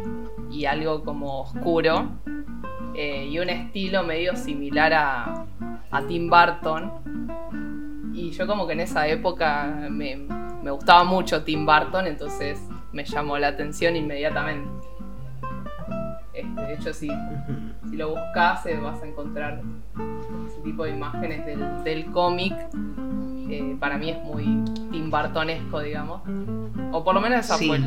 y 0.50 0.64
algo 0.64 1.02
como 1.04 1.40
oscuro 1.42 2.08
eh, 2.94 3.26
y 3.26 3.38
un 3.38 3.50
estilo 3.50 4.04
medio 4.04 4.36
similar 4.36 4.92
a, 4.94 5.46
a 5.90 6.02
Tim 6.06 6.30
Burton. 6.30 6.92
Y 8.14 8.30
yo 8.30 8.46
como 8.46 8.66
que 8.66 8.72
en 8.72 8.80
esa 8.80 9.06
época 9.06 9.88
me, 9.90 10.16
me 10.62 10.70
gustaba 10.70 11.04
mucho 11.04 11.44
Tim 11.44 11.66
Burton, 11.66 12.06
entonces 12.06 12.58
me 12.92 13.04
llamó 13.04 13.38
la 13.38 13.48
atención 13.48 13.94
inmediatamente. 13.94 14.68
Este, 16.32 16.60
de 16.60 16.74
hecho, 16.74 16.92
si, 16.92 17.08
si 17.88 17.96
lo 17.96 18.10
buscas, 18.10 18.64
eh, 18.66 18.78
vas 18.78 19.02
a 19.02 19.06
encontrar 19.06 19.62
ese 20.48 20.60
tipo 20.62 20.84
de 20.84 20.90
imágenes 20.90 21.46
del, 21.46 21.84
del 21.84 22.10
cómic. 22.12 22.54
Eh, 23.48 23.76
para 23.78 23.96
mí 23.98 24.10
es 24.10 24.18
muy 24.22 24.44
Tim 24.90 25.10
Burtonesco, 25.10 25.80
digamos. 25.80 26.22
O 26.92 27.04
por 27.04 27.14
lo 27.14 27.20
menos 27.20 27.40
esa 27.40 27.56
Sí. 27.56 27.66
fue 27.68 27.80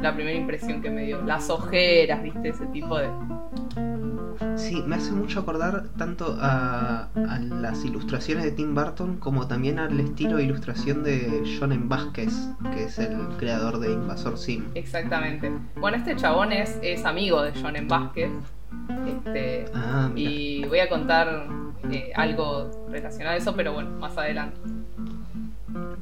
la 0.00 0.14
primera 0.14 0.36
impresión 0.36 0.80
que 0.82 0.90
me 0.90 1.02
dio. 1.04 1.22
Las 1.22 1.50
ojeras, 1.50 2.22
viste, 2.22 2.48
ese 2.48 2.66
tipo 2.66 2.98
de. 2.98 3.08
Sí, 4.56 4.82
me 4.86 4.96
hace 4.96 5.12
mucho 5.12 5.40
acordar 5.40 5.84
tanto 5.96 6.36
a, 6.40 7.08
a 7.14 7.38
las 7.38 7.84
ilustraciones 7.84 8.44
de 8.44 8.52
Tim 8.52 8.74
Burton 8.74 9.16
como 9.18 9.46
también 9.46 9.78
al 9.78 9.98
estilo 10.00 10.36
de 10.36 10.44
ilustración 10.44 11.04
de 11.04 11.42
John. 11.58 11.88
Vázquez, 11.88 12.32
que 12.74 12.84
es 12.84 12.98
el 12.98 13.16
creador 13.38 13.78
de 13.78 13.92
Invasor 13.92 14.36
Sim. 14.38 14.64
Exactamente. 14.74 15.52
Bueno, 15.76 15.96
este 15.96 16.16
chabón 16.16 16.52
es, 16.52 16.78
es 16.82 17.04
amigo 17.04 17.42
de 17.42 17.52
John. 17.60 17.74
Vázquez. 17.88 18.30
Este, 19.06 19.64
Ah, 19.74 20.10
y 20.14 20.64
voy 20.66 20.80
a 20.80 20.88
contar 20.88 21.46
eh, 21.90 22.12
algo 22.14 22.70
relacionado 22.90 23.34
a 23.34 23.38
eso, 23.38 23.54
pero 23.54 23.72
bueno, 23.72 23.90
más 23.98 24.16
adelante. 24.18 24.58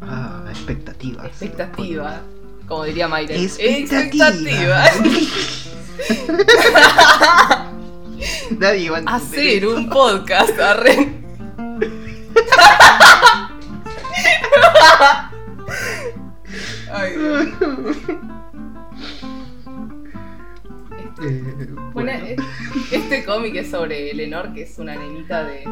Ah, 0.02 0.44
expectativas. 0.48 1.26
Expectativa, 1.26 2.20
como 2.66 2.84
diría 2.84 3.08
Mayra. 3.08 3.34
Expectativa. 3.34 4.40
Nadie 8.58 8.90
va 8.90 8.98
a 9.06 9.16
Hacer 9.16 9.64
eso. 9.64 9.76
un 9.76 9.88
podcast, 9.88 10.58
arre. 10.58 10.96
Ay. 16.92 17.12
Eh, 21.22 21.68
Bueno, 21.92 22.12
bueno. 22.12 22.12
este 22.92 23.24
cómic 23.24 23.54
es 23.56 23.70
sobre 23.70 24.10
Eleanor, 24.10 24.52
que 24.52 24.62
es 24.62 24.78
una 24.78 24.94
nenita 24.96 25.44
de, 25.44 25.64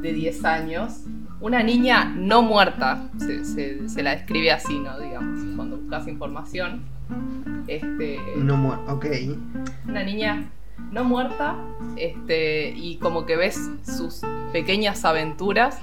de 0.00 0.12
10 0.12 0.44
años. 0.44 1.00
Una 1.40 1.62
niña 1.62 2.04
no 2.16 2.42
muerta, 2.42 3.08
se, 3.18 3.44
se- 3.44 3.88
se 3.88 4.02
la 4.02 4.12
describe 4.16 4.50
así, 4.52 4.78
¿no? 4.78 4.98
Digamos, 4.98 5.40
cuando 5.56 5.76
buscas 5.76 6.08
información. 6.08 6.80
Este, 7.68 8.18
No 8.36 8.56
muero, 8.56 8.82
ok. 8.88 9.06
una 9.88 10.02
niña 10.02 10.50
no 10.92 11.04
muerta 11.04 11.56
este, 11.96 12.70
y 12.70 12.96
como 12.98 13.26
que 13.26 13.36
ves 13.36 13.70
sus 13.84 14.22
pequeñas 14.52 15.04
aventuras 15.04 15.78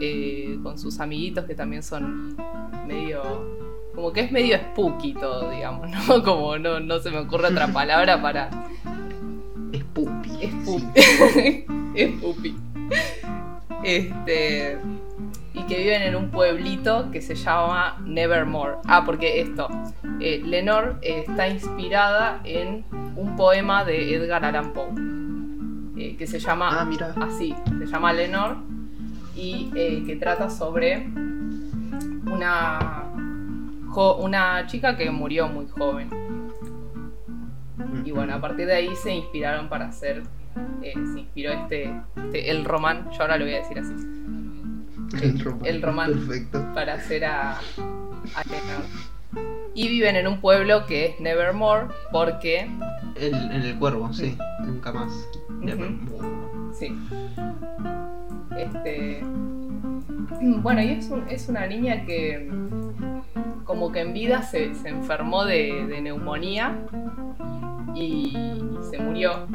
eh, 0.00 0.58
con 0.62 0.78
sus 0.78 1.00
amiguitos 1.00 1.44
que 1.44 1.54
también 1.54 1.82
son 1.82 2.36
medio 2.86 3.22
como 3.98 4.12
que 4.12 4.20
es 4.20 4.30
medio 4.30 4.56
spooky 4.56 5.12
todo 5.12 5.50
digamos 5.50 5.90
no 6.08 6.22
como 6.22 6.56
no, 6.56 6.78
no 6.78 7.00
se 7.00 7.10
me 7.10 7.18
ocurre 7.18 7.48
otra 7.48 7.66
palabra 7.66 8.22
para 8.22 8.48
sí. 9.72 9.82
pupi 9.92 10.30
es 11.96 12.10
pupi 12.20 12.56
este 13.82 14.78
y 15.52 15.62
que 15.64 15.78
viven 15.78 16.02
en 16.02 16.14
un 16.14 16.30
pueblito 16.30 17.10
que 17.10 17.20
se 17.20 17.34
llama 17.34 18.00
Nevermore 18.04 18.76
ah 18.86 19.02
porque 19.04 19.40
esto 19.40 19.68
eh, 20.20 20.42
Lenore 20.44 20.92
eh, 21.02 21.24
está 21.26 21.48
inspirada 21.48 22.40
en 22.44 22.84
un 23.16 23.34
poema 23.34 23.84
de 23.84 24.14
Edgar 24.14 24.44
Allan 24.44 24.72
Poe 24.74 24.92
eh, 25.96 26.14
que 26.16 26.28
se 26.28 26.38
llama 26.38 26.68
Ah, 26.70 26.84
mira. 26.84 27.14
así, 27.20 27.52
se 27.80 27.86
llama 27.86 28.12
Lenore 28.12 28.54
y 29.34 29.72
eh, 29.74 30.04
que 30.06 30.14
trata 30.14 30.48
sobre 30.48 31.08
una 32.30 33.08
jo- 33.98 34.16
una 34.18 34.64
chica 34.66 34.96
que 34.96 35.10
murió 35.10 35.48
muy 35.48 35.66
joven 35.68 36.08
y 38.04 38.10
bueno 38.12 38.34
a 38.34 38.40
partir 38.40 38.66
de 38.66 38.74
ahí 38.76 38.94
se 38.96 39.12
inspiraron 39.14 39.68
para 39.68 39.86
hacer 39.88 40.22
eh, 40.82 40.92
se 41.12 41.20
inspiró 41.20 41.52
este, 41.52 41.92
este 42.16 42.50
el 42.50 42.64
román 42.64 43.08
yo 43.10 43.22
ahora 43.22 43.36
lo 43.38 43.44
voy 43.44 43.54
a 43.54 43.58
decir 43.58 43.78
así 43.78 43.94
El 45.22 45.40
román. 45.40 45.66
el 45.66 45.82
román. 45.82 46.12
Perfecto. 46.12 46.64
para 46.74 46.94
hacer 46.94 47.24
a, 47.24 47.52
a 47.58 48.42
y 49.74 49.88
viven 49.88 50.16
en 50.16 50.26
un 50.28 50.40
pueblo 50.40 50.86
que 50.86 51.06
es 51.06 51.20
Nevermore 51.20 51.86
porque 52.12 52.68
El, 53.16 53.34
en 53.34 53.62
el 53.62 53.78
cuervo, 53.78 54.12
sí. 54.12 54.36
Nunca 54.64 54.92
más. 54.92 55.10
Nevermore. 55.60 56.28
Sí. 56.72 56.96
Este. 58.56 59.22
Bueno, 60.40 60.82
y 60.82 60.90
es, 60.90 61.08
un- 61.10 61.28
es 61.28 61.48
una 61.48 61.66
niña 61.66 62.04
que 62.04 62.38
mm, 62.50 63.64
como 63.64 63.90
que 63.92 64.00
en 64.00 64.12
vida 64.12 64.42
se, 64.42 64.74
se 64.74 64.88
enfermó 64.88 65.44
de, 65.44 65.86
de 65.86 66.00
neumonía 66.00 66.76
y, 67.94 68.36
se 68.90 68.98
murió. 68.98 69.46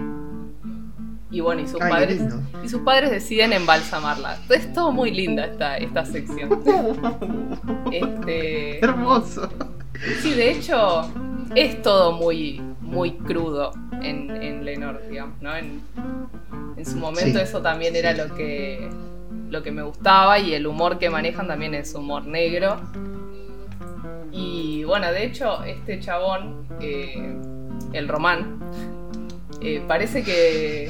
Y 1.31 1.39
bueno, 1.39 1.61
y 1.61 1.67
sus 1.67 1.81
Ay, 1.81 1.89
padres. 1.91 2.21
Y 2.63 2.69
sus 2.69 2.81
padres 2.81 3.09
deciden 3.09 3.53
embalsamarla. 3.53 4.37
Es 4.49 4.71
todo 4.73 4.91
muy 4.91 5.09
linda 5.11 5.45
esta, 5.45 5.77
esta 5.77 6.05
sección. 6.05 6.61
Este. 7.91 8.83
Hermoso. 8.83 9.49
Sí, 10.21 10.33
de 10.33 10.51
hecho, 10.51 11.09
es 11.55 11.81
todo 11.81 12.11
muy, 12.13 12.61
muy 12.81 13.11
crudo 13.13 13.71
en, 14.01 14.29
en 14.31 14.65
Lenore, 14.65 15.07
digamos, 15.09 15.41
¿no? 15.41 15.55
En, 15.55 15.81
en 16.75 16.85
su 16.85 16.97
momento 16.97 17.37
Sí, 17.39 17.43
eso 17.43 17.61
también 17.61 17.93
sí, 17.93 17.99
era 17.99 18.13
lo 18.13 18.33
que, 18.35 18.89
lo 19.53 19.61
que 19.61 19.71
me 19.71 19.83
gustaba 19.83 20.39
y 20.39 20.53
el 20.53 20.67
humor 20.67 20.97
que 20.97 21.09
manejan 21.09 21.47
también 21.47 21.75
es 21.75 21.93
humor 21.93 22.25
negro. 22.25 22.81
Y 24.31 24.83
bueno, 24.83 25.11
de 25.11 25.25
hecho, 25.25 25.63
este 25.63 25.99
chabón, 25.99 26.67
eh, 26.81 27.37
el 27.93 28.07
román, 28.07 28.59
eh, 29.61 29.81
parece 29.87 30.23
que, 30.23 30.85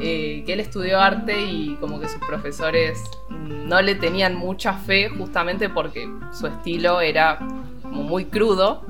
eh, 0.00 0.42
que 0.44 0.52
él 0.52 0.58
estudió 0.58 0.98
arte 0.98 1.40
y 1.40 1.76
como 1.76 2.00
que 2.00 2.08
sus 2.08 2.18
profesores 2.18 3.00
no 3.30 3.80
le 3.80 3.94
tenían 3.94 4.34
mucha 4.34 4.72
fe 4.72 5.08
justamente 5.08 5.68
porque 5.68 6.08
su 6.32 6.48
estilo 6.48 7.00
era 7.00 7.38
muy 7.84 8.24
crudo. 8.24 8.84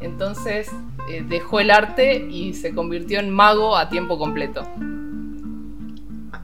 Entonces 0.00 0.70
dejó 1.26 1.58
el 1.58 1.70
arte 1.70 2.28
y 2.30 2.52
se 2.52 2.74
convirtió 2.74 3.18
en 3.18 3.30
mago 3.30 3.76
a 3.76 3.88
tiempo 3.88 4.18
completo. 4.18 4.62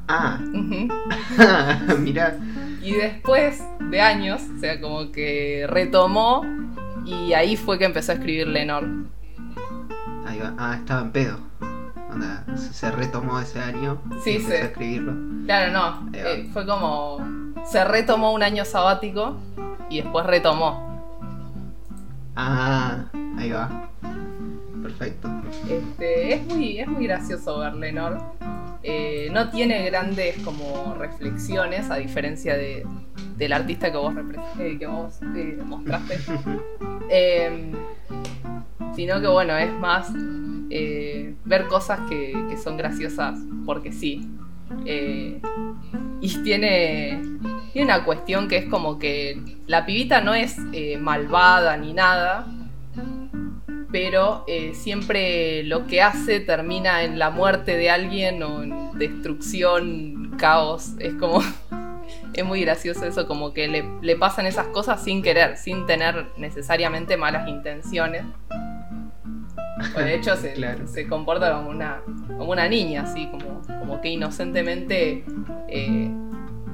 Ah, 0.08 0.38
Ujú. 0.40 0.88
mira. 2.00 2.36
Y 2.82 2.92
después 2.92 3.62
de 3.90 4.00
años, 4.00 4.42
o 4.56 4.60
sea, 4.60 4.80
como 4.80 5.10
que 5.10 5.66
retomó 5.68 6.44
y 7.04 7.32
ahí 7.32 7.56
fue 7.56 7.78
que 7.78 7.84
empezó 7.86 8.12
a 8.12 8.16
escribir 8.16 8.46
Lenore. 8.48 8.86
Ahí 10.26 10.38
va. 10.38 10.54
Ah, 10.58 10.76
estaba 10.78 11.02
en 11.02 11.12
pedo. 11.12 11.38
se 12.56 12.90
retomó 12.90 13.40
ese 13.40 13.60
año. 13.60 14.00
Sí, 14.22 14.40
sí. 14.40 14.52
A 14.52 14.66
escribirlo. 14.66 15.14
Claro, 15.46 15.72
no. 15.72 16.10
Eh, 16.12 16.48
fue 16.52 16.66
como. 16.66 17.18
Se 17.64 17.82
retomó 17.84 18.32
un 18.32 18.42
año 18.42 18.64
sabático 18.64 19.38
y 19.88 20.02
después 20.02 20.26
retomó. 20.26 20.94
Ah, 22.36 23.06
ahí 23.38 23.50
va. 23.50 23.88
Perfecto. 24.82 25.30
Este, 25.68 26.34
es, 26.34 26.42
muy, 26.46 26.78
es 26.80 26.88
muy 26.88 27.06
gracioso 27.06 27.58
ver 27.60 27.74
Lenor. 27.74 28.18
Eh, 28.86 29.30
no 29.32 29.48
tiene 29.48 29.82
grandes 29.86 30.36
como 30.40 30.94
reflexiones, 30.98 31.90
a 31.90 31.96
diferencia 31.96 32.54
de, 32.54 32.86
del 33.34 33.54
artista 33.54 33.90
que 33.90 33.96
vos, 33.96 34.14
eh, 34.58 34.76
que 34.78 34.86
vos 34.86 35.20
eh, 35.34 35.58
mostraste. 35.64 36.18
Em, 37.10 37.72
sino 38.94 39.20
que 39.20 39.26
bueno, 39.26 39.56
es 39.58 39.72
más 39.74 40.10
ver 41.44 41.66
cosas 41.68 42.00
que, 42.08 42.34
que, 42.48 42.56
son 42.56 42.78
graciosas 42.78 43.38
porque 43.66 43.92
sí. 43.92 44.26
y 46.20 46.42
tiene, 46.42 47.20
tiene 47.72 47.92
una 47.92 48.04
cuestión 48.04 48.48
que 48.48 48.56
es 48.56 48.64
como 48.66 48.98
que 48.98 49.38
la 49.66 49.84
pibita 49.84 50.22
no 50.22 50.32
es 50.32 50.56
malvada 50.98 51.76
ni 51.76 51.92
nada, 51.92 52.46
pero 53.94 54.42
eh, 54.48 54.74
siempre 54.74 55.62
lo 55.62 55.86
que 55.86 56.02
hace 56.02 56.40
termina 56.40 57.04
en 57.04 57.16
la 57.16 57.30
muerte 57.30 57.76
de 57.76 57.90
alguien 57.90 58.42
o 58.42 58.60
en 58.60 58.98
destrucción, 58.98 60.34
caos. 60.36 60.94
Es 60.98 61.14
como. 61.14 61.40
es 62.34 62.44
muy 62.44 62.62
gracioso 62.62 63.06
eso, 63.06 63.28
como 63.28 63.52
que 63.52 63.68
le, 63.68 64.16
pasan 64.16 64.46
esas 64.46 64.66
cosas 64.66 65.00
sin 65.04 65.22
querer, 65.22 65.56
sin 65.58 65.86
tener 65.86 66.26
necesariamente 66.36 67.16
malas 67.16 67.46
intenciones. 67.46 68.24
de 69.96 70.14
hecho, 70.16 70.34
se, 70.34 71.06
comporta 71.06 71.52
como 71.52 71.70
una, 71.70 72.02
como 72.36 72.50
una 72.50 72.68
niña, 72.68 73.02
así, 73.02 73.28
como, 73.28 73.62
como 73.78 74.00
que 74.00 74.08
inocentemente. 74.08 75.24
Eh, 75.68 76.10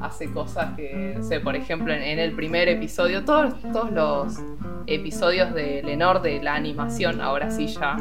hace 0.00 0.30
cosas 0.32 0.76
que, 0.76 1.14
no 1.16 1.22
sé, 1.22 1.40
por 1.40 1.56
ejemplo, 1.56 1.92
en, 1.92 2.18
el 2.18 2.32
primer 2.32 2.68
episodio, 2.68 3.24
todos, 3.24 3.54
todos 3.72 3.92
los 3.92 4.38
episodios 4.86 5.54
de 5.54 5.82
Lenor 5.82 6.22
de 6.22 6.42
la 6.42 6.54
animación, 6.54 7.20
ahora 7.20 7.50
sí 7.50 7.66
ya 7.66 7.96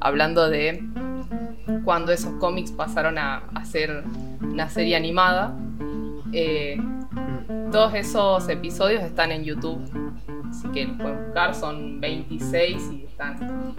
hablando 0.00 0.48
de 0.48 0.82
cuando 1.84 2.12
esos 2.12 2.34
cómics 2.34 2.72
pasaron 2.72 3.18
a, 3.18 3.44
a 3.54 3.64
ser 3.64 4.04
una 4.40 4.68
serie 4.68 4.96
animada, 4.96 5.56
eh, 6.32 6.78
todos 7.70 7.94
esos 7.94 8.48
episodios 8.48 9.02
están 9.02 9.32
en 9.32 9.44
YouTube. 9.44 9.80
Así 10.48 10.68
que 10.68 10.86
los 10.86 10.96
pueden 10.96 11.24
buscar, 11.24 11.54
son 11.54 12.00
26 12.00 12.82
y 12.92 13.04
están, 13.04 13.74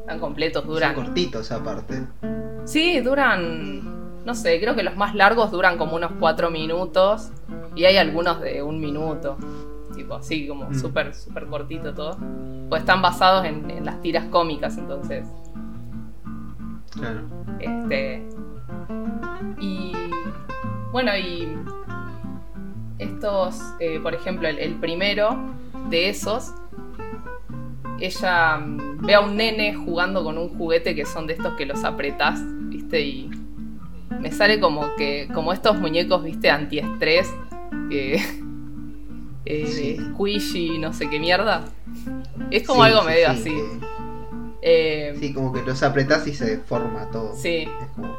están 0.00 0.20
completos, 0.20 0.66
duran. 0.66 0.94
Son 0.94 1.04
cortitos 1.06 1.50
aparte. 1.50 2.06
Sí, 2.64 3.00
duran 3.00 4.03
no 4.24 4.34
sé, 4.34 4.58
creo 4.60 4.74
que 4.74 4.82
los 4.82 4.96
más 4.96 5.14
largos 5.14 5.50
duran 5.50 5.76
como 5.76 5.96
unos 5.96 6.12
cuatro 6.18 6.50
minutos 6.50 7.30
y 7.74 7.84
hay 7.84 7.96
algunos 7.96 8.40
de 8.40 8.62
un 8.62 8.80
minuto. 8.80 9.36
Tipo 9.94 10.14
así, 10.14 10.48
como 10.48 10.70
mm. 10.70 10.74
súper, 10.74 11.14
súper 11.14 11.46
cortito 11.46 11.94
todo. 11.94 12.16
Pues 12.68 12.82
están 12.82 13.02
basados 13.02 13.44
en, 13.44 13.84
las 13.84 14.00
tiras 14.00 14.24
cómicas, 14.26 14.76
entonces. 14.78 15.26
Claro. 16.90 17.20
Este. 17.60 18.26
Y. 19.60 19.92
Bueno, 20.90 21.16
y. 21.16 21.48
Estos, 22.98 23.60
eh, 23.80 24.00
por 24.00 24.14
ejemplo, 24.14 24.48
el, 24.48 24.58
el 24.58 24.74
primero 24.76 25.36
de 25.90 26.08
esos 26.08 26.54
ella 28.00 28.56
mm, 28.56 29.06
ve 29.06 29.14
a 29.14 29.20
un 29.20 29.36
nene 29.36 29.74
jugando 29.74 30.24
con 30.24 30.38
un 30.38 30.56
juguete 30.56 30.94
que 30.94 31.04
son 31.04 31.26
de 31.26 31.34
estos 31.34 31.54
que 31.54 31.66
los 31.66 31.84
apretás, 31.84 32.40
¿viste? 32.68 33.00
Y 33.00 33.30
me 34.20 34.32
sale 34.32 34.60
como 34.60 34.94
que 34.96 35.28
como 35.32 35.52
estos 35.52 35.78
muñecos, 35.78 36.22
viste, 36.22 36.50
antiestrés, 36.50 37.32
que 37.90 38.22
eh, 39.44 39.98
squishy, 40.12 40.78
no 40.78 40.92
sé 40.92 41.08
qué 41.08 41.18
mierda. 41.18 41.64
Es 42.50 42.66
como 42.66 42.82
algo 42.82 43.02
medio 43.02 43.30
así. 43.30 43.54
Eh, 44.62 45.14
sí, 45.20 45.34
como 45.34 45.52
que 45.52 45.62
los 45.62 45.82
apretás 45.82 46.26
y 46.26 46.34
se 46.34 46.58
forma 46.58 47.10
todo. 47.10 47.34
Sí. 47.36 47.68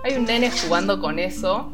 Hay 0.04 0.16
un 0.16 0.26
nene 0.26 0.52
jugando 0.52 1.02
con 1.02 1.18
eso 1.18 1.72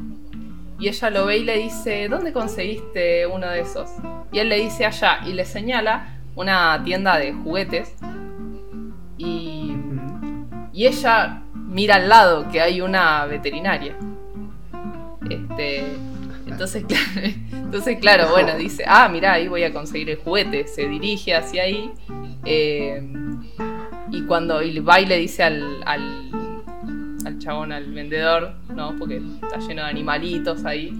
y 0.79 0.87
ella 0.87 1.09
lo 1.09 1.25
ve 1.25 1.39
y 1.39 1.43
le 1.43 1.57
dice, 1.57 2.07
¿dónde 2.09 2.31
conseguiste 2.31 3.27
uno 3.27 3.49
de 3.49 3.59
esos? 3.59 3.89
Y 4.31 4.39
él 4.39 4.49
le 4.49 4.57
dice 4.57 4.85
allá 4.85 5.19
y 5.25 5.33
le 5.33 5.45
señala 5.45 6.21
una 6.35 6.81
tienda 6.83 7.17
de 7.17 7.33
juguetes 7.33 7.93
y, 9.17 9.75
y 10.71 10.87
ella 10.87 11.43
mira 11.53 11.95
al 11.95 12.09
lado 12.09 12.47
que 12.49 12.61
hay 12.61 12.81
una 12.81 13.25
veterinaria. 13.25 13.95
Este, 15.29 15.83
entonces, 16.47 16.85
claro, 16.85 17.27
entonces, 17.51 17.97
claro, 17.99 18.29
bueno, 18.31 18.57
dice, 18.57 18.83
ah, 18.87 19.07
mira, 19.09 19.33
ahí 19.33 19.47
voy 19.47 19.63
a 19.63 19.73
conseguir 19.73 20.09
el 20.09 20.17
juguete. 20.17 20.67
Se 20.67 20.87
dirige 20.87 21.35
hacia 21.35 21.63
ahí. 21.63 21.91
Eh, 22.45 23.01
y 24.11 24.23
cuando 24.23 24.59
va 24.85 24.99
y 24.99 25.05
le 25.05 25.17
dice 25.17 25.43
al, 25.43 25.81
al, 25.85 26.31
al, 27.25 27.39
chabón, 27.39 27.71
al 27.71 27.91
vendedor, 27.93 28.55
¿no? 28.75 28.95
Porque 28.97 29.21
está 29.41 29.57
lleno 29.59 29.83
de 29.83 29.89
animalitos 29.89 30.65
ahí. 30.65 30.93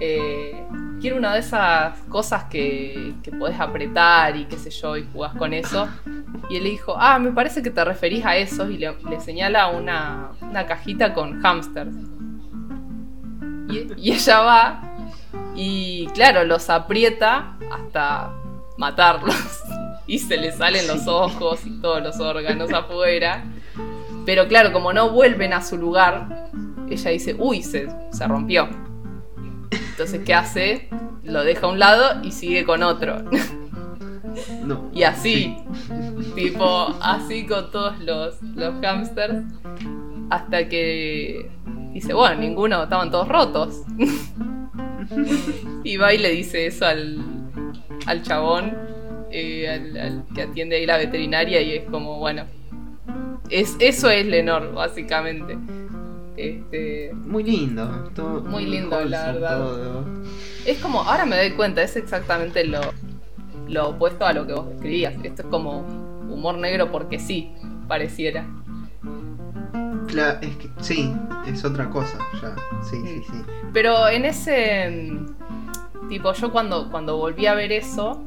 Eh, 0.00 0.64
quiero 1.00 1.16
una 1.16 1.34
de 1.34 1.40
esas 1.40 1.96
cosas 2.08 2.44
que, 2.44 3.14
que 3.22 3.30
podés 3.30 3.58
apretar 3.60 4.36
y 4.36 4.46
qué 4.46 4.56
sé 4.56 4.70
yo, 4.70 4.96
y 4.96 5.06
jugás 5.12 5.34
con 5.34 5.52
eso. 5.52 5.88
Y 6.48 6.56
él 6.56 6.64
le 6.64 6.70
dijo, 6.70 6.96
ah, 6.98 7.20
me 7.20 7.30
parece 7.30 7.62
que 7.62 7.70
te 7.70 7.84
referís 7.84 8.24
a 8.26 8.36
esos. 8.36 8.68
Y 8.70 8.78
le, 8.78 8.94
le 9.08 9.20
señala 9.20 9.68
una, 9.68 10.30
una 10.42 10.66
cajita 10.66 11.14
con 11.14 11.40
hamsters. 11.40 11.94
Y, 13.70 14.12
ella 14.12 14.40
va 14.40 14.82
y 15.54 16.06
claro, 16.08 16.44
los 16.44 16.70
aprieta 16.70 17.56
hasta 17.70 18.32
matarlos. 18.76 19.34
Y 20.06 20.18
se 20.18 20.36
le 20.38 20.50
salen 20.50 20.88
los 20.88 21.06
ojos 21.06 21.64
y 21.64 21.80
todos 21.80 22.02
los 22.02 22.18
órganos 22.18 22.72
afuera. 22.72 23.44
Pero 24.26 24.48
claro, 24.48 24.72
como 24.72 24.92
no 24.92 25.10
vuelven 25.10 25.52
a 25.52 25.62
su 25.62 25.76
lugar, 25.76 26.50
ella 26.90 27.10
dice, 27.12 27.36
uy, 27.38 27.62
se, 27.62 27.88
se 28.10 28.26
rompió. 28.26 28.68
Entonces, 29.70 30.22
¿qué 30.24 30.34
hace? 30.34 30.88
Lo 31.22 31.44
deja 31.44 31.66
a 31.66 31.70
un 31.70 31.78
lado 31.78 32.24
y 32.24 32.32
sigue 32.32 32.64
con 32.64 32.82
otro. 32.82 33.22
No. 34.64 34.90
Y 34.94 35.02
así, 35.02 35.56
tipo, 36.34 36.96
así 37.02 37.46
con 37.46 37.70
todos 37.70 37.98
los, 37.98 38.40
los 38.54 38.74
hamsters, 38.80 39.42
hasta 40.30 40.68
que 40.68 41.50
dice, 41.92 42.12
bueno, 42.14 42.40
ninguno, 42.40 42.82
estaban 42.82 43.10
todos 43.10 43.28
rotos. 43.28 43.82
y 45.84 45.96
va 45.96 46.12
y 46.14 46.18
le 46.18 46.30
dice 46.30 46.66
eso 46.66 46.86
al, 46.86 47.18
al 48.06 48.22
chabón, 48.22 48.76
eh, 49.30 49.68
al, 49.68 50.24
que 50.34 50.42
atiende 50.42 50.76
ahí 50.76 50.86
la 50.86 50.96
veterinaria, 50.96 51.60
y 51.60 51.74
es 51.74 51.84
como, 51.90 52.18
bueno, 52.18 52.44
es, 53.48 53.76
eso 53.80 54.10
es 54.10 54.26
Lenor, 54.26 54.72
básicamente. 54.72 55.58
Este, 56.36 57.12
muy 57.12 57.44
lindo, 57.44 58.10
muy 58.46 58.64
lindo, 58.64 59.04
la 59.04 59.32
verdad. 59.32 60.04
Es 60.64 60.78
como, 60.78 61.02
ahora 61.02 61.26
me 61.26 61.36
doy 61.36 61.50
cuenta, 61.50 61.82
es 61.82 61.96
exactamente 61.96 62.64
lo, 62.64 62.80
lo 63.68 63.90
opuesto 63.90 64.24
a 64.24 64.32
lo 64.32 64.46
que 64.46 64.54
vos 64.54 64.66
escribías. 64.72 65.14
Esto 65.22 65.42
es 65.42 65.48
como 65.48 65.80
humor 66.30 66.56
negro 66.56 66.90
porque 66.90 67.18
sí, 67.18 67.52
pareciera 67.88 68.46
es 70.18 70.56
que 70.56 70.70
sí, 70.80 71.14
es 71.46 71.64
otra 71.64 71.88
cosa, 71.90 72.18
ya. 72.40 72.54
Sí, 72.82 73.00
sí, 73.04 73.22
sí. 73.30 73.42
Pero 73.72 74.08
en 74.08 74.24
ese. 74.24 75.18
Tipo, 76.08 76.32
yo 76.32 76.50
cuando, 76.50 76.90
cuando 76.90 77.16
volví 77.16 77.46
a 77.46 77.54
ver 77.54 77.70
eso, 77.72 78.26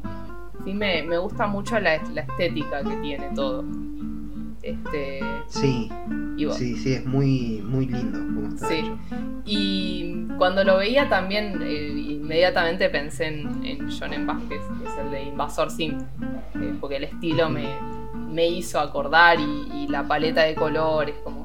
sí 0.64 0.72
me, 0.72 1.02
gusta 1.18 1.46
mucho 1.46 1.78
la, 1.78 1.96
estética 1.96 2.82
que 2.82 2.96
tiene 2.96 3.30
todo. 3.34 3.64
Este. 4.62 5.20
Sí. 5.48 5.90
sí, 6.52 6.76
sí, 6.76 6.94
es 6.94 7.04
muy, 7.04 7.62
muy 7.62 7.86
lindo 7.86 8.18
como 8.18 8.48
está 8.48 8.68
sí. 8.68 8.90
Y 9.44 10.26
cuando 10.38 10.64
lo 10.64 10.78
veía 10.78 11.08
también, 11.08 11.60
eh, 11.62 11.92
inmediatamente 11.94 12.88
pensé 12.88 13.26
en, 13.26 13.64
en 13.64 13.90
John 13.90 14.26
Vázquez, 14.26 14.62
que 14.80 14.88
es 14.88 14.98
el 14.98 15.10
de 15.10 15.22
Invasor 15.24 15.70
Sim, 15.70 15.98
eh, 16.54 16.74
porque 16.80 16.96
el 16.96 17.04
estilo 17.04 17.50
me, 17.50 17.68
me 18.30 18.48
hizo 18.48 18.80
acordar 18.80 19.38
y, 19.38 19.68
y, 19.74 19.88
la 19.88 20.08
paleta 20.08 20.42
de 20.42 20.54
colores, 20.54 21.14
como 21.22 21.44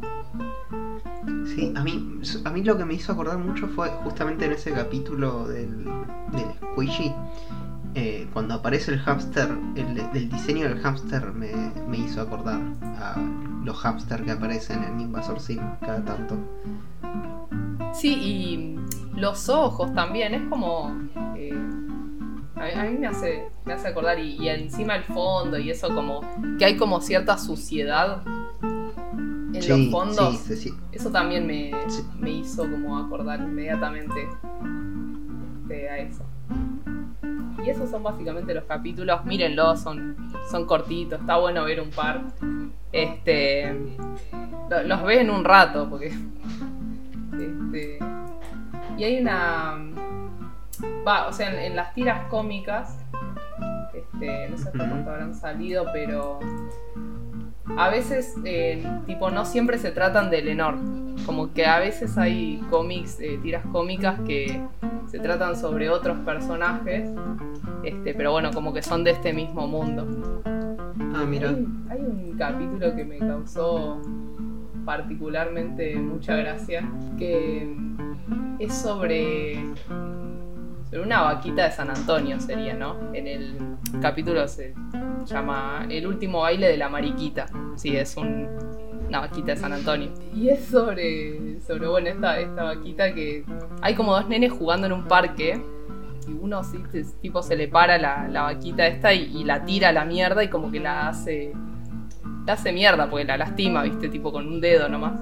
Sí, 1.55 1.73
a 1.75 1.83
mí, 1.83 2.21
a 2.45 2.49
mí 2.51 2.63
lo 2.63 2.77
que 2.77 2.85
me 2.85 2.93
hizo 2.93 3.11
acordar 3.11 3.37
mucho 3.39 3.67
fue 3.67 3.89
justamente 4.03 4.45
en 4.45 4.51
ese 4.51 4.71
capítulo 4.71 5.47
del, 5.47 5.83
del 5.83 6.71
Squishy. 6.73 7.13
Eh, 7.95 8.27
cuando 8.33 8.53
aparece 8.53 8.91
el 8.93 8.99
hámster, 8.99 9.49
el, 9.75 10.29
diseño 10.29 10.69
del 10.69 10.79
hámster 10.79 11.33
me, 11.33 11.97
hizo 11.97 12.21
acordar 12.21 12.61
a 12.81 13.15
los 13.63 13.77
hámster 13.77 14.23
que 14.23 14.31
aparecen 14.31 14.83
en 14.83 14.99
Invasor 14.99 15.39
Sim 15.39 15.59
cada 15.81 16.05
tanto. 16.05 16.37
Sí, 17.93 18.13
y 18.13 19.19
los 19.19 19.49
ojos 19.49 19.93
también, 19.95 20.35
es 20.35 20.47
como... 20.49 20.95
Eh, 21.35 21.57
a, 22.55 22.83
mí 22.83 22.97
me 22.99 23.07
hace, 23.07 23.49
me 23.65 23.73
hace 23.73 23.87
acordar, 23.87 24.19
y, 24.19 24.47
encima 24.47 24.95
el 24.95 25.03
fondo 25.05 25.57
y 25.57 25.71
eso 25.71 25.93
como... 25.95 26.21
que 26.59 26.65
hay 26.65 26.77
como 26.77 27.01
cierta 27.01 27.39
suciedad 27.39 28.21
en 29.59 29.91
los 29.91 29.91
fondos. 29.91 30.49
Eso 30.91 31.11
también 31.11 31.45
me, 31.45 31.71
me, 32.19 32.31
hizo 32.31 32.63
como 32.69 32.97
acordar 32.97 33.39
inmediatamente 33.39 34.27
a 35.89 35.97
eso. 35.97 36.25
Y 37.63 37.69
esos 37.69 37.89
son 37.89 38.03
básicamente 38.03 38.53
los 38.53 38.63
capítulos. 38.63 39.25
Mírenlo, 39.25 39.75
son, 39.75 40.15
son 40.49 40.65
cortitos, 40.65 41.19
está 41.19 41.37
bueno 41.37 41.63
ver 41.65 41.81
un 41.81 41.89
par. 41.89 42.21
Este. 42.91 43.75
Los 44.85 45.03
ves 45.03 45.19
en 45.19 45.29
un 45.29 45.43
rato, 45.43 45.87
porque. 45.89 46.13
Este. 47.33 47.99
Y 48.97 49.03
hay 49.03 49.21
una. 49.21 49.77
Va, 51.05 51.27
o 51.27 51.33
sea, 51.33 51.65
en, 51.65 51.75
las 51.75 51.93
tiras 51.93 52.27
cómicas. 52.29 52.97
Este, 53.93 54.49
no 54.49 54.57
sé 54.57 54.71
cuánto 54.75 55.09
habrán 55.09 55.35
salido, 55.35 55.85
pero 55.91 56.39
a 57.77 57.89
veces, 57.89 58.35
eh, 58.45 58.83
tipo, 59.05 59.29
no 59.29 59.45
siempre 59.45 59.77
se 59.77 59.91
tratan 59.91 60.29
de 60.29 60.41
Lenor. 60.41 60.75
Como 61.25 61.53
que 61.53 61.65
a 61.65 61.79
veces 61.79 62.17
hay 62.17 62.61
cómics, 62.69 63.19
eh, 63.19 63.39
tiras 63.41 63.65
cómicas 63.71 64.19
que 64.21 64.61
se 65.07 65.19
tratan 65.19 65.55
sobre 65.55 65.89
otros 65.89 66.17
personajes, 66.19 67.09
este, 67.83 68.13
pero 68.13 68.31
bueno, 68.31 68.51
como 68.51 68.73
que 68.73 68.81
son 68.81 69.03
de 69.03 69.11
este 69.11 69.33
mismo 69.33 69.67
mundo. 69.67 70.07
Ah, 71.15 71.25
mira. 71.27 71.49
Hay, 71.89 71.99
un 71.99 72.35
capítulo 72.37 72.95
que 72.95 73.03
me 73.03 73.17
causó 73.19 74.01
particularmente 74.85 75.95
mucha 75.95 76.35
gracia, 76.35 76.89
que 77.17 77.75
es 78.59 78.73
sobre 78.73 79.59
sobre 80.89 81.01
una 81.03 81.21
vaquita 81.21 81.65
de 81.65 81.71
San 81.71 81.89
Antonio 81.89 82.39
sería, 82.39 82.73
¿no? 82.73 83.13
En 83.13 83.27
el 83.27 83.55
capítulo 84.01 84.47
se 84.47 84.73
llama 85.25 85.85
El 85.89 86.07
último 86.07 86.41
baile 86.41 86.67
de 86.67 86.77
la 86.77 86.89
mariquita. 86.89 87.45
Sí, 87.75 87.95
es 87.95 88.17
una 88.17 89.19
vaquita 89.19 89.53
de 89.53 89.57
San 89.57 89.73
Antonio. 89.73 90.09
Y 90.33 90.49
es 90.49 90.65
sobre, 90.65 91.59
sobre 91.61 91.87
bueno, 91.87 92.09
esta, 92.09 92.39
esta 92.39 92.63
vaquita 92.63 93.13
que 93.13 93.45
hay 93.81 93.93
como 93.93 94.13
dos 94.13 94.27
nenes 94.27 94.51
jugando 94.51 94.87
en 94.87 94.93
un 94.93 95.07
parque 95.07 95.61
y 96.27 96.31
uno 96.31 96.63
sí, 96.63 96.79
tipo 97.21 97.43
se 97.43 97.55
le 97.55 97.67
para 97.67 97.97
la, 97.97 98.27
la 98.27 98.43
vaquita 98.43 98.87
esta 98.87 99.13
y, 99.13 99.43
la 99.43 99.65
tira 99.65 99.89
a 99.89 99.93
la 99.93 100.05
mierda 100.05 100.43
y 100.43 100.47
como 100.47 100.71
que 100.71 100.79
la 100.79 101.07
hace 101.09 101.53
la 102.45 102.53
hace 102.53 102.71
mierda 102.71 103.09
porque 103.09 103.25
la 103.25 103.37
lastima, 103.37 103.83
viste, 103.83 104.09
tipo 104.09 104.31
con 104.31 104.47
un 104.47 104.59
dedo 104.59 104.89
nomás. 104.89 105.13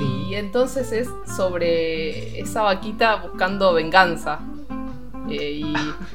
Y 0.00 0.34
entonces 0.34 0.92
es 0.92 1.08
sobre 1.36 2.40
esa 2.40 2.62
vaquita 2.62 3.16
buscando 3.16 3.74
venganza. 3.74 4.40
Eh, 5.28 5.60
y 5.62 5.74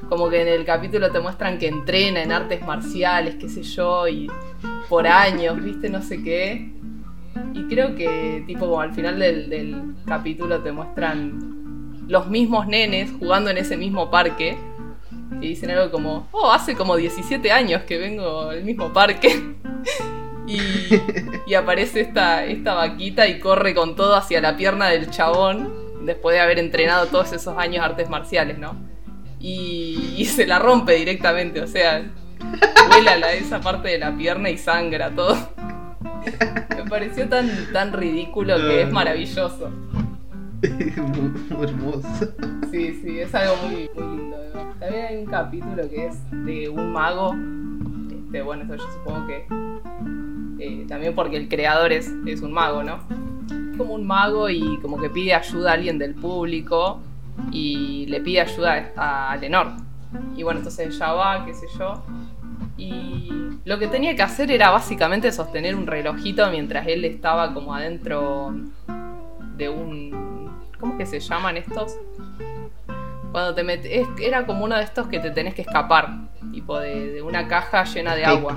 como 0.10 0.30
que 0.30 0.42
en 0.42 0.48
el 0.48 0.66
capítulo 0.66 1.12
te 1.12 1.20
muestran 1.20 1.58
que 1.58 1.68
entrena 1.68 2.24
en 2.24 2.32
artes 2.32 2.66
marciales, 2.66 3.36
qué 3.36 3.48
sé 3.48 3.64
yo, 3.64 4.08
y 4.08 4.30
por 4.90 5.08
años, 5.08 5.64
viste, 5.64 5.90
no 5.90 6.02
sé 6.02 6.24
qué. 6.24 6.72
Y 7.54 7.64
creo 7.68 7.96
que, 7.96 8.44
tipo, 8.48 8.62
como 8.62 8.82
al 8.82 8.94
final 8.94 9.20
del, 9.20 9.50
del 9.50 9.96
capítulo 10.06 10.62
te 10.62 10.72
muestran 10.72 12.04
los 12.08 12.28
mismos 12.28 12.68
nenes 12.68 13.12
jugando 13.20 13.50
en 13.50 13.58
ese 13.58 13.78
mismo 13.78 14.10
parque. 14.10 14.58
Y 15.42 15.50
dicen 15.50 15.72
algo 15.72 15.92
como, 15.92 16.28
oh, 16.32 16.52
hace 16.52 16.76
como 16.76 16.96
17 16.96 17.52
años 17.52 17.84
que 17.84 17.98
vengo 17.98 18.50
al 18.50 18.64
mismo 18.64 18.92
parque. 18.92 19.56
Y, 20.48 21.54
aparece 21.54 22.02
esta, 22.02 22.46
esta 22.46 22.74
vaquita 22.74 23.28
y 23.28 23.40
corre 23.40 23.74
con 23.74 23.96
todo 23.96 24.16
hacia 24.16 24.42
la 24.42 24.58
pierna 24.58 24.90
del 24.90 25.10
chabón, 25.10 26.06
después 26.06 26.36
de 26.36 26.42
haber 26.42 26.60
entrenado 26.60 27.08
todos 27.08 27.34
esos 27.34 27.58
años 27.58 27.84
artes 27.84 28.10
marciales, 28.10 28.58
¿no? 28.58 28.76
Y, 29.40 30.26
se 30.26 30.46
la 30.46 30.60
rompe 30.60 30.94
directamente, 30.96 31.62
o 31.62 31.68
sea, 31.68 32.04
vuela 32.90 33.18
la, 33.18 33.34
esa 33.34 33.60
parte 33.62 33.90
de 33.90 34.00
la 34.00 34.16
pierna 34.16 34.50
y 34.50 34.58
sangra 34.58 35.12
todo. 35.12 35.38
Me 36.76 36.90
pareció 36.90 37.28
tan, 37.30 37.50
tan 37.72 37.94
ridículo 37.94 38.58
que 38.58 38.84
es 38.84 38.92
maravilloso. 38.92 39.70
muy, 40.62 41.64
hermoso. 41.68 42.34
Sí, 42.72 43.00
sí, 43.02 43.20
es 43.20 43.34
algo 43.36 43.56
muy, 43.68 43.90
muy 43.96 44.18
lindo. 44.18 44.38
También 44.80 45.06
hay 45.06 45.18
un 45.18 45.26
capítulo 45.26 45.90
que 45.90 46.08
es 46.08 46.16
de 46.32 46.70
un 46.70 46.92
mago. 46.92 47.36
Este, 48.10 48.42
bueno, 48.42 48.64
eso 48.64 48.76
yo 48.76 48.92
supongo 48.92 49.28
que 49.28 49.46
eh, 50.68 50.86
también 50.88 51.16
porque 51.16 51.38
el 51.38 51.48
creador 51.48 51.92
es, 51.92 52.12
es 52.26 52.42
un 52.42 52.52
mago, 52.52 52.84
¿no? 52.84 53.00
Como 53.78 53.94
un 53.94 54.06
mago 54.06 54.50
y 54.50 54.80
como 54.82 55.00
que 55.00 55.10
pide 55.10 55.34
ayuda 55.34 55.72
a 55.72 55.74
alguien 55.74 55.98
del 55.98 56.16
público 56.16 57.02
y 57.52 58.06
le 58.08 58.22
pide 58.22 58.42
ayuda 58.42 58.92
a 58.96 59.36
Lenor. 59.38 59.74
Y 60.36 60.44
bueno, 60.44 60.60
entonces 60.60 60.96
ella 60.96 61.14
va, 61.14 61.46
qué 61.46 61.54
sé 61.54 61.68
yo. 61.78 62.04
Y 62.78 63.30
lo 63.64 63.80
que 63.80 63.88
tenía 63.88 64.16
que 64.16 64.22
hacer 64.22 64.52
era 64.52 64.70
básicamente 64.70 65.32
sostener 65.32 65.76
un 65.76 65.88
relojito 65.88 66.50
mientras 66.50 66.88
él 66.88 67.06
estaba 67.06 67.54
como 67.54 67.74
adentro 67.74 68.54
de 69.56 69.70
un... 69.70 70.52
¿Cómo 70.80 70.98
que 70.98 71.06
se 71.06 71.20
llaman 71.20 71.58
estos? 71.58 71.98
Cuando 73.32 73.56
te 73.56 73.64
metes... 73.64 74.08
Era 74.22 74.46
como 74.46 74.66
uno 74.66 74.76
de 74.76 74.84
estos 74.84 75.08
que 75.08 75.20
te 75.20 75.32
tenés 75.32 75.54
que 75.54 75.62
escapar. 75.62 76.10
Tipo 76.52 76.80
de, 76.80 77.22
una 77.22 77.48
caja 77.48 77.86
llena 77.86 78.16
de 78.16 78.26
agua. 78.26 78.56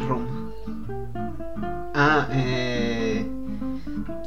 Ah, 2.00 2.28
eh, 2.30 3.26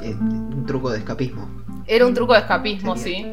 eh, 0.01 0.15
un 0.19 0.65
truco 0.67 0.89
de 0.91 0.97
escapismo. 0.97 1.49
Era 1.87 2.05
un 2.05 2.13
truco 2.13 2.33
de 2.33 2.39
escapismo, 2.39 2.97
sí. 2.97 3.25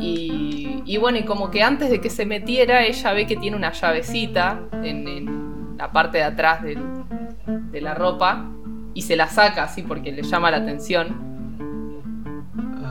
Y, 0.00 0.96
bueno, 0.98 1.18
y 1.18 1.24
como 1.24 1.48
que 1.48 1.62
antes 1.62 1.90
de 1.90 2.00
que 2.00 2.10
se 2.10 2.26
metiera, 2.26 2.84
ella 2.84 3.12
ve 3.12 3.24
que 3.24 3.36
tiene 3.36 3.56
una 3.56 3.70
llavecita 3.70 4.62
en, 4.82 5.76
la 5.78 5.92
parte 5.92 6.18
de 6.18 6.24
atrás 6.24 6.62
de 6.64 7.80
la 7.80 7.94
ropa 7.94 8.50
y 8.94 9.02
se 9.02 9.14
la 9.14 9.28
saca 9.28 9.62
así 9.62 9.82
porque 9.82 10.10
le 10.10 10.24
llama 10.24 10.50
la 10.50 10.56
atención. 10.56 11.14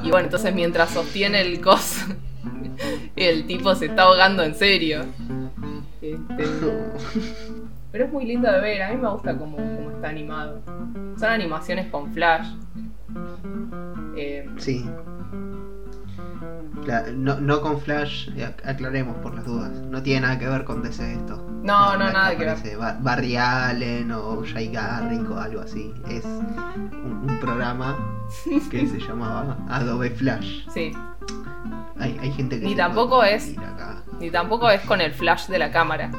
Y 0.04 0.10
bueno, 0.10 0.28
entonces 0.28 0.56
mientras 0.56 0.89
sostiene 0.89 1.41
el 1.41 1.60
cos, 1.60 1.97
el 3.18 3.45
tipo 3.45 3.76
se 3.76 3.88
está 3.88 4.04
ahogando 4.04 4.41
en 4.41 4.56
serio. 4.56 5.04
Este, 6.01 6.45
pero 7.94 8.06
es 8.06 8.12
muy 8.12 8.26
lindo 8.26 8.52
de 8.52 8.60
ver, 8.60 8.82
a 8.82 8.89
mí 8.89 8.98
me 8.98 9.08
gusta 9.08 9.38
cómo, 9.38 9.60
está 9.91 10.10
animado. 10.10 10.64
Son 11.16 11.30
animaciones 11.30 11.91
con 11.91 12.12
flash. 12.12 12.48
Eh, 14.18 14.50
sí. 14.58 14.89
no, 17.16 17.62
con 17.62 17.80
Flash, 17.80 18.30
aclaremos 18.66 19.18
por 19.18 19.36
las 19.36 19.46
dudas. 19.46 19.70
No 19.91 20.02
tiene 20.02 20.22
nada 20.22 20.39
que 20.39 20.48
ver 20.48 20.64
con 20.64 20.82
DC 20.82 21.14
esto. 21.14 21.36
No, 21.62 21.96
no, 21.96 22.12
nada 22.12 22.36
que 22.36 22.46
ver. 22.46 22.58
Barry 23.02 23.38
Allen 23.38 24.12
o 24.12 24.44
Jay 24.44 24.72
Garrick 24.72 25.30
o 25.30 25.38
algo 25.38 25.62
así. 25.62 25.94
Es 26.10 26.26
un, 26.26 27.38
programa 27.39 27.96
que 28.72 28.88
se 28.88 29.00
llamaba 29.08 29.56
Adobe 29.70 30.10
Flash. 30.10 30.68
Sí. 30.74 30.94
Hay, 32.00 32.18
hay 32.20 32.32
gente 32.32 32.60
que. 32.60 32.66
Ni 32.66 32.76
tampoco 32.76 33.24
es. 33.24 33.54
Ni 34.20 34.32
tampoco 34.32 34.72
es 34.72 34.82
con 34.82 35.00
el 35.00 35.14
flash 35.14 35.46
de 35.46 35.60
la 35.60 35.72
cámara. 35.72 36.10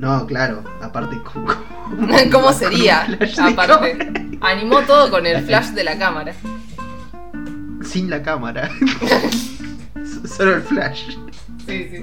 No, 0.00 0.26
claro, 0.26 0.64
aparte 0.80 1.20
¿cómo, 1.32 1.52
cómo, 2.32 2.52
sería? 2.54 3.06
Aparte, 3.38 4.38
animó 4.40 4.80
todo 4.80 5.10
con 5.10 5.26
el 5.26 5.44
flash 5.44 5.72
de 5.72 5.84
la 5.84 5.98
cámara. 5.98 6.32
Sin 7.82 8.08
la 8.08 8.22
cámara. 8.22 8.70
Solo 10.24 10.54
el 10.54 10.62
flash. 10.62 11.18
Sí, 11.66 11.90
sí. 11.90 12.02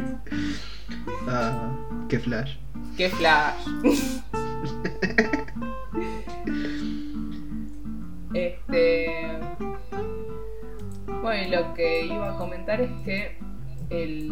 Ah, 1.28 1.72
qué 2.08 2.20
flash. 2.20 2.58
Qué 2.96 3.10
flash. 3.10 3.56
este. 8.36 9.40
Bueno, 11.24 11.48
y 11.48 11.50
lo 11.50 11.74
que 11.74 12.06
iba 12.06 12.36
a 12.36 12.38
comentar 12.38 12.80
es 12.80 12.92
que 13.04 13.40
el, 13.90 14.32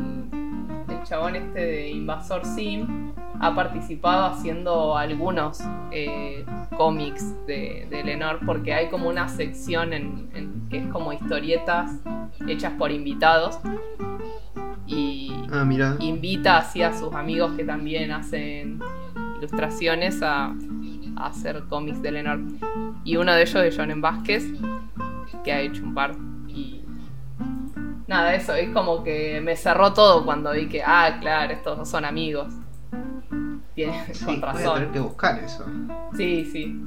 el 0.89 1.03
chabón 1.03 1.35
este 1.35 1.59
de 1.59 1.89
Invasor 1.89 2.45
Sim 2.45 3.13
ha 3.39 3.53
participado 3.53 4.25
haciendo 4.25 4.97
algunos 4.97 5.59
eh, 5.91 6.45
cómics 6.77 7.35
de, 7.45 7.87
de, 7.89 8.03
Lenor 8.03 8.39
porque 8.45 8.73
hay 8.73 8.89
como 8.89 9.09
una 9.09 9.27
sección 9.27 9.93
en, 9.93 10.67
que 10.69 10.79
es 10.79 10.87
como 10.87 11.13
historietas 11.13 11.99
hechas 12.47 12.73
por 12.73 12.91
invitados 12.91 13.59
y 14.87 15.33
ah, 15.51 15.65
invita 15.99 16.57
así 16.57 16.81
a 16.81 16.93
sus 16.93 17.13
amigos 17.13 17.53
que 17.53 17.63
también 17.63 18.11
hacen 18.11 18.79
ilustraciones 19.37 20.21
a, 20.21 20.55
a 21.17 21.27
hacer 21.27 21.63
cómics 21.69 22.01
de 22.01 22.11
Lenor. 22.11 22.39
Y 23.03 23.17
uno 23.17 23.33
de 23.33 23.41
ellos 23.41 23.63
es 23.63 23.77
John 23.77 24.01
Vázquez 24.01 24.45
que 25.43 25.51
ha 25.51 25.61
hecho 25.61 25.83
un 25.83 25.93
par 25.93 26.15
y 26.47 26.84
nada 28.07 28.35
eso 28.35 28.53
es 28.53 28.69
como 28.69 29.03
que 29.03 29.41
me 29.41 29.55
cerró 29.55 29.93
todo 29.93 30.25
cuando 30.25 30.51
vi 30.51 30.67
que 30.67 30.83
ah 30.83 31.17
claro 31.19 31.53
estos 31.53 31.89
son 31.89 32.05
amigos 32.05 32.53
tiene 33.75 34.13
sí, 34.13 34.25
Voy 34.25 34.63
a 34.63 34.73
tener 34.73 34.91
que 34.91 34.99
buscar 34.99 35.37
eso. 35.43 35.65
Sí, 36.15 36.45
sí. 36.45 36.81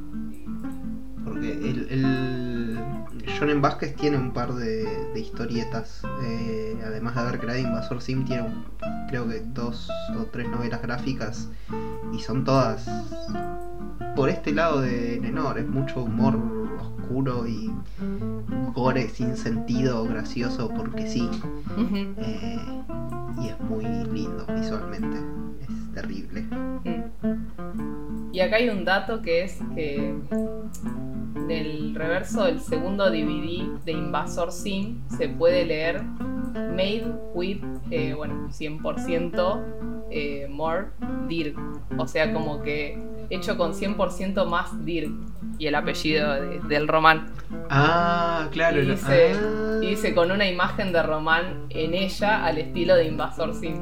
Porque 1.22 1.52
el, 1.52 1.86
el 1.90 2.78
Shonen 3.26 3.60
Vázquez 3.60 3.94
tiene 3.94 4.16
un 4.16 4.32
par 4.32 4.54
de, 4.54 4.88
historietas. 5.14 6.02
Eh, 6.22 6.76
además 6.84 7.14
de 7.14 7.20
haber 7.20 7.40
creado 7.40 7.60
Invasor 7.60 8.00
Sim, 8.00 8.24
tiene 8.24 8.48
creo 9.08 9.28
que 9.28 9.40
dos 9.40 9.90
o 10.18 10.24
tres 10.26 10.48
novelas 10.48 10.80
gráficas 10.82 11.48
y 12.12 12.18
son 12.20 12.44
todas 12.44 12.88
por 14.28 14.34
este 14.34 14.52
lado 14.52 14.82
de 14.82 15.18
Nenor, 15.22 15.58
es 15.58 15.66
mucho 15.66 16.02
humor 16.02 16.36
oscuro 16.78 17.46
y 17.46 17.72
gore 18.74 19.08
sin 19.08 19.34
sentido, 19.34 20.04
gracioso 20.04 20.68
porque 20.68 21.08
sí. 21.08 21.30
Eh, 22.18 22.58
y 23.40 23.48
es 23.48 23.58
muy 23.60 23.84
lindo 24.12 24.44
visualmente, 24.54 25.16
es 25.62 25.94
terrible. 25.94 26.42
Mm. 26.42 28.34
Y 28.34 28.40
acá 28.40 28.56
hay 28.56 28.68
un 28.68 28.84
dato 28.84 29.22
que 29.22 29.44
es 29.44 29.60
que 29.74 30.14
en 31.34 31.50
el 31.50 31.94
reverso 31.94 32.44
del 32.44 32.60
segundo 32.60 33.08
DVD 33.08 33.82
de 33.86 33.92
Invasor 33.92 34.52
Sim 34.52 35.00
se 35.08 35.30
puede 35.30 35.64
leer 35.64 36.02
Made 36.02 37.14
with, 37.32 37.64
eh, 37.90 38.12
bueno, 38.12 38.46
100% 38.50 39.64
eh, 40.10 40.46
more 40.50 40.88
Dirk. 41.28 41.58
O 41.96 42.06
sea, 42.06 42.30
como 42.34 42.60
que 42.60 43.07
hecho 43.30 43.56
con 43.56 43.72
100% 43.72 44.46
más 44.46 44.84
Dirk 44.84 45.10
y 45.58 45.66
el 45.66 45.74
apellido 45.74 46.34
del 46.68 46.88
Román. 46.88 47.32
Ah, 47.70 48.48
claro. 48.52 48.80
Y 48.80 48.86
dice, 48.86 49.32
y 49.82 49.86
dice 49.86 50.14
con 50.14 50.30
una 50.30 50.46
imagen 50.46 50.92
de 50.92 51.02
Román 51.02 51.66
en 51.70 51.94
ella 51.94 52.44
al 52.44 52.58
estilo 52.58 52.94
de 52.94 53.04
Invasor 53.06 53.54
Sim. 53.54 53.76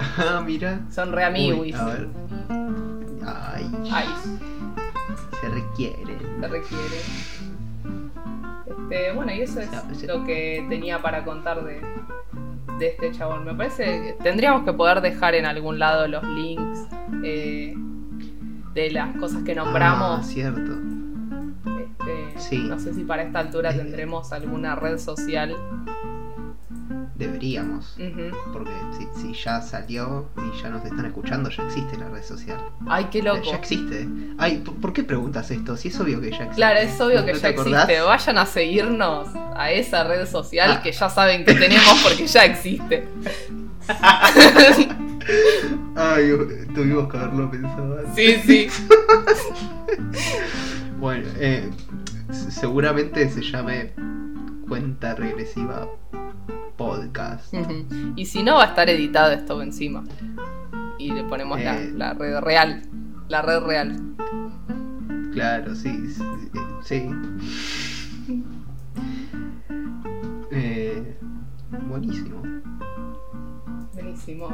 Ah, 0.00 0.42
mira. 0.44 0.80
Son 0.90 1.12
re 1.12 1.24
amiguis. 1.24 1.74
A 1.76 1.86
ver. 1.86 2.08
Ay. 3.26 3.70
Ay. 3.92 4.06
Se 5.40 5.48
requiere. 5.48 6.18
Se 6.40 6.48
requiere. 6.48 6.96
Este, 8.66 9.12
bueno, 9.12 9.32
y 9.32 9.40
eso 9.42 9.60
es 9.60 10.02
lo 10.04 10.24
que 10.24 10.64
tenía 10.68 11.00
para 11.00 11.24
contar 11.24 11.64
de, 11.64 11.80
de 12.78 12.86
este 12.88 13.12
chabón. 13.12 13.44
Me 13.44 13.54
parece 13.54 13.84
que 13.84 14.16
tendríamos 14.22 14.64
que 14.64 14.72
poder 14.72 15.00
dejar 15.00 15.34
en 15.34 15.46
algún 15.46 15.78
lado 15.78 16.08
los 16.08 16.24
links 16.24 16.86
eh, 17.22 17.74
de 18.74 18.90
las 18.90 19.16
cosas 19.16 19.42
que 19.42 19.54
nombramos. 19.54 20.20
Ah, 20.20 20.22
cierto. 20.22 20.72
Este, 21.80 22.40
Sí. 22.40 22.58
No 22.68 22.78
sé 22.78 22.94
si 22.94 23.04
para 23.04 23.22
esta 23.22 23.38
altura 23.40 23.70
Eh. 23.70 23.76
tendremos 23.78 24.32
alguna 24.32 24.74
red 24.74 24.98
social. 24.98 25.54
Deberíamos. 27.14 27.96
Porque 28.52 28.70
si, 28.96 29.06
si 29.20 29.34
ya 29.44 29.60
salió 29.60 30.30
y 30.38 30.62
ya 30.62 30.70
nos 30.70 30.82
están 30.86 31.04
escuchando, 31.04 31.50
ya 31.50 31.64
existe 31.64 31.98
la 31.98 32.08
red 32.08 32.22
social. 32.22 32.58
Ay, 32.88 33.08
qué 33.10 33.22
loco. 33.22 33.42
Ya 33.44 33.56
existe. 33.56 34.08
Ay, 34.38 34.58
¿por 34.80 34.94
qué 34.94 35.04
preguntas 35.04 35.50
esto? 35.50 35.76
Si 35.76 35.88
es 35.88 36.00
obvio 36.00 36.18
que 36.22 36.30
ya 36.30 36.36
existe. 36.36 36.54
Claro, 36.56 36.78
es 36.80 36.98
obvio 36.98 37.24
que 37.26 37.32
¿No 37.34 37.38
ya 37.38 37.48
existe. 37.50 38.00
Vayan 38.00 38.38
a 38.38 38.46
seguirnos 38.46 39.28
a 39.54 39.70
esa 39.70 40.04
red 40.04 40.26
social 40.26 40.76
Ah. 40.78 40.82
que 40.82 40.92
ya 40.92 41.10
saben 41.10 41.44
que 41.44 41.52
tenemos 41.54 42.00
porque 42.02 42.26
ya 42.26 42.44
existe. 42.46 43.06
Ay, 45.96 46.32
tuvimos 46.74 47.10
que 47.10 47.16
haberlo 47.18 47.50
pensado 47.50 47.98
antes. 47.98 48.14
Sí, 48.14 48.36
sí. 48.46 48.68
Bueno, 51.00 51.26
eh, 51.38 51.70
seguramente 52.50 53.26
se 53.30 53.40
llame 53.40 53.92
cuenta 54.68 55.14
regresiva 55.14 55.88
podcast. 56.76 57.54
Y 58.16 58.26
si 58.26 58.42
no, 58.42 58.56
va 58.56 58.64
a 58.64 58.66
estar 58.66 58.90
editado 58.90 59.32
esto 59.32 59.62
encima. 59.62 60.04
Y 60.98 61.12
le 61.12 61.24
ponemos 61.24 61.58
la, 61.58 61.80
Eh. 61.80 61.90
la 61.96 62.12
red 62.12 62.38
real. 62.40 62.82
La 63.28 63.40
red 63.40 63.60
real. 63.62 63.96
Claro, 65.32 65.74
sí, 65.74 65.90
sí. 66.10 66.22
sí. 66.84 67.10
Eh, 70.52 71.16
buenísimo. 71.88 72.42
Buenísimo. 74.14 74.48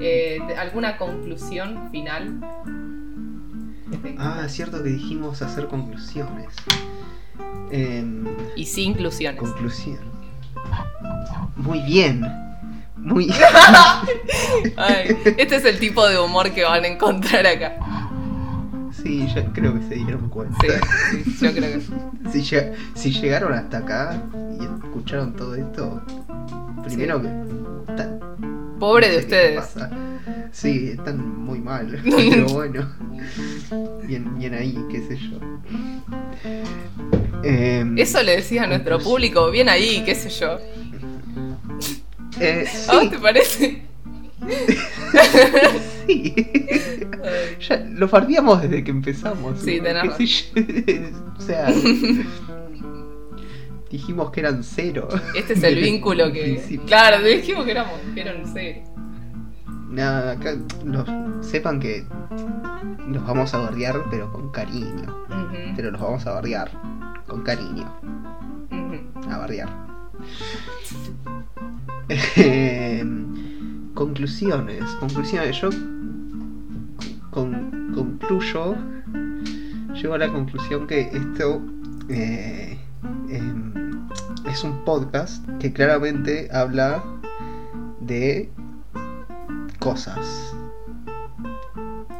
Eh, 0.00 0.38
¿de- 0.48 0.56
¿Alguna 0.56 0.96
conclusión 0.96 1.88
final? 1.92 2.40
Ah, 4.18 4.42
es 4.44 4.52
cierto 4.52 4.82
que 4.82 4.88
dijimos 4.90 5.42
hacer 5.42 5.68
conclusiones. 5.68 6.48
Y 8.56 8.64
sin 8.64 8.90
inclusiones. 8.92 9.40
conclusión. 9.40 9.98
Muy 11.56 11.80
bien. 11.82 12.24
Muy 12.96 13.30
Ay, 14.76 15.16
este 15.38 15.56
es 15.56 15.64
el 15.64 15.78
tipo 15.78 16.04
de 16.08 16.18
humor 16.18 16.50
que 16.50 16.64
van 16.64 16.82
a 16.82 16.88
encontrar 16.88 17.46
acá. 17.46 17.76
Sí, 18.90 19.28
ya 19.32 19.44
creo 19.52 19.74
que 19.78 19.86
se 19.86 19.94
dieron 19.94 20.28
cuenta. 20.28 20.56
Sí, 21.12 21.22
sí, 21.24 21.46
yo 21.46 21.52
creo 21.52 21.72
que 21.74 21.80
sí. 21.80 21.92
Si 22.94 23.12
llegaron 23.12 23.52
hasta 23.52 23.78
acá 23.78 24.20
y 24.58 24.64
escucharon 24.64 25.34
todo 25.36 25.54
esto, 25.54 26.02
primero 26.84 27.22
que. 27.22 27.28
Pobre 28.78 29.08
no 29.08 29.12
de 29.14 29.18
sé 29.20 29.24
ustedes. 29.24 29.64
Sí, 30.52 30.90
están 30.92 31.44
muy 31.44 31.60
mal. 31.60 32.00
Pero 32.04 32.46
bueno. 32.46 32.92
Bien, 34.04 34.38
bien 34.38 34.54
ahí, 34.54 34.78
qué 34.90 35.00
sé 35.06 35.16
yo. 35.16 35.38
Em, 37.42 37.96
Eso 37.98 38.22
le 38.22 38.36
decía 38.36 38.64
a 38.64 38.66
nuestro 38.66 38.98
público, 38.98 39.50
bien 39.50 39.68
ahí, 39.68 40.02
qué 40.04 40.14
sé 40.14 40.30
yo. 40.30 40.58
eh, 42.40 42.66
¿A 42.88 42.94
vos 42.96 43.10
te 43.10 43.18
parece? 43.18 43.82
sí. 46.06 46.34
Ya 47.68 47.76
lo 47.90 48.08
fardeamos 48.08 48.62
desde 48.62 48.84
que 48.84 48.90
empezamos. 48.90 49.60
Sí, 49.60 49.80
tenés 49.80 50.50
o 51.38 51.40
sea. 51.40 51.72
Dijimos 53.90 54.30
que 54.30 54.40
eran 54.40 54.62
cero. 54.64 55.08
Este 55.34 55.52
es 55.54 55.62
el 55.62 55.76
vínculo 55.82 56.32
que. 56.32 56.42
principio. 56.42 56.86
Claro, 56.86 57.22
dijimos 57.24 57.64
que 57.64 57.70
éramos, 57.70 57.94
que 58.14 58.20
eran 58.20 58.52
serio. 58.52 58.82
Nada, 59.88 60.32
acá 60.32 60.54
los, 60.84 61.08
sepan 61.46 61.78
que 61.80 62.04
los 63.08 63.24
vamos 63.26 63.54
a 63.54 63.58
bardear, 63.58 64.02
pero 64.10 64.30
con 64.32 64.50
cariño. 64.50 65.24
Pero 65.76 65.90
los 65.90 66.00
vamos 66.00 66.26
a 66.26 66.32
bardear 66.32 66.70
con 67.26 67.42
cariño. 67.42 67.86
A 69.30 69.38
bardear. 69.38 69.68
Em, 72.36 73.92
conclusiones. 73.94 74.84
Conclusiones. 75.00 75.60
Yo 75.60 75.70
con- 77.30 77.92
concluyo. 77.94 78.74
Llego 79.94 80.14
a 80.14 80.18
la 80.18 80.28
conclusión 80.32 80.86
que 80.86 81.00
esto 81.12 81.62
eh, 82.08 82.78
em, 83.28 84.08
es 84.46 84.64
un 84.64 84.84
podcast 84.84 85.46
que 85.58 85.72
claramente 85.72 86.48
habla 86.52 87.02
de 88.00 88.50
cosas. 89.78 90.54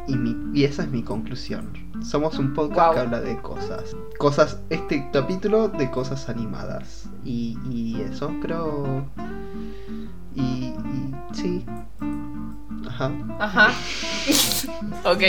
Y, 0.07 0.15
mi, 0.15 0.35
y 0.53 0.63
esa 0.63 0.83
es 0.83 0.89
mi 0.89 1.03
conclusión. 1.03 1.73
Somos 2.01 2.39
un 2.39 2.53
podcast 2.53 2.93
que 2.93 2.99
habla 2.99 3.21
de 3.21 3.37
cosas. 3.41 3.95
Cosas, 4.17 4.61
este 4.69 5.09
capítulo 5.11 5.67
de 5.67 5.89
cosas 5.91 6.29
animadas. 6.29 7.09
Y, 7.25 7.57
y 7.69 8.01
eso 8.01 8.31
creo. 8.41 9.05
Y, 10.35 10.41
y 10.41 11.15
sí. 11.33 11.65
Ajá. 12.97 13.11
Ajá. 13.39 13.73
ok. 15.11 15.21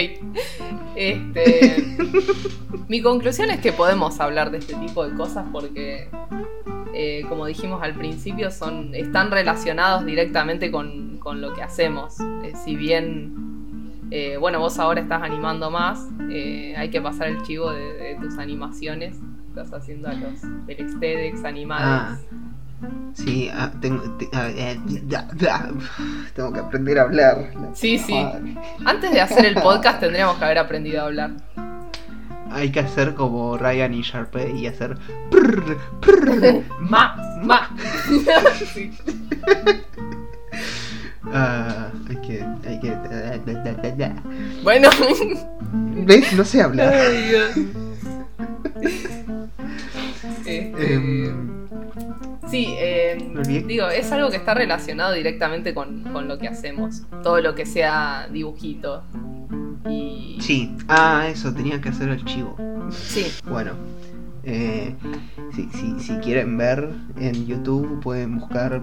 Este. 0.97 1.97
Mi 2.89 3.03
conclusión 3.03 3.51
es 3.51 3.61
que 3.61 3.73
podemos 3.73 4.19
hablar 4.21 4.51
de 4.51 4.59
este 4.59 4.75
tipo 4.77 5.07
de 5.07 5.15
cosas 5.15 5.47
porque, 5.53 6.09
eh, 6.95 7.27
como 7.29 7.45
dijimos 7.45 7.83
al 7.83 7.93
principio, 7.93 8.51
son, 8.51 8.95
están 8.95 9.31
relacionados 9.31 10.07
directamente 10.07 10.71
con, 10.71 11.19
con 11.19 11.43
lo 11.43 11.53
que 11.53 11.63
hacemos. 11.63 12.19
Eh, 12.43 12.55
si 12.65 12.77
bien, 12.77 13.93
eh, 14.11 14.39
bueno, 14.39 14.61
vos 14.61 14.79
ahora 14.79 15.03
estás 15.03 15.23
animando 15.23 15.71
más, 15.71 16.09
eh, 16.31 16.75
hay 16.79 16.89
que 16.89 17.03
pasar 17.03 17.29
el 17.29 17.43
chivo 17.43 17.71
de, 17.71 17.93
de 17.93 18.15
tus 18.15 18.39
animaciones. 18.39 19.19
Estás 19.49 19.75
haciendo 19.75 20.09
a 20.09 20.15
los 20.15 20.41
del 20.67 20.89
Xtedex 20.89 21.45
animados. 21.45 22.21
Sí, 23.15 23.51
ah, 23.53 23.71
tengo, 23.81 24.03
te- 24.19 24.29
ah, 24.33 24.49
eh, 24.51 24.79
da- 25.05 25.29
da- 25.35 25.71
tengo 26.35 26.53
que 26.53 26.61
aprender 26.61 26.99
a 26.99 27.03
hablar. 27.03 27.51
La 27.61 27.75
Sí, 27.75 27.99
sí. 27.99 28.15
madre. 28.15 28.55
Antes 28.85 29.11
de 29.11 29.21
hacer 29.21 29.45
el 29.47 29.55
podcast 29.55 29.99
tendríamos 30.01 30.37
que 30.39 30.45
haber 30.45 30.59
aprendido 30.59 31.03
a 31.03 31.07
hablar. 31.07 31.31
Hay 32.51 32.71
que 32.71 32.81
hacer 32.81 33.15
como 33.15 33.59
Ryan 33.59 33.93
y 33.95 34.03
Sharpay 34.03 34.57
y 34.57 34.67
hacer. 34.69 34.97
prr, 35.31 35.77
prr, 36.01 36.63
Ma, 36.81 37.15
ma. 37.43 37.69
Sí. 38.73 38.91
Ah, 41.31 41.91
hay 42.09 42.17
que. 42.17 42.43
Hay 42.67 42.81
que. 42.81 42.91
da. 43.97 44.13
Bueno. 44.63 44.89
¿Ves? 46.07 46.33
No 46.33 46.45
sé 46.45 46.63
hablar. 46.63 46.93
Ay, 46.95 47.29
Dios. 47.29 47.51
Este, 50.47 50.95
Em, 50.95 51.28
sí, 52.51 52.67
eh, 52.79 53.33
digo, 53.67 53.89
es 53.89 54.11
algo 54.13 54.31
que 54.31 54.37
está 54.37 54.55
relacionado 54.55 55.13
directamente 55.13 55.75
con, 55.75 56.03
con 56.13 56.29
lo 56.29 56.39
que 56.39 56.49
hacemos. 56.49 57.03
Todo 57.23 57.41
lo 57.41 57.55
que 57.55 57.67
sea 57.67 58.29
dibujito. 58.31 59.03
Y. 59.89 60.39
sí. 60.41 60.77
Ah, 60.89 61.29
eso, 61.31 61.53
tenía 61.53 61.81
que 61.81 61.89
hacer 61.91 62.09
el 62.09 62.25
chivo. 62.25 62.57
Sí. 62.91 63.27
Bueno. 63.49 63.73
Eh, 64.51 64.95
si, 65.55 65.69
si, 66.01 66.17
quieren 66.19 66.57
ver 66.57 66.89
en 67.19 67.47
YouTube, 67.47 68.01
pueden 68.01 68.39
buscar. 68.39 68.83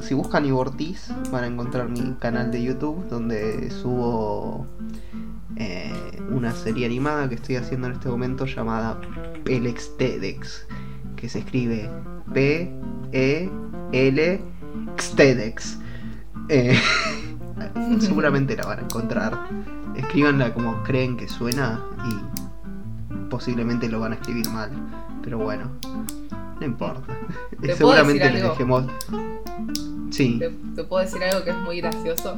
si 0.00 0.14
buscan 0.14 0.46
Ibortiz, 0.46 1.08
van 1.32 1.42
a 1.42 1.46
encontrar 1.48 1.88
mi 1.88 2.14
canal 2.20 2.52
de 2.52 2.62
YouTube 2.62 3.08
donde 3.08 3.68
subo 3.70 4.64
eh, 5.56 5.92
una 6.30 6.52
serie 6.52 6.86
animada 6.86 7.28
que 7.28 7.34
estoy 7.34 7.56
haciendo 7.56 7.88
en 7.88 7.94
este 7.94 8.08
momento 8.08 8.46
llamada 8.46 9.00
Pelex 9.44 9.96
TEDx, 9.96 10.66
que 11.22 11.28
se 11.28 11.38
escribe 11.38 11.88
P-E-L 12.34 13.50
TEDx. 15.14 15.78
Eh, 16.48 16.76
seguramente 18.00 18.56
la 18.56 18.66
van 18.66 18.80
a 18.80 18.82
encontrar. 18.82 19.38
Escríbanla 19.94 20.52
como 20.52 20.82
creen 20.82 21.16
que 21.16 21.28
suena 21.28 21.80
y 22.04 22.16
posiblemente 23.30 23.88
lo 23.88 24.00
van 24.00 24.14
a 24.14 24.16
escribir 24.16 24.50
mal. 24.50 24.72
Pero 25.22 25.38
bueno, 25.38 25.70
no 26.58 26.66
importa. 26.66 27.16
Seguramente 27.76 28.28
les 28.28 28.42
dejemos. 28.42 28.86
Sí. 30.10 30.40
¿Te, 30.74 30.82
puedo 30.82 31.04
decir 31.04 31.22
algo 31.22 31.44
que 31.44 31.50
es 31.50 31.56
muy 31.58 31.80
gracioso? 31.80 32.36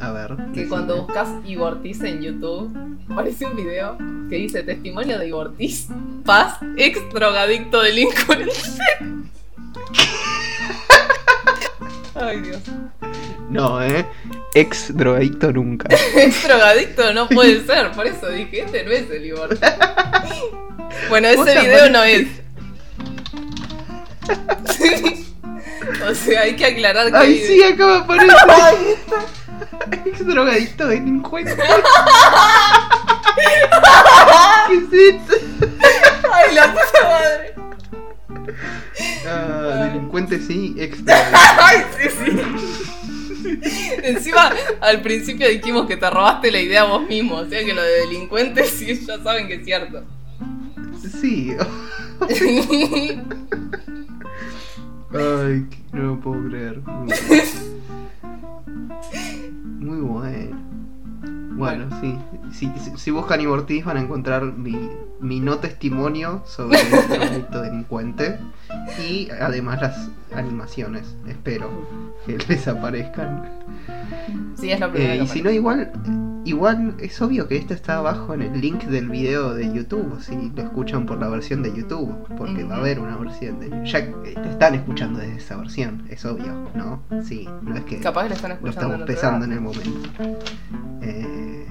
A 0.00 0.12
ver. 0.12 0.34
Que 0.54 0.66
cuando 0.66 1.04
buscas 1.04 1.28
Ibortiz 1.44 2.02
en 2.02 2.22
YouTube, 2.22 2.74
aparece 3.10 3.44
un 3.44 3.54
video 3.54 3.98
que 4.30 4.36
dice 4.36 4.62
testimonio 4.62 5.18
de 5.18 5.28
Ibortiz, 5.28 5.88
paz, 6.24 6.54
ex 6.78 6.98
drogadicto 7.12 7.82
delincuente. 7.82 8.50
Ay, 12.14 12.40
Dios. 12.40 12.62
No, 13.50 13.82
¿eh? 13.82 14.06
Ex 14.54 14.96
drogadicto 14.96 15.52
nunca. 15.52 15.94
Ex 16.16 16.44
drogadicto 16.44 17.12
no 17.12 17.28
puede 17.28 17.64
ser, 17.66 17.92
por 17.92 18.06
eso 18.06 18.28
dije, 18.30 18.62
este 18.62 18.84
no 18.84 18.92
es 18.92 19.10
el 19.10 19.26
Ibortiz. 19.26 19.60
bueno, 21.10 21.28
ese 21.28 21.60
video 21.60 21.90
no 21.90 22.02
es. 22.04 22.26
o 26.08 26.14
sea, 26.14 26.40
hay 26.42 26.56
que 26.56 26.64
aclarar 26.64 27.10
que. 27.10 27.16
Ay, 27.18 27.38
sí, 27.46 27.62
acaba 27.62 27.92
de 27.92 27.98
aparecer. 27.98 28.36
Ex 30.06 30.26
drogadicto 30.26 30.86
delincuente. 30.86 31.56
¿Qué 34.68 34.74
es 34.74 34.92
esto? 35.14 35.34
Ay, 36.32 36.54
la 36.54 36.72
puta 36.72 37.02
madre. 37.04 37.54
Ah, 39.26 39.88
delincuente 39.92 40.40
sí, 40.40 40.74
ex 40.78 40.98
Ay, 41.06 41.84
sí, 41.98 42.08
sí. 42.10 42.40
Encima, 44.02 44.52
al 44.80 45.02
principio 45.02 45.48
dijimos 45.48 45.86
que 45.86 45.96
te 45.96 46.08
robaste 46.08 46.50
la 46.50 46.60
idea 46.60 46.84
vos 46.84 47.06
mismo, 47.06 47.36
o 47.36 47.46
sea 47.46 47.64
que 47.64 47.74
lo 47.74 47.82
de 47.82 48.00
delincuente 48.00 48.64
sí 48.64 49.06
ya 49.06 49.22
saben 49.22 49.48
que 49.48 49.54
es 49.54 49.64
cierto. 49.64 50.04
Sí. 51.20 51.54
Ay, 55.12 55.66
no 55.92 56.02
lo 56.02 56.20
puedo 56.20 56.48
creer. 56.48 56.80
Muy 56.80 57.12
Bueno, 61.60 61.88
sí. 62.00 62.18
Si, 62.52 62.72
si, 62.96 63.10
buscan 63.10 63.38
Ibortiz 63.42 63.84
van 63.84 63.98
a 63.98 64.00
encontrar 64.00 64.44
mi, 64.44 64.78
mi 65.20 65.40
no 65.40 65.58
testimonio 65.58 66.42
sobre 66.46 66.80
el 67.34 67.46
delincuente 67.50 68.38
y 69.06 69.28
además 69.30 69.82
las 69.82 70.08
animaciones. 70.34 71.14
Espero 71.28 71.70
que 72.24 72.38
les 72.48 72.66
aparezcan. 72.66 73.46
Sí, 74.58 74.72
es 74.72 74.80
lo 74.80 74.90
primero. 74.90 75.12
Eh, 75.12 75.22
y 75.22 75.26
si 75.26 75.42
no, 75.42 75.50
igual 75.50 75.92
Igual 76.44 76.96
es 76.98 77.20
obvio 77.20 77.46
que 77.48 77.56
esto 77.56 77.74
está 77.74 77.98
abajo 77.98 78.32
en 78.32 78.42
el 78.42 78.60
link 78.60 78.84
del 78.84 79.08
video 79.10 79.54
de 79.54 79.72
YouTube, 79.72 80.20
si 80.20 80.50
lo 80.54 80.62
escuchan 80.62 81.04
por 81.04 81.18
la 81.18 81.28
versión 81.28 81.62
de 81.62 81.74
YouTube, 81.74 82.16
porque 82.36 82.64
va 82.64 82.76
a 82.76 82.78
haber 82.78 82.98
una 82.98 83.16
versión 83.16 83.60
de... 83.60 83.68
Ya 83.84 84.10
te 84.22 84.48
están 84.48 84.74
escuchando 84.74 85.20
desde 85.20 85.36
esa 85.36 85.56
versión, 85.56 86.06
es 86.08 86.24
obvio, 86.24 86.70
¿no? 86.74 87.02
Sí, 87.22 87.46
no 87.62 87.76
es 87.76 87.84
que... 87.84 88.00
Capaz 88.00 88.28
lo 88.28 88.34
están 88.34 88.52
escuchando. 88.52 88.80
Lo 88.80 88.94
estamos 88.94 89.06
pesando 89.06 89.44
en 89.44 89.52
el 89.52 89.60
momento. 89.60 90.10
Eh, 91.02 91.66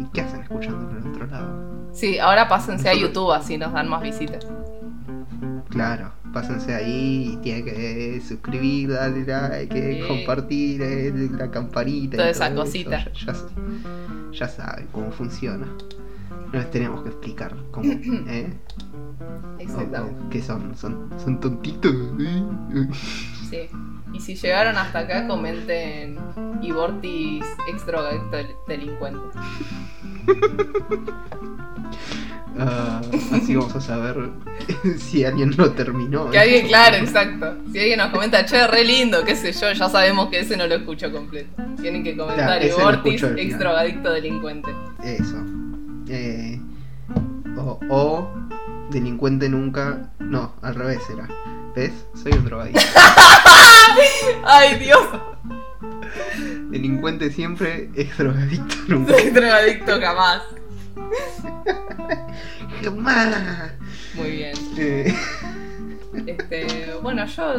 ¿Y 0.00 0.04
qué 0.12 0.20
hacen 0.20 0.42
escuchando 0.42 0.90
en 0.90 0.96
el 0.96 1.08
otro 1.08 1.26
lado? 1.26 1.90
Sí, 1.92 2.18
ahora 2.18 2.48
pásense 2.48 2.88
a 2.88 2.94
YouTube, 2.94 3.32
así 3.32 3.58
nos 3.58 3.72
dan 3.72 3.88
más 3.88 4.02
visitas. 4.02 4.46
Claro, 5.70 6.12
pásense 6.32 6.74
ahí 6.74 7.32
y 7.32 7.36
tienen 7.38 7.64
que 7.64 8.22
suscribir, 8.26 8.90
darle 8.90 9.24
like, 9.24 10.04
compartir 10.06 10.82
eh, 10.82 11.30
la 11.38 11.50
campanita. 11.50 12.16
Toda 12.16 12.30
esa 12.30 12.54
cosita. 12.54 13.04
Ya, 14.32 14.48
saben 14.48 14.88
cómo 14.92 15.10
funciona. 15.10 15.66
No 16.52 16.58
les 16.58 16.70
tenemos 16.70 17.02
que 17.02 17.10
explicar 17.10 17.54
cómo, 17.70 17.90
¿eh? 18.28 18.52
Exactamente. 19.58 20.20
¿Qué 20.30 20.42
son? 20.42 20.76
¿Son, 20.76 21.10
son 21.18 21.40
tontitos? 21.40 21.94
Sí. 23.50 23.68
Y 24.12 24.20
si 24.20 24.34
llegaron 24.36 24.76
hasta 24.76 25.00
acá, 25.00 25.26
comenten 25.26 26.18
Ibortis 26.62 27.44
ex 27.68 27.86
droga 27.86 28.12
Ah, 32.58 33.00
así 33.32 33.54
vamos 33.54 33.74
a 33.76 33.80
saber 33.80 34.30
si 34.98 35.24
alguien 35.24 35.54
lo 35.56 35.70
terminó. 35.72 36.30
Que 36.30 36.38
alguien, 36.38 36.66
claro, 36.66 36.96
exacto. 36.96 37.56
Si 37.72 37.78
alguien 37.78 37.98
nos 37.98 38.10
comenta, 38.10 38.44
che, 38.44 38.66
re 38.66 38.84
lindo, 38.84 39.24
qué 39.24 39.36
sé 39.36 39.52
yo, 39.52 39.72
ya 39.72 39.88
sabemos 39.88 40.28
que 40.28 40.40
ese 40.40 40.56
no 40.56 40.66
lo 40.66 40.74
escucho 40.74 41.12
completo. 41.12 41.62
Tienen 41.80 42.02
que 42.02 42.16
comentar, 42.16 42.64
y 42.64 42.70
Ortiz, 42.70 43.22
ex 43.22 43.58
drogadicto 43.58 44.12
delincuente. 44.12 44.70
Eso. 45.04 45.36
Eh, 46.08 46.60
o, 47.88 48.28
delincuente 48.90 49.48
nunca. 49.48 50.10
No, 50.18 50.54
al 50.62 50.74
revés 50.74 51.00
era. 51.12 51.28
¿Ves? 51.76 51.92
Soy 52.20 52.32
un 52.32 52.44
drogadicto. 52.44 52.80
¡Ay, 54.44 54.78
Dios! 54.78 55.06
Delincuente 56.70 57.30
siempre, 57.30 57.88
ex 57.94 58.18
drogadicto 58.18 58.74
nunca. 58.88 59.16
Ex 59.16 59.32
drogadicto 59.34 60.00
jamás. 62.82 63.72
Muy 64.14 64.30
bien. 64.30 64.54
Este, 66.26 66.94
bueno, 67.02 67.26
yo 67.26 67.54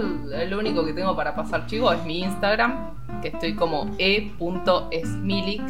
lo 0.50 0.60
único 0.60 0.86
que 0.86 0.94
tengo 0.94 1.16
para 1.16 1.36
pasar 1.36 1.66
chivo 1.68 1.92
es 1.92 2.04
mi 2.04 2.20
Instagram, 2.22 3.22
que 3.22 3.30
estoy 3.30 3.56
como 3.56 3.96
e.esmilic 3.98 5.62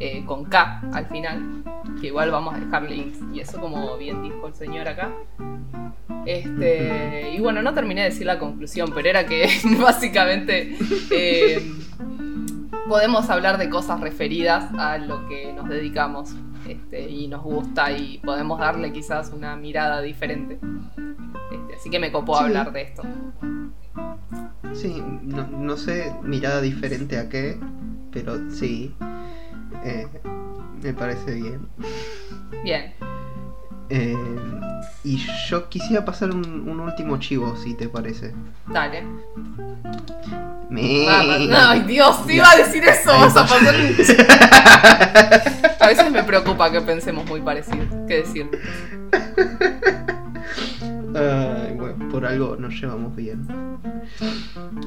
eh, 0.00 0.22
con 0.26 0.44
K 0.44 0.82
al 0.92 1.06
final, 1.06 1.62
que 2.00 2.08
igual 2.08 2.30
vamos 2.30 2.54
a 2.54 2.58
dejar 2.58 2.82
links 2.82 3.18
y 3.32 3.40
eso 3.40 3.60
como 3.60 3.96
bien 3.96 4.22
dijo 4.22 4.46
el 4.46 4.54
señor 4.54 4.88
acá. 4.88 5.12
Este, 6.24 7.32
y 7.34 7.40
bueno, 7.40 7.62
no 7.62 7.72
terminé 7.72 8.02
de 8.02 8.10
decir 8.10 8.26
la 8.26 8.38
conclusión, 8.38 8.92
pero 8.94 9.08
era 9.08 9.26
que 9.26 9.48
básicamente 9.80 10.76
eh, 11.10 11.72
podemos 12.88 13.28
hablar 13.30 13.58
de 13.58 13.68
cosas 13.70 14.00
referidas 14.00 14.72
a 14.78 14.98
lo 14.98 15.26
que 15.28 15.52
nos 15.52 15.68
dedicamos. 15.68 16.34
Este, 16.66 17.08
y 17.08 17.28
nos 17.28 17.42
gusta 17.42 17.92
y 17.92 18.18
podemos 18.18 18.58
darle 18.58 18.92
quizás 18.92 19.32
una 19.32 19.56
mirada 19.56 20.00
diferente. 20.02 20.58
Este, 21.52 21.74
así 21.74 21.90
que 21.90 21.98
me 21.98 22.12
copó 22.12 22.36
hablar 22.36 22.72
de 22.72 22.82
esto. 22.82 23.02
Sí, 24.74 25.02
no, 25.22 25.76
sé 25.76 26.12
mirada 26.22 26.60
diferente 26.60 27.18
a 27.18 27.28
qué, 27.28 27.58
pero 28.12 28.50
sí, 28.50 28.94
eh, 29.84 30.06
me 30.82 30.92
parece 30.92 31.34
bien. 31.34 31.68
Bien. 32.62 32.94
Eh, 33.90 34.16
y 35.04 35.16
yo 35.48 35.68
quisiera 35.68 36.04
pasar 36.04 36.30
un, 36.30 36.80
último 36.80 37.18
chivo, 37.18 37.56
si 37.56 37.74
te 37.74 37.88
parece. 37.88 38.34
Dale. 38.66 39.04
Me... 40.68 41.08
Ay, 41.08 41.80
Dios, 41.86 42.18
iba 42.28 42.50
a 42.50 42.56
decir 42.56 42.84
eso. 42.84 43.10
Vas 43.10 43.36
a 43.36 43.46
pasar 43.46 43.74
un... 43.74 43.96
a 45.80 45.86
veces 45.86 46.10
me 46.10 46.22
preocupa 46.24 46.70
que 46.70 46.80
pensemos 46.82 47.24
muy 47.26 47.40
parecido. 47.40 47.86
¿Qué 48.06 48.16
decir? 48.16 48.50
Ay, 51.14 51.74
bueno, 51.74 51.87
por 52.10 52.24
algo 52.26 52.56
nos 52.56 52.74
llevamos 52.80 53.14
bien. 53.14 53.46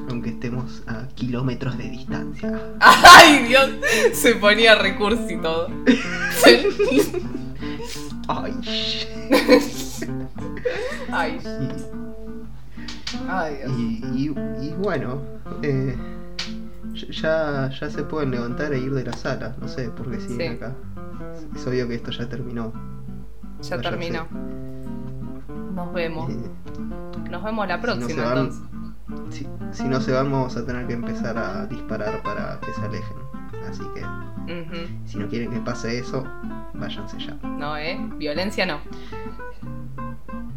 Aunque 0.08 0.30
estemos 0.30 0.82
a 0.86 1.08
kilómetros 1.14 1.78
de 1.78 1.88
distancia. 1.90 2.60
¡Ay, 2.80 3.44
Dios! 3.48 3.70
Se 4.12 4.34
ponía 4.36 4.74
recurso 4.74 5.28
y 5.30 5.36
todo. 5.38 5.68
Ay. 8.28 8.54
Ay. 11.10 11.38
Ay 13.28 13.56
y, 14.14 14.34
y, 14.60 14.74
bueno, 14.78 15.20
eh, 15.62 15.96
ya, 17.10 17.70
ya 17.70 17.90
se 17.90 18.02
pueden 18.04 18.30
levantar 18.30 18.72
e 18.72 18.78
ir 18.78 18.92
de 18.92 19.04
la 19.04 19.12
sala. 19.12 19.54
No 19.60 19.68
sé 19.68 19.90
por 19.90 20.10
qué 20.10 20.20
siguen 20.20 20.54
acá. 20.54 20.74
Es 21.54 21.66
obvio 21.66 21.88
que 21.88 21.96
esto 21.96 22.10
ya 22.10 22.28
terminó. 22.28 22.72
Ya 23.62 23.80
terminó. 23.80 24.26
Nos 25.74 25.92
vemos. 25.92 26.30
Eh, 26.30 26.36
Nos 27.32 27.42
vemos 27.42 27.66
la 27.66 27.80
próxima 27.80 28.22
entonces. 28.22 28.62
Si, 29.72 29.84
no 29.84 30.00
se 30.02 30.12
van, 30.12 30.30
vamos 30.30 30.54
a 30.56 30.66
tener 30.66 30.86
que 30.86 30.92
empezar 30.92 31.36
a 31.38 31.66
disparar 31.66 32.22
para 32.22 32.60
que 32.60 32.72
se 32.74 32.82
alejen. 32.82 33.16
Así 33.68 33.82
que, 33.94 34.60
si 35.06 35.16
no 35.18 35.28
quieren 35.28 35.50
que 35.50 35.60
pase 35.60 35.98
eso, 35.98 36.24
váyanse 36.74 37.16
ya. 37.18 37.34
No, 37.42 37.74
¿eh? 37.78 37.98
Violencia 38.18 38.66
no. 38.66 38.80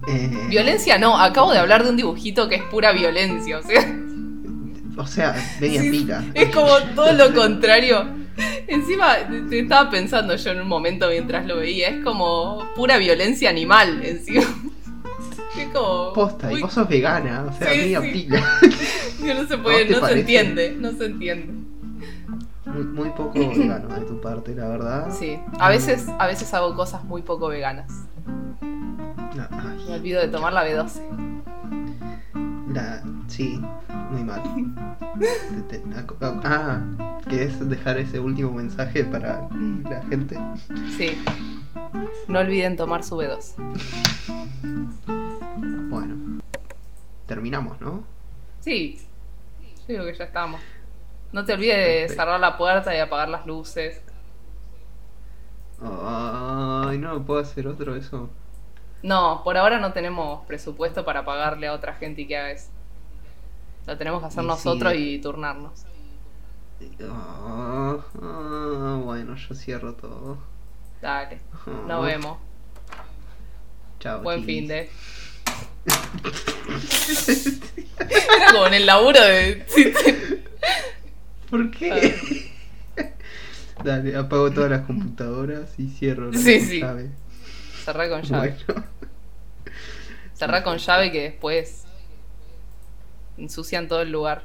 Eh, 0.07 0.47
Violencia 0.49 0.97
no, 0.97 1.17
acabo 1.17 1.53
de 1.53 1.59
hablar 1.59 1.83
de 1.85 1.91
un 1.91 1.97
dibujito 1.97 2.49
que 2.49 2.55
es 2.55 2.63
pura 2.63 2.91
violencia, 2.91 3.57
o 3.59 3.63
sea, 3.63 3.81
O 4.97 5.05
sea, 5.07 5.33
media 5.61 5.81
Sí, 5.81 5.89
pica. 5.91 6.23
es 6.33 6.53
como 6.53 6.77
todo 6.93 7.11
lo 7.13 7.33
contrario. 7.41 8.05
Encima, 8.67 9.15
te 9.49 9.59
estaba 9.59 9.89
pensando 9.89 10.35
yo 10.35 10.51
en 10.51 10.59
un 10.61 10.67
momento 10.67 11.07
mientras 11.09 11.45
lo 11.45 11.55
veía, 11.57 11.87
es 11.89 12.03
como 12.03 12.65
pura 12.75 12.97
violencia 12.97 13.49
animal 13.49 14.01
encima. 14.05 14.43
Es 15.57 15.67
como... 15.73 16.13
Posta, 16.13 16.51
y 16.51 16.61
vos 16.61 16.73
sos 16.73 16.87
vegana, 16.87 17.45
o 17.49 17.53
sea, 17.53 17.71
Sí, 17.71 17.77
media 17.79 18.01
sí. 18.01 18.27
que 19.23 19.33
no 19.33 19.47
se 19.47 19.53
¿A 19.55 19.63
puede, 19.63 19.89
no 19.89 20.07
se 20.07 20.19
entiende, 20.19 20.75
no 20.79 20.91
se 20.91 21.05
entiende. 21.05 21.53
Muy, 22.65 22.83
muy 22.83 23.09
poco 23.11 23.33
vegano 23.33 23.87
de 23.87 24.01
tu 24.01 24.19
parte, 24.19 24.53
la 24.55 24.67
verdad. 24.67 25.07
Sí, 25.11 25.39
a 25.59 25.69
veces, 25.69 26.07
a 26.19 26.27
veces 26.27 26.53
hago 26.53 26.75
cosas 26.75 27.03
muy 27.05 27.21
poco 27.21 27.47
veganas. 27.47 27.91
No, 28.61 29.47
ay, 29.51 29.85
Me 29.87 29.95
olvido 29.95 30.21
de 30.21 30.27
tomar 30.27 30.51
la 30.53 30.65
B12. 30.65 31.01
la- 32.73 33.03
sí, 33.27 33.61
muy 34.11 34.23
mal. 34.23 34.41
Te- 35.69 35.77
te- 35.79 35.83
ah, 36.21 36.41
ah, 36.43 37.19
¿querés 37.29 37.67
dejar 37.69 37.97
ese 37.99 38.19
último 38.19 38.51
mensaje 38.51 39.03
para 39.05 39.47
la 39.89 40.01
gente? 40.09 40.37
Sí. 40.97 41.17
No 42.27 42.39
olviden 42.39 42.75
tomar 42.75 43.03
su 43.03 43.15
B12. 43.15 43.55
Terminamos, 47.25 47.79
¿no? 47.81 48.07
Sí, 48.59 48.97
yo 49.87 49.93
digo 49.93 50.05
que 50.05 50.15
ya 50.15 50.25
estamos. 50.25 50.61
No 51.31 51.45
te 51.45 51.53
olvides 51.53 51.77
de 52.09 52.15
cerrar 52.15 52.39
la 52.39 52.57
puerta 52.57 52.95
y 52.95 52.99
apagar 52.99 53.29
las 53.29 53.45
luces. 53.45 54.01
Ay, 55.79 56.97
no, 56.97 57.25
¿puedo 57.25 57.39
hacer 57.41 57.67
otro 57.67 57.95
eso? 57.95 58.29
No, 59.01 59.41
por 59.43 59.57
ahora 59.57 59.79
no 59.79 59.93
tenemos 59.93 60.45
presupuesto 60.47 61.05
para 61.05 61.23
pagarle 61.25 61.67
a 61.67 61.73
otra 61.73 61.93
gente 61.95 62.21
y 62.23 62.27
que 62.27 62.37
haga 62.37 62.51
eso. 62.51 62.71
Lo 63.85 63.97
tenemos 63.97 64.21
que 64.21 64.27
hacer 64.27 64.43
Y 64.43 64.47
nosotros 64.47 64.93
y 64.95 65.19
turnarnos. 65.19 65.87
Ah, 67.01 67.97
ah, 68.21 69.01
bueno, 69.03 69.35
yo 69.35 69.55
cierro 69.55 69.95
todo. 69.95 70.37
Dale, 71.01 71.39
nos 71.87 72.03
vemos. 72.05 72.37
Chao. 73.99 74.21
Buen 74.21 74.43
fin 74.43 74.67
de. 74.67 74.89
Era 77.97 78.51
como 78.51 78.67
en 78.67 78.73
el 78.73 78.85
laburo 78.85 79.21
de. 79.21 79.65
¿Por 81.49 81.71
qué? 81.71 82.51
Dale, 83.83 84.15
apago 84.15 84.51
todas 84.51 84.71
las 84.71 84.81
computadoras 84.81 85.69
y 85.77 85.89
cierro 85.89 86.31
la 86.31 86.37
Sí, 86.39 86.59
sí. 86.61 86.79
llave. 86.79 87.09
Cerrá 87.83 88.09
con 88.09 88.21
llave. 88.23 88.55
Bueno. 88.67 88.83
Cerrá 90.33 90.63
con 90.63 90.77
llave 90.77 91.11
que 91.11 91.21
después 91.21 91.83
ensucian 93.37 93.87
todo 93.87 94.01
el 94.01 94.11
lugar. 94.11 94.43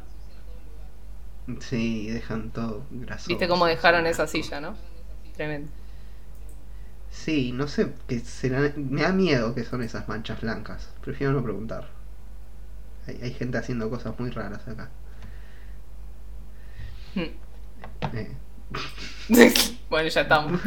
Sí, 1.61 2.09
dejan 2.11 2.51
todo 2.51 2.85
grasoso. 2.91 3.29
¿Viste 3.29 3.49
cómo 3.49 3.67
dejaron 3.67 4.07
esa 4.07 4.27
silla, 4.27 4.61
no? 4.61 4.77
Tremendo. 5.35 5.71
Sí, 7.11 7.53
no 7.53 7.67
sé, 7.69 7.93
que 8.07 8.21
será... 8.21 8.73
me 8.77 9.03
da 9.03 9.13
miedo 9.13 9.55
que 9.55 9.65
son 9.65 9.83
esas 9.83 10.09
manchas 10.09 10.41
blancas. 10.41 10.89
Prefiero 11.03 11.33
no 11.33 11.43
preguntar. 11.43 11.89
Hay, 13.07 13.21
hay 13.23 13.33
gente 13.35 13.59
haciendo 13.59 13.91
cosas 13.91 14.19
muy 14.19 14.31
raras 14.31 14.67
acá. 14.69 14.89
Hmm. 17.15 18.15
Eh. 18.15 18.37
bueno, 19.91 20.09
ya 20.09 20.21
estamos. 20.23 20.61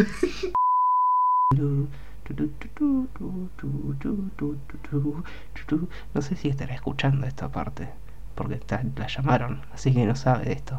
No 6.13 6.21
sé 6.21 6.35
si 6.35 6.49
estará 6.49 6.73
escuchando 6.75 7.25
esta 7.27 7.49
parte, 7.49 7.89
porque 8.35 8.55
está- 8.55 8.83
la 8.95 9.07
llamaron, 9.07 9.61
así 9.73 9.93
que 9.93 10.05
no 10.05 10.15
sabe 10.15 10.45
de 10.45 10.53
esto. 10.53 10.77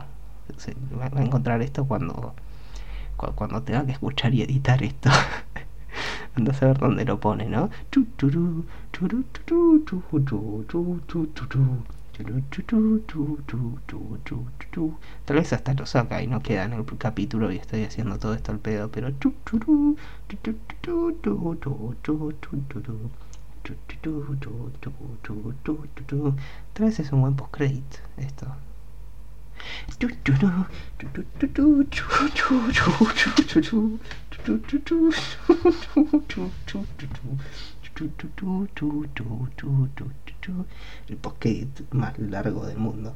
Va 1.01 1.07
a 1.19 1.23
encontrar 1.25 1.63
esto 1.63 1.85
cuando, 1.87 2.15
cu- 2.15 2.33
cuando 3.17 3.63
tenga 3.63 3.87
que 3.87 3.93
escuchar 3.93 4.35
y 4.35 4.43
editar 4.43 4.83
esto. 4.83 5.11
Anda 6.37 6.53
a 6.53 6.55
saber 6.55 6.79
dónde 6.79 7.05
lo 7.05 7.21
pone, 7.21 7.47
¿no? 7.47 7.71
Tal 15.25 15.37
vez 15.37 15.53
hasta 15.53 15.75
lo 15.75 15.87
saca 15.87 16.23
y 16.23 16.27
no 16.27 16.41
queda 16.41 16.65
en 16.65 16.73
el 16.73 16.85
capítulo 16.99 17.53
y 17.53 17.57
estoy 17.57 17.85
haciendo 17.85 18.19
todo 18.19 18.35
esto 18.35 18.53
al 18.53 18.59
pedo, 18.59 18.91
pero... 18.91 19.11
Tal 26.73 26.87
vez 26.87 27.01
es 27.01 27.13
un 27.13 27.21
buen 27.21 27.35
postcredit 27.35 27.85
esto. 28.17 28.47
El 41.09 41.17
postcredit 41.17 41.93
más 41.93 42.19
largo 42.19 42.67
del 42.67 42.79
mundo. 42.79 43.15